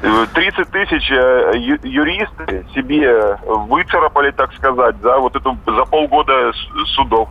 30 0.00 0.70
тысяч 0.70 1.10
юристы 1.10 2.64
себе 2.72 3.36
выцарапали, 3.44 4.30
так 4.30 4.54
сказать, 4.54 4.94
за 5.02 5.18
вот 5.18 5.34
эту 5.34 5.58
за 5.66 5.84
полгода 5.86 6.52
судов. 6.94 7.28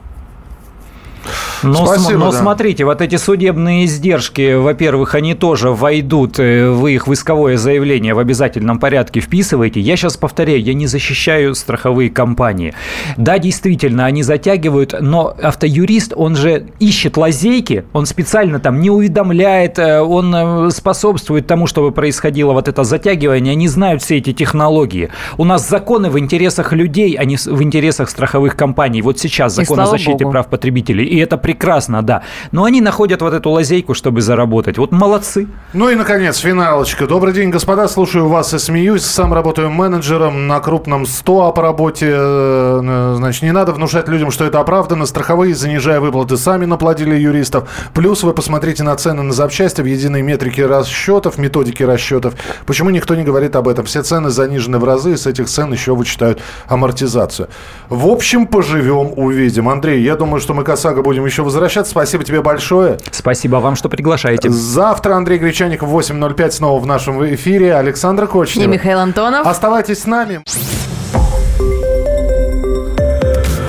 Но, 1.63 1.85
Спасибо, 1.85 2.19
но 2.19 2.31
да. 2.31 2.37
смотрите, 2.39 2.85
вот 2.85 3.01
эти 3.01 3.15
судебные 3.15 3.85
издержки, 3.85 4.55
во-первых, 4.55 5.15
они 5.15 5.33
тоже 5.33 5.71
войдут, 5.71 6.39
э, 6.39 6.69
вы 6.69 6.93
их 6.93 7.07
в 7.07 7.13
исковое 7.13 7.57
заявление 7.57 8.13
в 8.13 8.19
обязательном 8.19 8.79
порядке 8.79 9.19
вписываете. 9.19 9.79
Я 9.79 9.97
сейчас 9.97 10.17
повторяю, 10.17 10.61
я 10.61 10.73
не 10.73 10.87
защищаю 10.87 11.55
страховые 11.55 12.09
компании. 12.09 12.73
Да, 13.17 13.39
действительно, 13.39 14.05
они 14.05 14.23
затягивают, 14.23 14.95
но 14.99 15.35
автоюрист, 15.41 16.13
он 16.15 16.35
же 16.35 16.67
ищет 16.79 17.17
лазейки, 17.17 17.85
он 17.93 18.05
специально 18.05 18.59
там 18.59 18.79
не 18.79 18.89
уведомляет, 18.89 19.79
э, 19.79 20.01
он 20.01 20.33
э, 20.35 20.69
способствует 20.71 21.47
тому, 21.47 21.67
чтобы 21.67 21.91
происходило 21.91 22.53
вот 22.53 22.67
это 22.67 22.83
затягивание. 22.83 23.53
Они 23.53 23.67
знают 23.67 24.03
все 24.03 24.17
эти 24.17 24.33
технологии. 24.33 25.09
У 25.37 25.43
нас 25.43 25.67
законы 25.67 26.09
в 26.09 26.19
интересах 26.19 26.73
людей, 26.73 27.15
а 27.15 27.25
не 27.25 27.37
в 27.37 27.61
интересах 27.63 28.09
страховых 28.09 28.55
компаний. 28.55 29.01
Вот 29.01 29.19
сейчас 29.19 29.55
закон 29.55 29.79
о 29.79 29.87
защите 29.87 30.23
Богу. 30.23 30.31
прав 30.31 30.47
потребителей. 30.47 31.06
И 31.07 31.17
это 31.17 31.37
прекрасно, 31.37 32.01
да. 32.03 32.23
Но 32.51 32.63
они 32.63 32.81
находят 32.81 33.21
вот 33.21 33.33
эту 33.33 33.49
лазейку, 33.49 33.93
чтобы 33.93 34.21
заработать. 34.21 34.77
Вот 34.77 34.91
молодцы. 34.91 35.47
Ну 35.73 35.89
и, 35.89 35.95
наконец, 35.95 36.37
финалочка. 36.37 37.07
Добрый 37.07 37.33
день, 37.33 37.49
господа. 37.49 37.87
Слушаю 37.87 38.27
вас 38.27 38.53
и 38.53 38.59
смеюсь. 38.59 39.03
Сам 39.03 39.33
работаю 39.33 39.69
менеджером 39.69 40.47
на 40.47 40.59
крупном 40.59 41.05
100 41.05 41.51
по 41.53 41.61
работе. 41.61 42.11
Э, 42.11 43.13
значит, 43.17 43.43
не 43.43 43.51
надо 43.51 43.71
внушать 43.71 44.07
людям, 44.07 44.31
что 44.31 44.45
это 44.45 44.59
оправданно. 44.59 45.05
Страховые, 45.05 45.55
занижая 45.55 45.99
выплаты, 45.99 46.37
сами 46.37 46.65
наплодили 46.65 47.15
юристов. 47.15 47.69
Плюс 47.93 48.23
вы 48.23 48.33
посмотрите 48.33 48.83
на 48.83 48.95
цены 48.95 49.23
на 49.23 49.33
запчасти 49.33 49.81
в 49.81 49.85
единой 49.85 50.21
метрике 50.21 50.65
расчетов, 50.65 51.37
методики 51.37 51.83
расчетов. 51.83 52.33
Почему 52.65 52.89
никто 52.89 53.15
не 53.15 53.23
говорит 53.23 53.55
об 53.55 53.67
этом? 53.67 53.85
Все 53.85 54.03
цены 54.03 54.29
занижены 54.29 54.77
в 54.77 54.83
разы, 54.83 55.13
и 55.13 55.17
с 55.17 55.25
этих 55.27 55.47
цен 55.47 55.71
еще 55.71 55.95
вычитают 55.95 56.41
амортизацию. 56.67 57.49
В 57.89 58.07
общем, 58.07 58.47
поживем, 58.47 59.13
увидим. 59.15 59.69
Андрей, 59.69 60.01
я 60.01 60.15
думаю, 60.15 60.41
что 60.41 60.53
мы 60.53 60.63
к 60.63 60.69
ОСАГО 60.97 61.03
будем 61.03 61.25
еще 61.25 61.37
еще 61.37 61.43
возвращаться. 61.43 61.91
Спасибо 61.91 62.23
тебе 62.23 62.41
большое. 62.41 62.97
Спасибо 63.11 63.57
вам, 63.57 63.75
что 63.75 63.89
приглашаете. 63.89 64.49
Завтра 64.49 65.15
Андрей 65.15 65.37
Гречаник 65.37 65.83
в 65.83 65.95
8.05 65.95 66.51
снова 66.51 66.79
в 66.79 66.85
нашем 66.87 67.23
эфире. 67.35 67.75
Александр 67.75 68.27
Кочнев. 68.27 68.65
И 68.65 68.67
Михаил 68.67 68.99
Антонов. 68.99 69.45
Оставайтесь 69.45 69.99
с 69.99 70.05
нами. 70.05 70.41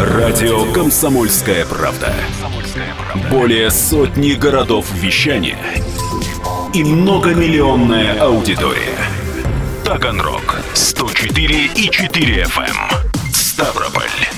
Радио 0.00 0.72
«Комсомольская 0.72 1.66
правда». 1.66 2.12
Более 3.30 3.70
сотни 3.70 4.32
городов 4.32 4.86
вещания 4.94 5.58
и 6.72 6.84
многомиллионная 6.84 8.18
аудитория. 8.20 8.96
Таганрог 9.84 10.56
104 10.72 11.66
и 11.74 11.90
4 11.90 12.42
FM. 12.44 12.76
Ставрополь 13.32 14.37